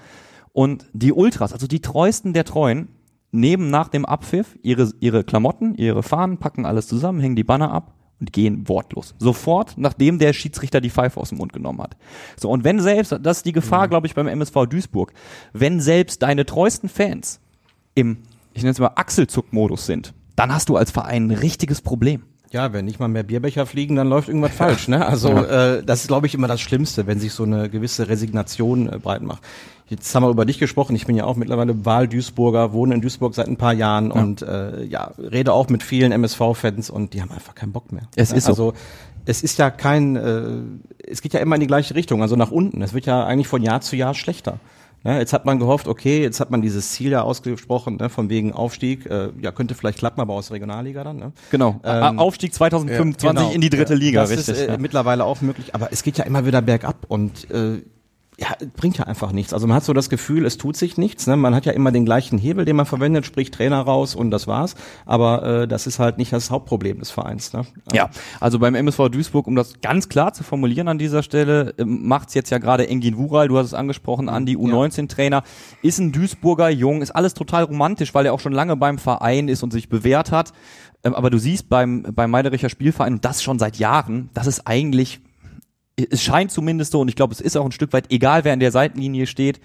Und 0.53 0.85
die 0.93 1.11
Ultras, 1.11 1.51
also 1.51 1.67
die 1.67 1.81
treuesten 1.81 2.33
der 2.33 2.45
Treuen, 2.45 2.87
nehmen 3.35 3.69
nach 3.69 3.89
dem 3.89 4.05
Abpfiff 4.05 4.57
ihre, 4.63 4.91
ihre 4.99 5.23
Klamotten, 5.23 5.75
ihre 5.75 6.03
Fahnen, 6.03 6.37
packen 6.37 6.65
alles 6.65 6.87
zusammen, 6.87 7.19
hängen 7.19 7.35
die 7.35 7.43
Banner 7.43 7.71
ab 7.71 7.93
und 8.19 8.33
gehen 8.33 8.67
wortlos. 8.67 9.13
Sofort, 9.19 9.77
nachdem 9.77 10.19
der 10.19 10.33
Schiedsrichter 10.33 10.81
die 10.81 10.89
Pfeife 10.89 11.19
aus 11.19 11.29
dem 11.29 11.37
Mund 11.37 11.53
genommen 11.53 11.81
hat. 11.81 11.97
So, 12.37 12.49
und 12.49 12.63
wenn 12.63 12.79
selbst, 12.79 13.15
das 13.21 13.37
ist 13.37 13.45
die 13.45 13.51
Gefahr, 13.51 13.87
glaube 13.87 14.07
ich, 14.07 14.15
beim 14.15 14.27
MSV 14.27 14.65
Duisburg, 14.69 15.13
wenn 15.53 15.79
selbst 15.79 16.21
deine 16.21 16.45
treuesten 16.45 16.89
Fans 16.89 17.41
im, 17.93 18.19
ich 18.53 18.63
nenne 18.63 18.71
es 18.71 18.79
mal, 18.79 18.91
Achselzuckmodus 18.95 19.85
sind, 19.85 20.13
dann 20.35 20.53
hast 20.53 20.69
du 20.69 20.77
als 20.77 20.91
Verein 20.91 21.27
ein 21.27 21.31
richtiges 21.31 21.81
Problem. 21.81 22.23
Ja, 22.51 22.73
wenn 22.73 22.85
nicht 22.85 22.99
mal 22.99 23.07
mehr 23.07 23.23
Bierbecher 23.23 23.65
fliegen, 23.65 23.95
dann 23.95 24.07
läuft 24.07 24.27
irgendwas 24.27 24.51
falsch. 24.55 24.87
Ne? 24.87 25.05
Also 25.05 25.29
äh, 25.29 25.83
das 25.83 26.01
ist, 26.01 26.07
glaube 26.07 26.27
ich, 26.27 26.33
immer 26.33 26.47
das 26.47 26.61
Schlimmste, 26.61 27.07
wenn 27.07 27.19
sich 27.19 27.33
so 27.33 27.43
eine 27.43 27.69
gewisse 27.69 28.07
Resignation 28.07 28.91
äh, 28.91 28.99
breit 28.99 29.21
macht. 29.21 29.43
Jetzt 29.87 30.13
haben 30.15 30.23
wir 30.23 30.29
über 30.29 30.45
dich 30.45 30.57
gesprochen. 30.57 30.95
Ich 30.95 31.05
bin 31.05 31.15
ja 31.15 31.25
auch 31.25 31.35
mittlerweile 31.35 31.85
Wahl-Duisburger, 31.85 32.73
wohne 32.73 32.95
in 32.95 33.01
Duisburg 33.01 33.35
seit 33.35 33.47
ein 33.47 33.57
paar 33.57 33.73
Jahren 33.73 34.11
und 34.11 34.41
äh, 34.41 34.83
ja, 34.83 35.11
rede 35.19 35.53
auch 35.53 35.69
mit 35.69 35.83
vielen 35.83 36.11
MSV-Fans 36.11 36.89
und 36.89 37.13
die 37.13 37.21
haben 37.21 37.31
einfach 37.31 37.53
keinen 37.53 37.71
Bock 37.71 37.91
mehr. 37.91 38.03
Es 38.15 38.31
ist 38.31 38.45
so. 38.45 38.51
Also 38.51 38.73
es 39.25 39.43
ist 39.43 39.59
ja 39.59 39.69
kein, 39.69 40.15
äh, 40.15 40.43
es 41.07 41.21
geht 41.21 41.33
ja 41.33 41.39
immer 41.39 41.55
in 41.55 41.61
die 41.61 41.67
gleiche 41.67 41.93
Richtung, 41.93 42.21
also 42.21 42.35
nach 42.35 42.51
unten. 42.51 42.81
Es 42.81 42.93
wird 42.93 43.05
ja 43.05 43.25
eigentlich 43.25 43.47
von 43.47 43.61
Jahr 43.61 43.81
zu 43.81 43.95
Jahr 43.95 44.13
schlechter. 44.15 44.59
Ne, 45.05 45.19
jetzt 45.19 45.33
hat 45.33 45.45
man 45.45 45.59
gehofft, 45.59 45.87
okay, 45.87 46.23
jetzt 46.23 46.39
hat 46.39 46.49
man 46.49 46.63
dieses 46.63 46.93
Ziel 46.93 47.11
ja 47.11 47.21
ausgesprochen, 47.21 47.97
ne, 47.97 48.09
von 48.09 48.27
wegen 48.27 48.53
Aufstieg, 48.53 49.05
äh, 49.05 49.29
ja, 49.39 49.51
könnte 49.51 49.75
vielleicht 49.75 49.99
klappen, 49.99 50.19
aber 50.19 50.33
aus 50.33 50.49
Regionalliga 50.51 51.03
dann, 51.03 51.17
ne? 51.17 51.31
Genau. 51.51 51.79
Ähm, 51.83 52.17
Aufstieg 52.17 52.55
2025 52.55 53.39
Genau. 53.39 53.51
in 53.51 53.61
die 53.61 53.69
dritte 53.69 53.93
Liga, 53.93 54.21
das 54.21 54.31
richtig. 54.31 54.55
ist 54.55 54.61
äh, 54.61 54.67
ja. 54.71 54.77
mittlerweile 54.79 55.23
auch 55.23 55.41
möglich, 55.41 55.75
aber 55.75 55.89
es 55.91 56.01
geht 56.01 56.17
ja 56.17 56.23
immer 56.23 56.47
wieder 56.47 56.63
bergab 56.63 57.05
und 57.07 57.51
äh, 57.51 57.83
ja, 58.37 58.49
bringt 58.75 58.97
ja 58.97 59.05
einfach 59.05 59.31
nichts. 59.31 59.53
Also 59.53 59.65
man 59.67 59.77
hat 59.77 59.85
so 59.85 59.93
das 59.93 60.09
Gefühl, 60.09 60.45
es 60.45 60.57
tut 60.57 60.75
sich 60.75 60.97
nichts. 60.97 61.25
Ne? 61.25 61.37
Man 61.37 61.55
hat 61.55 61.65
ja 61.65 61.71
immer 61.71 61.91
den 61.91 62.03
gleichen 62.03 62.37
Hebel, 62.37 62.65
den 62.65 62.75
man 62.75 62.85
verwendet, 62.85 63.25
sprich 63.25 63.49
Trainer 63.49 63.81
raus 63.81 64.13
und 64.13 64.29
das 64.29 64.45
war's. 64.45 64.75
Aber 65.05 65.43
äh, 65.43 65.67
das 65.67 65.87
ist 65.87 65.99
halt 65.99 66.17
nicht 66.17 66.33
das 66.33 66.51
Hauptproblem 66.51 66.99
des 66.99 67.11
Vereins. 67.11 67.53
Ne? 67.53 67.65
Ja, 67.93 68.09
also 68.41 68.59
beim 68.59 68.75
MSV 68.75 69.09
Duisburg, 69.09 69.47
um 69.47 69.55
das 69.55 69.79
ganz 69.81 70.09
klar 70.09 70.33
zu 70.33 70.43
formulieren 70.43 70.89
an 70.89 70.97
dieser 70.97 71.23
Stelle, 71.23 71.73
ähm, 71.77 72.07
macht's 72.07 72.33
jetzt 72.33 72.49
ja 72.49 72.57
gerade 72.57 72.89
Engin 72.89 73.17
Wural, 73.17 73.47
du 73.47 73.57
hast 73.57 73.67
es 73.67 73.73
angesprochen, 73.73 74.27
an 74.27 74.45
die 74.45 74.57
U19-Trainer, 74.57 75.43
ist 75.81 75.99
ein 75.99 76.11
Duisburger 76.11 76.69
Jung, 76.69 77.01
ist 77.01 77.11
alles 77.11 77.35
total 77.35 77.63
romantisch, 77.63 78.13
weil 78.13 78.25
er 78.25 78.33
auch 78.33 78.41
schon 78.41 78.53
lange 78.53 78.75
beim 78.75 78.97
Verein 78.97 79.47
ist 79.47 79.63
und 79.63 79.71
sich 79.71 79.87
bewährt 79.87 80.31
hat. 80.31 80.51
Ähm, 81.05 81.15
Aber 81.15 81.29
du 81.29 81.37
siehst 81.37 81.69
beim, 81.69 82.03
beim 82.03 82.31
Meidericher 82.31 82.67
Spielverein, 82.67 83.13
und 83.13 83.25
das 83.25 83.41
schon 83.41 83.59
seit 83.59 83.77
Jahren, 83.77 84.29
dass 84.33 84.47
es 84.47 84.65
eigentlich, 84.65 85.21
es 85.97 86.21
scheint 86.23 86.51
zumindest 86.51 86.91
so, 86.91 87.01
und 87.01 87.07
ich 87.07 87.15
glaube, 87.15 87.33
es 87.33 87.41
ist 87.41 87.55
auch 87.57 87.65
ein 87.65 87.71
Stück 87.71 87.93
weit 87.93 88.11
egal, 88.11 88.43
wer 88.43 88.53
an 88.53 88.59
der 88.59 88.71
Seitenlinie 88.71 89.27
steht, 89.27 89.59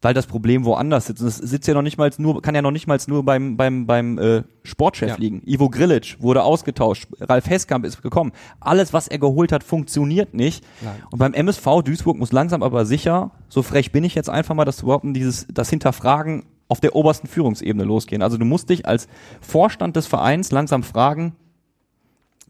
weil 0.00 0.14
das 0.14 0.26
Problem 0.26 0.64
woanders 0.64 1.06
sitzt. 1.06 1.22
Und 1.22 1.28
es 1.28 1.36
sitzt 1.36 1.68
ja 1.68 1.74
noch 1.74 1.82
nicht 1.82 1.96
mal 1.96 2.10
nur, 2.18 2.42
kann 2.42 2.54
ja 2.56 2.62
noch 2.62 2.72
nicht 2.72 2.88
mal 2.88 2.98
nur 3.06 3.24
beim, 3.24 3.56
beim, 3.56 3.86
beim 3.86 4.18
äh, 4.18 4.42
Sportchef 4.64 5.10
Ja. 5.10 5.16
liegen. 5.16 5.42
Ivo 5.46 5.70
Grilic 5.70 6.16
wurde 6.20 6.42
ausgetauscht, 6.42 7.06
Ralf 7.20 7.48
Heskamp 7.48 7.84
ist 7.84 8.02
gekommen. 8.02 8.32
Alles, 8.58 8.92
was 8.92 9.06
er 9.06 9.18
geholt 9.18 9.52
hat, 9.52 9.62
funktioniert 9.62 10.34
nicht. 10.34 10.64
Nein. 10.82 10.94
Und 11.10 11.18
beim 11.20 11.34
MSV 11.34 11.82
Duisburg 11.84 12.18
muss 12.18 12.32
langsam 12.32 12.62
aber 12.64 12.84
sicher, 12.84 13.30
so 13.48 13.62
frech 13.62 13.92
bin 13.92 14.02
ich 14.02 14.14
jetzt 14.16 14.28
einfach 14.28 14.54
mal, 14.56 14.64
dass 14.64 14.82
überhaupt 14.82 15.04
dieses, 15.06 15.46
das 15.52 15.70
Hinterfragen 15.70 16.44
auf 16.68 16.80
der 16.80 16.96
obersten 16.96 17.26
Führungsebene 17.28 17.84
losgehen. 17.84 18.22
Also 18.22 18.38
du 18.38 18.44
musst 18.44 18.70
dich 18.70 18.86
als 18.86 19.06
Vorstand 19.40 19.94
des 19.94 20.06
Vereins 20.06 20.50
langsam 20.50 20.82
fragen, 20.82 21.34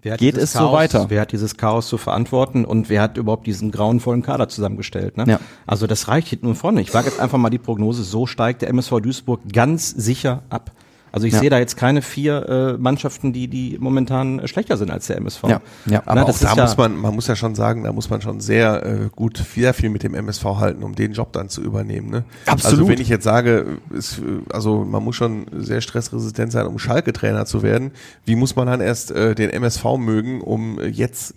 Geht 0.02 0.36
es 0.36 0.52
so 0.52 0.58
Chaos, 0.58 0.72
weiter? 0.72 1.06
Wer 1.08 1.20
hat 1.20 1.32
dieses 1.32 1.56
Chaos 1.56 1.86
zu 1.86 1.96
verantworten 1.96 2.64
und 2.64 2.88
wer 2.88 3.02
hat 3.02 3.16
überhaupt 3.16 3.46
diesen 3.46 3.70
grauenvollen 3.70 4.22
Kader 4.22 4.48
zusammengestellt? 4.48 5.16
Ne? 5.16 5.24
Ja. 5.28 5.40
Also 5.64 5.86
das 5.86 6.08
reicht 6.08 6.28
hier 6.28 6.38
nur 6.42 6.56
vorne. 6.56 6.80
Ich 6.80 6.92
wage 6.92 7.08
jetzt 7.08 7.20
einfach 7.20 7.38
mal 7.38 7.50
die 7.50 7.58
Prognose, 7.58 8.02
so 8.02 8.26
steigt 8.26 8.62
der 8.62 8.70
MSV 8.70 9.00
Duisburg 9.00 9.40
ganz 9.52 9.90
sicher 9.90 10.42
ab. 10.50 10.72
Also 11.12 11.26
ich 11.26 11.34
Ja. 11.34 11.40
sehe 11.40 11.50
da 11.50 11.58
jetzt 11.58 11.76
keine 11.76 12.00
vier 12.02 12.48
äh, 12.76 12.78
Mannschaften, 12.78 13.32
die 13.32 13.46
die 13.46 13.76
momentan 13.78 14.38
äh, 14.38 14.48
schlechter 14.48 14.76
sind 14.78 14.90
als 14.90 15.06
der 15.06 15.18
MSV. 15.18 15.42
Ja, 15.44 15.60
ja. 15.86 16.02
Aber 16.06 16.22
Na, 16.22 16.24
auch 16.24 16.38
da 16.38 16.56
muss 16.56 16.76
man, 16.76 16.96
man 16.96 17.14
muss 17.14 17.26
ja 17.26 17.36
schon 17.36 17.54
sagen, 17.54 17.84
da 17.84 17.92
muss 17.92 18.08
man 18.10 18.22
schon 18.22 18.40
sehr 18.40 18.84
äh, 18.84 19.08
gut, 19.14 19.36
sehr 19.54 19.74
viel 19.74 19.90
mit 19.90 20.02
dem 20.02 20.14
MSV 20.14 20.44
halten, 20.44 20.82
um 20.82 20.94
den 20.94 21.12
Job 21.12 21.32
dann 21.34 21.48
zu 21.50 21.62
übernehmen. 21.62 22.10
Ne? 22.10 22.24
Absolut. 22.46 22.78
Also 22.80 22.88
wenn 22.88 23.00
ich 23.00 23.08
jetzt 23.08 23.24
sage, 23.24 23.78
ist, 23.90 24.18
äh, 24.18 24.22
also 24.52 24.84
man 24.84 25.04
muss 25.04 25.16
schon 25.16 25.46
sehr 25.52 25.82
stressresistent 25.82 26.50
sein, 26.50 26.66
um 26.66 26.78
Schalke-Trainer 26.78 27.44
zu 27.44 27.62
werden. 27.62 27.92
Wie 28.24 28.34
muss 28.34 28.56
man 28.56 28.66
dann 28.66 28.80
erst 28.80 29.10
äh, 29.10 29.34
den 29.34 29.50
MSV 29.50 29.84
mögen, 29.98 30.40
um 30.40 30.78
äh, 30.80 30.86
jetzt 30.86 31.34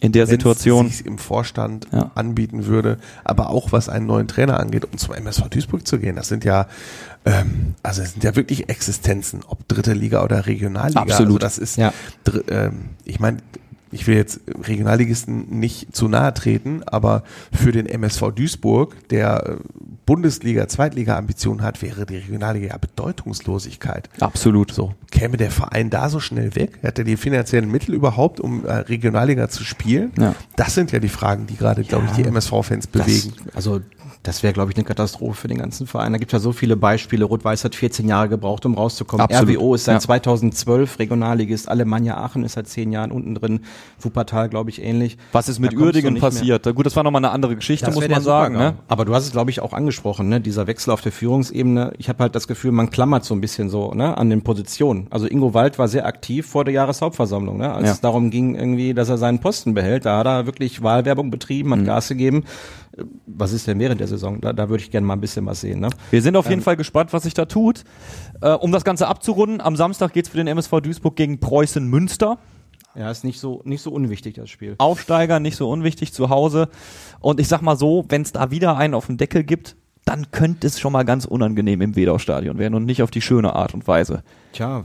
in 0.00 0.12
der 0.12 0.26
Situation. 0.26 0.86
sich's 0.86 1.00
im 1.00 1.18
Vorstand 1.18 1.86
Ja. 1.92 2.10
anbieten 2.14 2.66
würde, 2.66 2.98
aber 3.24 3.50
auch 3.50 3.72
was 3.72 3.88
einen 3.88 4.06
neuen 4.06 4.28
Trainer 4.28 4.60
angeht, 4.60 4.84
um 4.90 4.96
zum 4.98 5.14
MSV 5.14 5.48
Duisburg 5.48 5.86
zu 5.86 5.98
gehen. 5.98 6.16
Das 6.16 6.28
sind 6.28 6.44
ja, 6.44 6.66
ähm, 7.24 7.74
also 7.82 8.02
es 8.02 8.12
sind 8.12 8.22
ja 8.24 8.36
wirklich 8.36 8.68
Existenzen, 8.68 9.40
ob 9.46 9.66
dritte 9.68 9.92
Liga 9.92 10.22
oder 10.24 10.46
Regionalliga. 10.46 11.00
Absolut. 11.00 11.42
Also 11.42 11.58
das 11.58 11.58
ist, 11.58 11.76
Ja. 11.76 11.92
ähm, 12.48 12.90
ich 13.04 13.18
meine, 13.20 13.38
ich 13.90 14.06
will 14.06 14.16
jetzt 14.16 14.40
Regionalligisten 14.48 15.58
nicht 15.58 15.94
zu 15.94 16.08
nahe 16.08 16.32
treten, 16.34 16.82
aber 16.84 17.22
für 17.52 17.72
den 17.72 17.86
MSV 17.86 18.30
Duisburg, 18.34 18.96
der 19.10 19.46
äh, 19.46 19.56
Bundesliga, 20.06 20.66
Zweitliga-Ambitionen 20.66 21.62
hat, 21.62 21.80
wäre 21.80 22.06
die 22.06 22.16
Regionalliga 22.16 22.68
ja 22.68 22.78
Bedeutungslosigkeit. 22.78 24.08
Absolut. 24.20 24.72
So, 24.72 24.94
käme 25.10 25.36
der 25.36 25.50
Verein 25.50 25.90
da 25.90 26.08
so 26.08 26.18
schnell 26.20 26.54
weg? 26.56 26.78
Hat 26.82 26.98
er 26.98 27.04
die 27.04 27.16
finanziellen 27.16 27.70
Mittel 27.70 27.94
überhaupt, 27.94 28.40
um 28.40 28.66
äh, 28.66 28.72
Regionalliga 28.72 29.48
zu 29.48 29.64
spielen? 29.64 30.12
Ja. 30.18 30.34
Das 30.56 30.74
sind 30.74 30.92
ja 30.92 30.98
die 30.98 31.08
Fragen, 31.08 31.46
die 31.46 31.56
gerade, 31.56 31.84
glaube 31.84 32.06
ich, 32.06 32.12
die 32.12 32.24
MSV-Fans 32.24 32.88
bewegen. 32.88 33.32
Also 33.54 33.80
Das 34.24 34.44
wäre, 34.44 34.52
glaube 34.52 34.70
ich, 34.70 34.76
eine 34.76 34.84
Katastrophe 34.84 35.34
für 35.42 35.48
den 35.48 35.58
ganzen 35.58 35.88
Verein. 35.88 36.12
Da 36.12 36.18
gibt 36.18 36.32
es 36.32 36.36
ja 36.36 36.38
so 36.38 36.52
viele 36.52 36.76
Beispiele. 36.76 37.24
Rot-Weiß 37.24 37.64
hat 37.64 37.74
14 37.74 38.06
Jahre 38.06 38.28
gebraucht, 38.28 38.64
um 38.64 38.74
rauszukommen. 38.74 39.26
Absolut. 39.26 39.56
RWO 39.56 39.74
ist 39.74 39.84
seit 39.86 39.94
Ja. 39.96 40.00
2012 40.00 41.00
Regionalligist. 41.00 41.68
Alemannia 41.68 42.16
Aachen 42.18 42.44
ist 42.44 42.52
seit 42.52 42.68
10 42.68 42.92
Jahren 42.92 43.10
unten 43.10 43.34
drin. 43.34 43.60
Wuppertal, 44.00 44.48
glaube 44.48 44.70
ich, 44.70 44.80
ähnlich. 44.80 45.18
Was 45.32 45.48
ist 45.48 45.58
mit 45.58 45.76
Uerdingen 45.76 46.12
nicht 46.14 46.22
mehr. 46.22 46.30
passiert? 46.30 46.72
Gut, 46.74 46.86
das 46.86 46.94
war 46.94 47.02
nochmal 47.02 47.18
eine 47.24 47.32
andere 47.32 47.56
Geschichte, 47.56 47.86
Das 47.86 47.96
muss 47.96 48.08
man 48.08 48.22
sagen. 48.22 48.54
Ne? 48.56 48.74
Aber 48.86 49.04
du 49.04 49.12
hast 49.12 49.24
es, 49.24 49.32
glaube 49.32 49.50
ich, 49.50 49.60
auch 49.60 49.72
angesprochen, 49.72 50.28
ne? 50.28 50.40
dieser 50.40 50.68
Wechsel 50.68 50.92
auf 50.92 51.00
der 51.00 51.10
Führungsebene. 51.10 51.92
Ich 51.98 52.08
habe 52.08 52.20
halt 52.22 52.36
das 52.36 52.46
Gefühl, 52.46 52.70
man 52.70 52.90
klammert 52.90 53.24
so 53.24 53.34
ein 53.34 53.40
bisschen 53.40 53.70
so 53.70 53.92
ne? 53.92 54.16
an 54.16 54.30
den 54.30 54.42
Positionen. 54.42 55.08
Also 55.10 55.26
Ingo 55.26 55.52
Wald 55.52 55.80
war 55.80 55.88
sehr 55.88 56.06
aktiv 56.06 56.46
vor 56.46 56.64
der 56.64 56.74
Jahreshauptversammlung. 56.74 57.56
Ne? 57.58 57.72
Als 57.72 57.86
Ja. 57.86 57.92
es 57.94 58.00
darum 58.00 58.30
ging, 58.30 58.54
irgendwie, 58.54 58.94
dass 58.94 59.08
er 59.08 59.18
seinen 59.18 59.40
Posten 59.40 59.74
behält, 59.74 60.04
da 60.06 60.18
hat 60.18 60.26
er 60.26 60.46
wirklich 60.46 60.80
Wahlwerbung 60.82 61.32
betrieben, 61.32 61.72
hat 61.72 61.80
Mhm. 61.80 61.86
Gas 61.86 62.06
gegeben. 62.06 62.44
Was 63.26 63.52
ist 63.52 63.66
denn 63.66 63.78
während 63.78 64.00
der 64.00 64.08
Saison? 64.08 64.40
Da, 64.40 64.52
da 64.52 64.68
würde 64.68 64.82
ich 64.84 64.90
gerne 64.90 65.06
mal 65.06 65.14
ein 65.14 65.20
bisschen 65.20 65.46
was 65.46 65.60
sehen. 65.62 65.80
Ne? 65.80 65.88
Wir 66.10 66.20
sind 66.20 66.36
auf 66.36 66.46
jeden 66.46 66.60
Ähm. 66.60 66.64
Fall 66.64 66.76
gespannt, 66.76 67.12
was 67.12 67.22
sich 67.22 67.32
da 67.34 67.46
tut. 67.46 67.84
Äh, 68.42 68.50
um 68.50 68.70
das 68.72 68.84
Ganze 68.84 69.06
abzurunden, 69.08 69.60
am 69.60 69.76
Samstag 69.76 70.12
geht's 70.12 70.28
für 70.28 70.36
den 70.36 70.46
MSV 70.46 70.80
Duisburg 70.82 71.16
gegen 71.16 71.40
Preußen 71.40 71.86
Münster. 71.86 72.38
Ja, 72.94 73.10
ist 73.10 73.24
nicht 73.24 73.40
so, 73.40 73.62
nicht 73.64 73.80
so 73.80 73.90
unwichtig, 73.90 74.34
das 74.34 74.50
Spiel. 74.50 74.74
Aufsteiger, 74.76 75.40
nicht 75.40 75.56
so 75.56 75.70
unwichtig 75.70 76.12
zu 76.12 76.28
Hause. 76.28 76.68
Und 77.20 77.40
ich 77.40 77.48
sag 77.48 77.62
mal 77.62 77.76
so, 77.78 78.04
wenn 78.10 78.20
es 78.20 78.32
da 78.32 78.50
wieder 78.50 78.76
einen 78.76 78.92
auf 78.92 79.06
den 79.06 79.16
Deckel 79.16 79.44
gibt, 79.44 79.76
dann 80.04 80.30
könnte 80.30 80.66
es 80.66 80.78
schon 80.78 80.92
mal 80.92 81.04
ganz 81.04 81.24
unangenehm 81.24 81.80
im 81.80 81.96
Wedau-Stadion 81.96 82.58
werden 82.58 82.74
und 82.74 82.84
nicht 82.84 83.02
auf 83.02 83.10
die 83.10 83.22
schöne 83.22 83.54
Art 83.54 83.72
und 83.72 83.88
Weise. 83.88 84.22
Tja, 84.52 84.84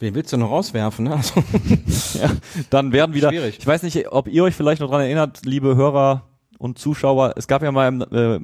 wen 0.00 0.14
willst 0.16 0.32
du 0.32 0.38
noch 0.38 0.50
rauswerfen? 0.50 1.04
Ne? 1.04 1.14
Also, 1.14 1.44
Ja, 2.20 2.30
dann 2.70 2.90
werden 2.90 3.14
wieder. 3.14 3.28
Schwierig. 3.28 3.58
Ich 3.60 3.66
weiß 3.66 3.84
nicht, 3.84 4.10
ob 4.10 4.26
ihr 4.26 4.42
euch 4.42 4.56
vielleicht 4.56 4.80
noch 4.80 4.90
dran 4.90 5.02
erinnert, 5.02 5.42
liebe 5.44 5.76
Hörer 5.76 6.24
und 6.58 6.78
Zuschauer. 6.78 7.34
Es 7.36 7.46
gab 7.46 7.62
ja 7.62 7.72
mal 7.72 7.88
im, 7.88 8.02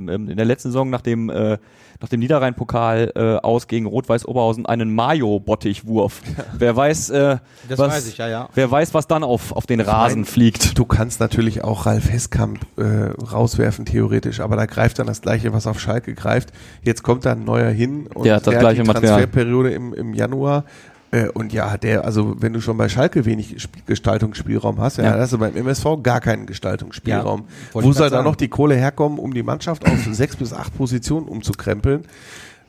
äh, 0.08 0.14
in 0.30 0.36
der 0.36 0.46
letzten 0.46 0.68
Saison 0.68 0.90
nach 0.90 1.00
dem 1.00 1.30
äh, 1.30 1.58
nach 2.02 2.08
dem 2.08 2.20
Niederrhein-Pokal 2.20 3.12
äh, 3.14 3.20
aus 3.46 3.66
gegen 3.66 3.84
Rot-Weiß 3.84 4.24
Oberhausen 4.26 4.64
einen 4.64 4.94
Mayo-Bottichwurf. 4.94 6.22
Wer 6.56 6.74
weiß, 6.74 7.10
äh, 7.10 7.36
Das 7.68 7.78
was, 7.78 7.92
weiß 7.92 8.08
ich, 8.08 8.16
ja, 8.16 8.26
ja. 8.28 8.48
Wer 8.54 8.70
weiß, 8.70 8.94
was 8.94 9.06
dann 9.06 9.22
auf 9.22 9.52
auf 9.52 9.66
den 9.66 9.80
Rasen 9.80 10.20
mein, 10.20 10.24
fliegt. 10.24 10.78
Du 10.78 10.84
kannst 10.86 11.20
natürlich 11.20 11.62
auch 11.62 11.86
Ralf 11.86 12.10
Heskamp 12.10 12.60
äh, 12.76 13.10
rauswerfen, 13.30 13.84
theoretisch, 13.84 14.40
aber 14.40 14.56
da 14.56 14.66
greift 14.66 14.98
dann 14.98 15.06
das 15.06 15.20
Gleiche, 15.20 15.52
was 15.52 15.66
auf 15.66 15.78
Schalke 15.78 16.14
greift. 16.14 16.52
Jetzt 16.82 17.02
kommt 17.02 17.26
da 17.26 17.32
ein 17.32 17.44
neuer 17.44 17.70
hin 17.70 18.06
und 18.14 18.24
Der 18.24 18.36
hat 18.36 18.46
das 18.46 18.52
der 18.52 18.60
gleiche 18.60 18.82
die 18.82 18.86
Material. 18.86 19.20
Transferperiode 19.20 19.70
im, 19.70 19.92
im 19.92 20.14
Januar. 20.14 20.64
Äh, 21.12 21.28
und 21.28 21.52
ja, 21.52 21.76
der, 21.76 22.04
also 22.04 22.36
wenn 22.40 22.52
du 22.52 22.60
schon 22.60 22.76
bei 22.76 22.88
Schalke 22.88 23.24
wenig 23.24 23.56
Sp 23.58 23.82
Gestaltungsspielraum 23.86 24.78
hast, 24.80 24.98
ja, 24.98 25.04
Ja. 25.04 25.10
dann 25.12 25.20
hast 25.20 25.32
du 25.32 25.38
beim 25.38 25.56
MSV 25.56 25.84
gar 26.02 26.20
keinen 26.20 26.46
Gestaltungsspielraum. 26.46 27.44
Ja, 27.74 27.82
Wo 27.82 27.92
soll 27.92 28.10
da 28.10 28.22
noch 28.22 28.36
die 28.36 28.48
Kohle 28.48 28.76
herkommen, 28.76 29.18
um 29.18 29.34
die 29.34 29.42
Mannschaft 29.42 29.86
auf 29.86 29.98
sechs 30.12 30.36
bis 30.36 30.52
acht 30.52 30.76
Positionen 30.76 31.26
umzukrempeln? 31.26 32.04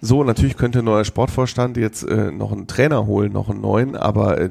So, 0.04 0.24
natürlich 0.24 0.58
könnte 0.58 0.80
ein 0.80 0.86
neuer 0.86 1.06
Sportvorstand 1.06 1.78
jetzt 1.78 2.02
äh, 2.04 2.32
noch 2.32 2.52
einen 2.52 2.66
Trainer 2.66 3.06
holen, 3.06 3.32
noch 3.32 3.50
einen 3.52 3.62
neuen, 3.62 3.96
aber 3.96 4.40
äh, 4.42 4.50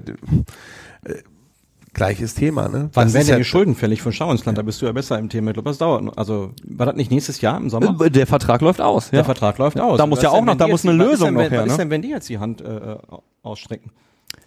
gleiches 1.92 2.34
Thema, 2.34 2.68
ne? 2.68 2.90
Wann 2.92 3.06
Das 3.06 3.14
werden 3.14 3.26
denn 3.26 3.32
ja- 3.34 3.38
die 3.38 3.44
Schulden 3.44 3.74
fällig 3.74 4.00
von 4.02 4.12
Schauensland? 4.12 4.56
Da 4.58 4.62
bist 4.62 4.80
du 4.82 4.86
ja 4.86 4.92
besser 4.92 5.18
im 5.18 5.28
Thema. 5.28 5.50
Ich 5.50 5.54
glaube, 5.54 5.70
das 5.70 5.78
dauert. 5.78 6.16
Also, 6.18 6.52
war 6.64 6.86
das 6.86 6.96
nicht 6.96 7.10
nächstes 7.10 7.40
Jahr 7.40 7.56
im 7.58 7.68
Sommer? 7.70 7.96
Äh, 8.04 8.10
Der 8.10 8.26
Vertrag 8.26 8.60
läuft 8.60 8.80
aus. 8.80 9.06
Ja. 9.10 9.16
Der 9.18 9.24
Vertrag 9.24 9.58
läuft 9.58 9.78
aus. 9.80 9.98
Da 9.98 10.06
muss 10.06 10.22
ja 10.22 10.30
auch 10.30 10.44
noch- 10.44 10.56
da 10.56 10.68
muss 10.68 10.84
eine 10.86 10.92
Lösung 10.96 11.34
denn, 11.34 11.44
noch 11.44 11.50
her, 11.50 11.60
Was 11.62 11.66
ist 11.66 11.72
ne? 11.72 11.78
denn, 11.84 11.90
wenn 11.90 12.02
die 12.02 12.08
jetzt 12.10 12.28
die 12.28 12.38
Hand 12.38 12.60
äh, 12.60 12.96
ausstrecken 13.42 13.90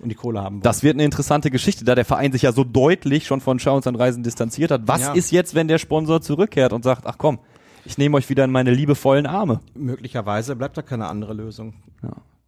und 0.02 0.10
die 0.10 0.16
Kohle 0.16 0.42
haben 0.42 0.56
wollen? 0.56 0.62
Das 0.64 0.84
wird 0.84 0.96
eine 0.96 1.04
interessante 1.04 1.52
Geschichte, 1.52 1.84
da 1.86 1.96
der 1.96 2.06
Verein 2.06 2.32
sich 2.32 2.44
ja 2.44 2.52
so 2.54 2.64
deutlich 2.64 3.26
schon 3.28 3.42
von 3.42 3.60
Schauens 3.60 3.88
an 3.88 3.96
Reisen 3.96 4.24
distanziert 4.24 4.72
hat. 4.72 4.82
Was 4.86 5.02
Ja. 5.02 5.14
ist 5.14 5.32
jetzt, 5.32 5.54
wenn 5.56 5.68
der 5.68 5.78
Sponsor 5.80 6.22
zurückkehrt 6.22 6.72
und 6.74 6.84
sagt, 6.84 7.06
ach 7.06 7.18
komm, 7.18 7.40
ich 7.86 7.98
nehme 7.98 8.16
euch 8.18 8.30
wieder 8.30 8.46
in 8.46 8.52
meine 8.52 8.72
liebevollen 8.72 9.26
Arme? 9.26 9.60
Möglicherweise 9.76 10.56
bleibt 10.56 10.78
da 10.78 10.82
keine 10.82 11.08
andere 11.08 11.34
Lösung. 11.34 11.74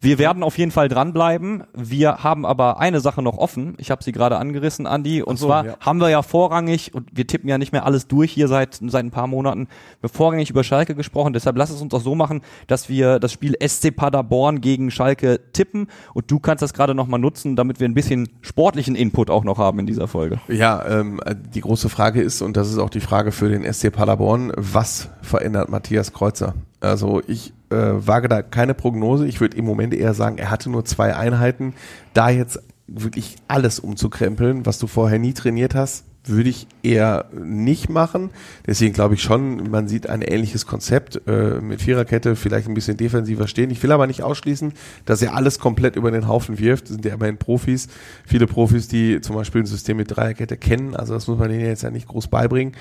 Wir 0.06 0.20
werden 0.20 0.43
auf 0.43 0.60
jeden 0.60 0.70
Fall 0.70 0.88
dranbleiben. 0.88 1.64
Wir 1.74 2.24
haben 2.24 2.45
aber 2.45 2.80
eine 2.80 2.99
Sache 2.99 3.24
noch 3.24 3.39
offen. 3.39 3.74
Ich 3.80 3.89
habe 3.89 4.03
sie 4.03 4.12
gerade 4.12 4.38
angerissen, 4.38 4.86
Andi. 4.86 5.24
Und 5.24 5.38
so, 5.38 5.47
zwar 5.47 5.66
ja. 5.66 5.78
haben 5.80 5.99
wir 5.99 6.10
ja 6.10 6.22
vorrangig, 6.22 6.93
und 6.93 7.10
wir 7.12 7.26
tippen 7.26 7.49
ja 7.49 7.58
nicht 7.58 7.72
mehr 7.72 7.86
alles 7.86 8.08
durch 8.08 8.32
hier 8.32 8.47
seit, 8.47 8.80
seit 8.86 9.03
ein 9.03 9.10
paar 9.10 9.26
Monaten, 9.26 9.68
wir 10.01 10.10
haben 10.10 10.16
vorrangig 10.16 10.51
über 10.51 10.64
Schalke 10.64 10.93
gesprochen. 10.93 11.34
Deshalb 11.34 11.58
lass 11.58 11.72
es 11.72 11.82
uns 11.82 11.91
auch 11.95 12.01
so 12.01 12.14
machen, 12.14 12.41
dass 12.68 12.88
wir 12.88 13.18
das 13.18 13.32
Spiel 13.32 13.56
SC 13.60 13.95
Paderborn 13.95 14.62
gegen 14.62 14.91
Schalke 14.91 15.39
tippen. 15.53 15.88
Und 16.14 16.30
du 16.30 16.39
kannst 16.39 16.62
das 16.62 16.76
gerade 16.76 16.93
nochmal 16.93 17.20
nutzen, 17.20 17.56
damit 17.56 17.80
wir 17.80 17.89
ein 17.89 17.95
bisschen 17.95 18.30
sportlichen 18.41 18.93
Input 18.93 19.32
auch 19.32 19.43
noch 19.43 19.58
haben 19.58 19.80
in 19.80 19.88
dieser 19.88 20.08
Folge. 20.08 20.39
Ja, 20.47 20.86
ähm, 20.88 21.20
die 21.56 21.62
große 21.62 21.89
Frage 21.89 22.22
ist, 22.22 22.43
und 22.43 22.58
das 22.58 22.70
ist 22.70 22.78
auch 22.78 22.91
die 22.91 22.99
Frage 22.99 23.32
für 23.32 23.49
den 23.49 23.64
SC 23.74 23.91
Paderborn, 23.91 24.51
was 24.56 25.10
verändert 25.24 25.70
Matthias 25.70 26.14
Kreuzer? 26.14 26.53
Also 26.80 27.24
ich 27.26 27.55
äh, 27.70 27.76
wage 27.76 28.28
da 28.28 28.41
keine 28.41 28.74
Prognose. 28.74 29.28
Ich 29.28 29.41
würde 29.41 29.57
im 29.57 29.66
Moment 29.66 29.93
eher 29.93 30.13
sagen, 30.13 30.38
er 30.38 30.51
hatte 30.51 30.70
nur 30.70 30.86
zwei 30.86 31.16
Einheiten. 31.16 31.74
Da 32.13 32.30
jetzt 32.30 32.59
wirklich 32.88 33.36
alles 33.47 33.80
umzukrempeln, 33.80 34.66
was 34.66 34.80
du 34.80 34.88
vorher 34.88 35.20
nie 35.20 35.34
trainiert 35.34 35.74
hast, 35.76 36.05
würde 36.28 36.49
ich 36.49 36.68
eher 36.84 37.26
nicht 37.34 37.89
machen. 37.89 38.32
Deswegen 38.66 38.93
glaube 38.93 39.16
ich 39.16 39.22
schon, 39.22 39.70
man 39.70 39.88
sieht 39.88 40.09
ein 40.09 40.22
ähnliches 40.22 40.66
Konzept 40.66 41.22
äh, 41.28 41.59
mit 41.61 41.82
Viererkette, 41.82 42.36
vielleicht 42.36 42.68
ein 42.68 42.74
bisschen 42.74 42.97
defensiver 42.97 43.47
stehen. 43.47 43.70
Ich 43.70 43.82
will 43.84 43.91
aber 43.91 44.07
nicht 44.07 44.24
ausschließen, 44.24 44.74
dass 45.05 45.22
er 45.22 45.36
alles 45.36 45.59
komplett 45.59 45.95
über 45.95 46.11
den 46.11 46.28
Haufen 46.28 46.59
wirft. 46.59 46.86
Das 46.86 46.93
sind 46.93 47.05
ja 47.05 47.13
immerhin 47.13 47.38
Profis. 47.38 47.88
Viele 48.26 48.47
Profis, 48.47 48.88
die 48.88 49.22
zum 49.22 49.36
Beispiel 49.36 49.61
ein 49.61 49.68
System 49.68 49.97
mit 49.97 50.16
Dreierkette 50.16 50.57
kennen. 50.57 50.95
Also 50.95 51.13
das 51.13 51.28
muss 51.28 51.38
man 51.38 51.49
denen 51.49 51.66
jetzt 51.66 51.84
ja 51.84 51.91
nicht 51.91 52.07
groß 52.07 52.28
beibringen. 52.28 52.74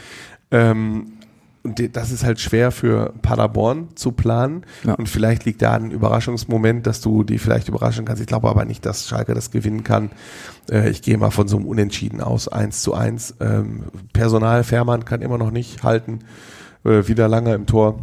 Ähm, 0.50 1.12
und 1.64 1.96
das 1.96 2.10
ist 2.10 2.24
halt 2.24 2.40
schwer 2.40 2.70
für 2.70 3.14
Paderborn 3.22 3.88
zu 3.94 4.12
planen. 4.12 4.66
Ja. 4.84 4.94
Und 4.94 5.08
vielleicht 5.08 5.46
liegt 5.46 5.62
da 5.62 5.72
ein 5.72 5.90
Überraschungsmoment, 5.90 6.86
dass 6.86 7.00
du 7.00 7.24
die 7.24 7.38
vielleicht 7.38 7.68
überraschen 7.68 8.04
kannst. 8.04 8.20
Ich 8.20 8.28
glaube 8.28 8.50
aber 8.50 8.66
nicht, 8.66 8.84
dass 8.84 9.08
Schalke 9.08 9.32
das 9.32 9.50
gewinnen 9.50 9.82
kann. 9.82 10.10
Äh, 10.70 10.90
ich 10.90 11.00
gehe 11.00 11.16
mal 11.16 11.30
von 11.30 11.48
so 11.48 11.56
einem 11.56 11.66
Unentschieden 11.66 12.20
aus, 12.20 12.48
1 12.48 12.82
zu 12.82 12.92
1. 12.92 13.36
Ähm, 13.40 13.84
Personal 14.12 14.62
Fährmann 14.62 15.06
kann 15.06 15.22
immer 15.22 15.38
noch 15.38 15.50
nicht 15.50 15.82
halten. 15.82 16.20
Äh, 16.84 17.08
wieder 17.08 17.28
lange 17.28 17.54
im 17.54 17.64
Tor. 17.64 17.98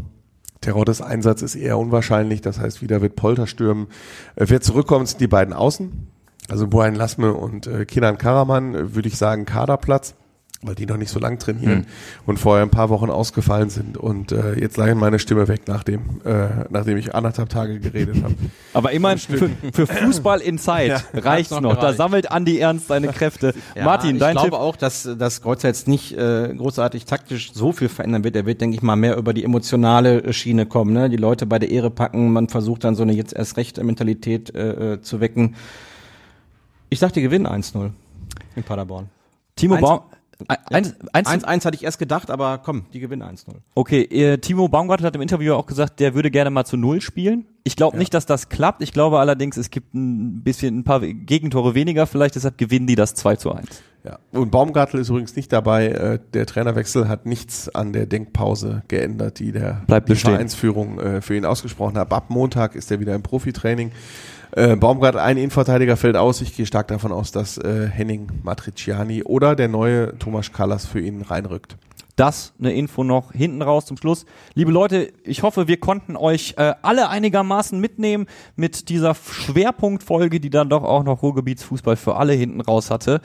Terottes 0.62 1.02
Einsatz 1.02 1.44
ist 1.44 1.56
eher 1.56 1.78
unwahrscheinlich. 1.78 2.42
Das 2.42 2.60
heißt, 2.60 2.82
wieder 2.82 3.02
wird 3.02 3.16
Polter 3.16 3.46
stürmen. 3.46 3.88
Äh, 4.36 4.46
wer 4.48 4.62
zurückkommt, 4.62 5.08
sind 5.08 5.22
die 5.22 5.28
beiden 5.28 5.54
Außen. 5.54 6.08
Also 6.50 6.68
Brian 6.68 6.96
Lasme 6.96 7.34
und 7.34 7.68
äh, 7.68 7.86
Kinan 7.86 8.18
Karaman, 8.18 8.74
äh, 8.74 8.96
würde 8.96 9.08
ich 9.08 9.18
sagen, 9.18 9.46
Kaderplatz, 9.46 10.16
weil 10.64 10.76
die 10.76 10.86
noch 10.86 10.98
nicht 10.98 11.10
so 11.10 11.20
lang 11.20 11.40
trainieren 11.40 11.80
mhm. 11.80 11.86
und 12.28 12.38
vorher 12.38 12.64
ein 12.64 12.70
paar 12.70 12.90
Wochen 12.90 13.10
ausgefallen 13.10 13.70
sind. 13.70 13.98
Und 13.98 14.32
äh, 14.32 14.60
jetzt 14.60 14.78
lag 14.78 14.94
meine 14.94 15.18
Stimme 15.18 15.48
weg, 15.48 15.62
nachdem, 15.66 16.22
äh, 16.24 16.66
nachdem 16.70 16.98
ich 16.98 17.16
anderthalb 17.16 17.50
Tage 17.50 17.80
geredet 17.80 18.24
habe. 18.24 18.36
Aber 18.74 18.92
immerhin 18.92 19.18
für, 19.18 19.50
für 19.74 19.88
Fußball 19.88 20.40
in 20.40 20.60
Zeit 20.60 20.90
ja, 21.14 21.20
reicht's 21.20 21.50
noch. 21.52 21.62
noch. 21.62 21.80
Da 21.80 21.94
sammelt 21.94 22.32
Andi 22.32 22.60
Ernst 22.60 22.88
seine 22.88 23.08
Kräfte. 23.08 23.54
Ja, 23.76 23.86
Martin, 23.86 24.20
dein 24.20 24.36
Ich 24.36 24.42
glaube 24.42 24.58
Tipp? 24.58 24.60
auch, 24.60 24.76
dass, 24.76 25.08
dass 25.18 25.42
Kreuzer 25.42 25.68
jetzt 25.68 25.88
nicht 25.88 26.14
äh, 26.14 26.54
großartig 26.56 27.06
taktisch 27.06 27.54
so 27.54 27.72
viel 27.72 27.90
verändern 27.90 28.24
wird. 28.24 28.36
Er 28.36 28.46
wird, 28.46 28.60
denke 28.60 28.76
ich 28.76 28.82
mal, 28.82 28.96
mehr 28.96 29.18
über 29.18 29.34
die 29.34 29.44
emotionale 29.44 30.34
Schiene 30.34 30.66
kommen. 30.66 30.94
Ne? 30.94 31.10
Die 31.10 31.18
Leute 31.18 31.46
bei 31.46 31.58
der 31.58 31.70
Ehre 31.70 31.90
packen. 31.90 32.34
Man 32.34 32.50
versucht 32.50 32.84
dann 32.84 32.96
so 32.96 33.04
eine 33.04 33.14
jetzt 33.14 33.34
erst 33.34 33.58
recht 33.58 33.82
Mentalität 33.82 34.54
äh, 34.54 34.94
äh 34.94 35.02
zu 35.02 35.22
wecken. 35.22 35.56
Ich 36.90 37.00
sag, 37.00 37.14
die 37.14 37.22
gewinnen 37.22 37.48
1-0 37.48 37.92
in 38.56 38.64
Paderborn. 38.64 39.10
Timo 39.56 39.78
Baum 39.78 40.02
1, 40.48 40.96
1, 41.14 41.44
1, 41.44 41.66
hatte 41.66 41.76
ich 41.76 41.84
erst 41.84 42.00
gedacht, 42.00 42.30
aber 42.32 42.60
komm, 42.60 42.86
die 42.94 43.00
gewinnen 43.00 43.24
1-0. 43.24 43.54
Okay, 43.76 44.02
äh, 44.04 44.38
Timo 44.38 44.68
Baumgartel 44.68 45.06
hat 45.06 45.16
im 45.16 45.22
Interview 45.22 45.54
auch 45.54 45.66
gesagt, 45.66 46.00
der 46.00 46.14
würde 46.14 46.32
gerne 46.32 46.50
mal 46.50 46.66
zu 46.66 46.78
0 46.78 47.02
spielen. 47.02 47.46
Ich 47.64 47.76
glaube 47.76 47.96
ja. 47.96 48.00
nicht, 48.00 48.14
dass 48.14 48.26
das 48.26 48.50
klappt. 48.50 48.82
Ich 48.82 48.94
glaube 48.94 49.20
allerdings, 49.20 49.58
es 49.58 49.70
gibt 49.70 49.94
ein 49.94 50.44
bisschen 50.44 50.80
ein 50.80 50.84
paar 50.84 51.02
Gegentore 51.02 51.76
weniger 51.76 52.08
vielleicht, 52.08 52.36
deshalb 52.36 52.58
gewinnen 52.58 52.88
die 52.88 52.96
das 52.96 53.14
2 53.16 53.36
zu 53.36 53.52
1. 53.52 53.68
Ja. 54.04 54.18
Und 54.32 54.50
Baumgartel 54.50 55.00
ist 55.00 55.10
übrigens 55.10 55.36
nicht 55.36 55.54
dabei. 55.54 55.90
Äh, 55.90 56.20
der 56.34 56.46
Trainerwechsel 56.48 57.08
hat 57.08 57.26
nichts 57.26 57.70
an 57.70 57.94
der 57.94 58.08
Denkpause 58.08 58.82
geändert, 58.88 59.40
die 59.40 59.52
der 59.52 59.84
Bleibt 59.86 60.10
die 60.10 60.16
Vereinsführung 60.16 61.00
äh, 61.00 61.22
für 61.22 61.36
ihn 61.36 61.46
ausgesprochen 61.46 61.98
hat. 61.98 62.12
Ab 62.12 62.30
Montag 62.30 62.76
ist 62.76 62.90
er 62.90 63.00
wieder 63.00 63.14
im 63.14 63.22
Profitraining. 63.22 63.92
Äh, 64.54 64.76
Baumgartel, 64.76 65.20
ein 65.20 65.38
Innenverteidiger 65.38 65.96
fällt 65.96 66.18
aus. 66.18 66.42
Ich 66.42 66.56
gehe 66.56 66.66
stark 66.66 66.90
davon 66.90 67.12
aus, 67.12 67.32
dass 67.32 67.58
äh, 67.58 67.88
Henning 67.88 68.28
Matriciani 68.44 69.24
oder 69.24 69.56
der 69.56 69.70
neue 69.70 70.18
Thomas 70.20 70.52
Kallas 70.52 70.86
für 70.86 71.00
ihn 71.00 71.22
reinrückt. 71.22 71.78
Das 72.18 72.54
eine 72.60 72.74
Info 72.74 73.04
noch 73.04 73.32
hinten 73.32 73.62
raus 73.62 73.86
zum 73.86 73.96
Schluss. 73.96 74.26
Liebe 74.54 74.72
Leute, 74.72 75.14
ich 75.24 75.44
hoffe, 75.44 75.68
wir 75.70 75.80
konnten 75.80 76.18
euch 76.18 76.56
äh, 76.58 76.74
alle 76.82 77.10
einigermaßen 77.10 77.80
mitnehmen 77.80 78.28
mit 78.58 78.90
dieser 78.90 79.16
Schwerpunktfolge, 79.16 80.42
die 80.42 80.50
dann 80.50 80.70
doch 80.70 80.84
auch 80.84 81.04
noch 81.04 81.24
Ruhrgebietsfußball 81.24 81.96
für 81.96 82.18
alle 82.18 82.34
hinten 82.34 82.60
raus 82.60 82.92
hatte. 82.92 83.22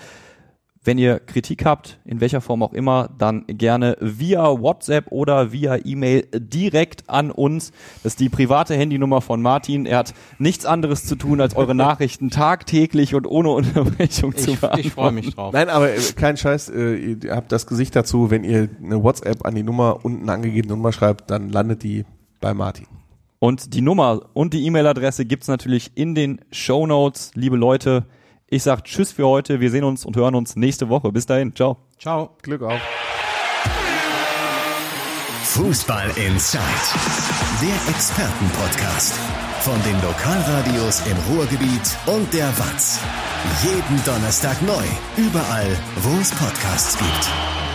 Wenn 0.86 0.98
ihr 0.98 1.18
Kritik 1.18 1.64
habt, 1.64 1.98
in 2.04 2.20
welcher 2.20 2.40
Form 2.40 2.62
auch 2.62 2.72
immer, 2.72 3.10
dann 3.18 3.44
gerne 3.48 3.96
via 4.00 4.44
WhatsApp 4.44 5.10
oder 5.10 5.50
via 5.50 5.78
E-Mail 5.84 6.28
direkt 6.32 7.10
an 7.10 7.32
uns. 7.32 7.72
Das 8.04 8.12
ist 8.12 8.20
die 8.20 8.28
private 8.28 8.76
Handynummer 8.76 9.20
von 9.20 9.42
Martin. 9.42 9.84
Er 9.84 9.98
hat 9.98 10.14
nichts 10.38 10.64
anderes 10.64 11.04
zu 11.04 11.16
tun, 11.16 11.40
als 11.40 11.56
eure 11.56 11.74
Nachrichten 11.74 12.30
tagtäglich 12.30 13.16
und 13.16 13.26
ohne 13.26 13.50
Unterbrechung 13.50 14.36
zu 14.36 14.52
Ich, 14.52 14.60
beantworten. 14.60 14.86
ich 14.86 14.92
freue 14.92 15.10
mich 15.10 15.34
drauf. 15.34 15.52
Nein, 15.52 15.68
aber 15.70 15.92
äh, 15.92 15.98
kein 16.14 16.36
Scheiß, 16.36 16.68
äh, 16.68 16.94
ihr 16.94 17.34
habt 17.34 17.50
das 17.50 17.66
Gesicht 17.66 17.96
dazu, 17.96 18.30
wenn 18.30 18.44
ihr 18.44 18.68
eine 18.80 19.02
WhatsApp 19.02 19.44
an 19.44 19.56
die 19.56 19.64
Nummer 19.64 20.04
unten 20.04 20.30
angegebene 20.30 20.74
Nummer 20.74 20.92
schreibt, 20.92 21.32
dann 21.32 21.50
landet 21.50 21.82
die 21.82 22.04
bei 22.40 22.54
Martin. 22.54 22.86
Und 23.40 23.74
die 23.74 23.80
Nummer 23.80 24.22
und 24.34 24.54
die 24.54 24.64
E-Mail-Adresse 24.64 25.24
gibt's 25.24 25.48
natürlich 25.48 25.90
in 25.96 26.14
den 26.14 26.40
Show 26.52 26.86
Notes. 26.86 27.32
Liebe 27.34 27.56
Leute, 27.56 28.06
ich 28.48 28.62
sag 28.62 28.84
Tschüss 28.84 29.12
für 29.12 29.26
heute. 29.26 29.60
Wir 29.60 29.70
sehen 29.70 29.84
uns 29.84 30.04
und 30.04 30.16
hören 30.16 30.34
uns 30.34 30.56
nächste 30.56 30.88
Woche. 30.88 31.12
Bis 31.12 31.26
dahin. 31.26 31.54
Ciao. 31.54 31.78
Ciao. 31.98 32.36
Glück 32.42 32.62
auf. 32.62 32.80
Fußball 35.56 36.10
Inside, 36.16 36.60
der 37.62 37.94
Expertenpodcast. 37.94 39.14
Von 39.60 39.82
den 39.84 39.94
Lokalradios 40.02 41.02
im 41.06 41.34
Ruhrgebiet 41.34 41.96
und 42.06 42.32
der 42.34 42.46
Watz. 42.58 43.00
Jeden 43.64 44.04
Donnerstag 44.04 44.60
neu, 44.62 44.84
überall, 45.16 45.78
wo 46.02 46.20
es 46.20 46.30
Podcasts 46.32 46.98
gibt. 46.98 47.65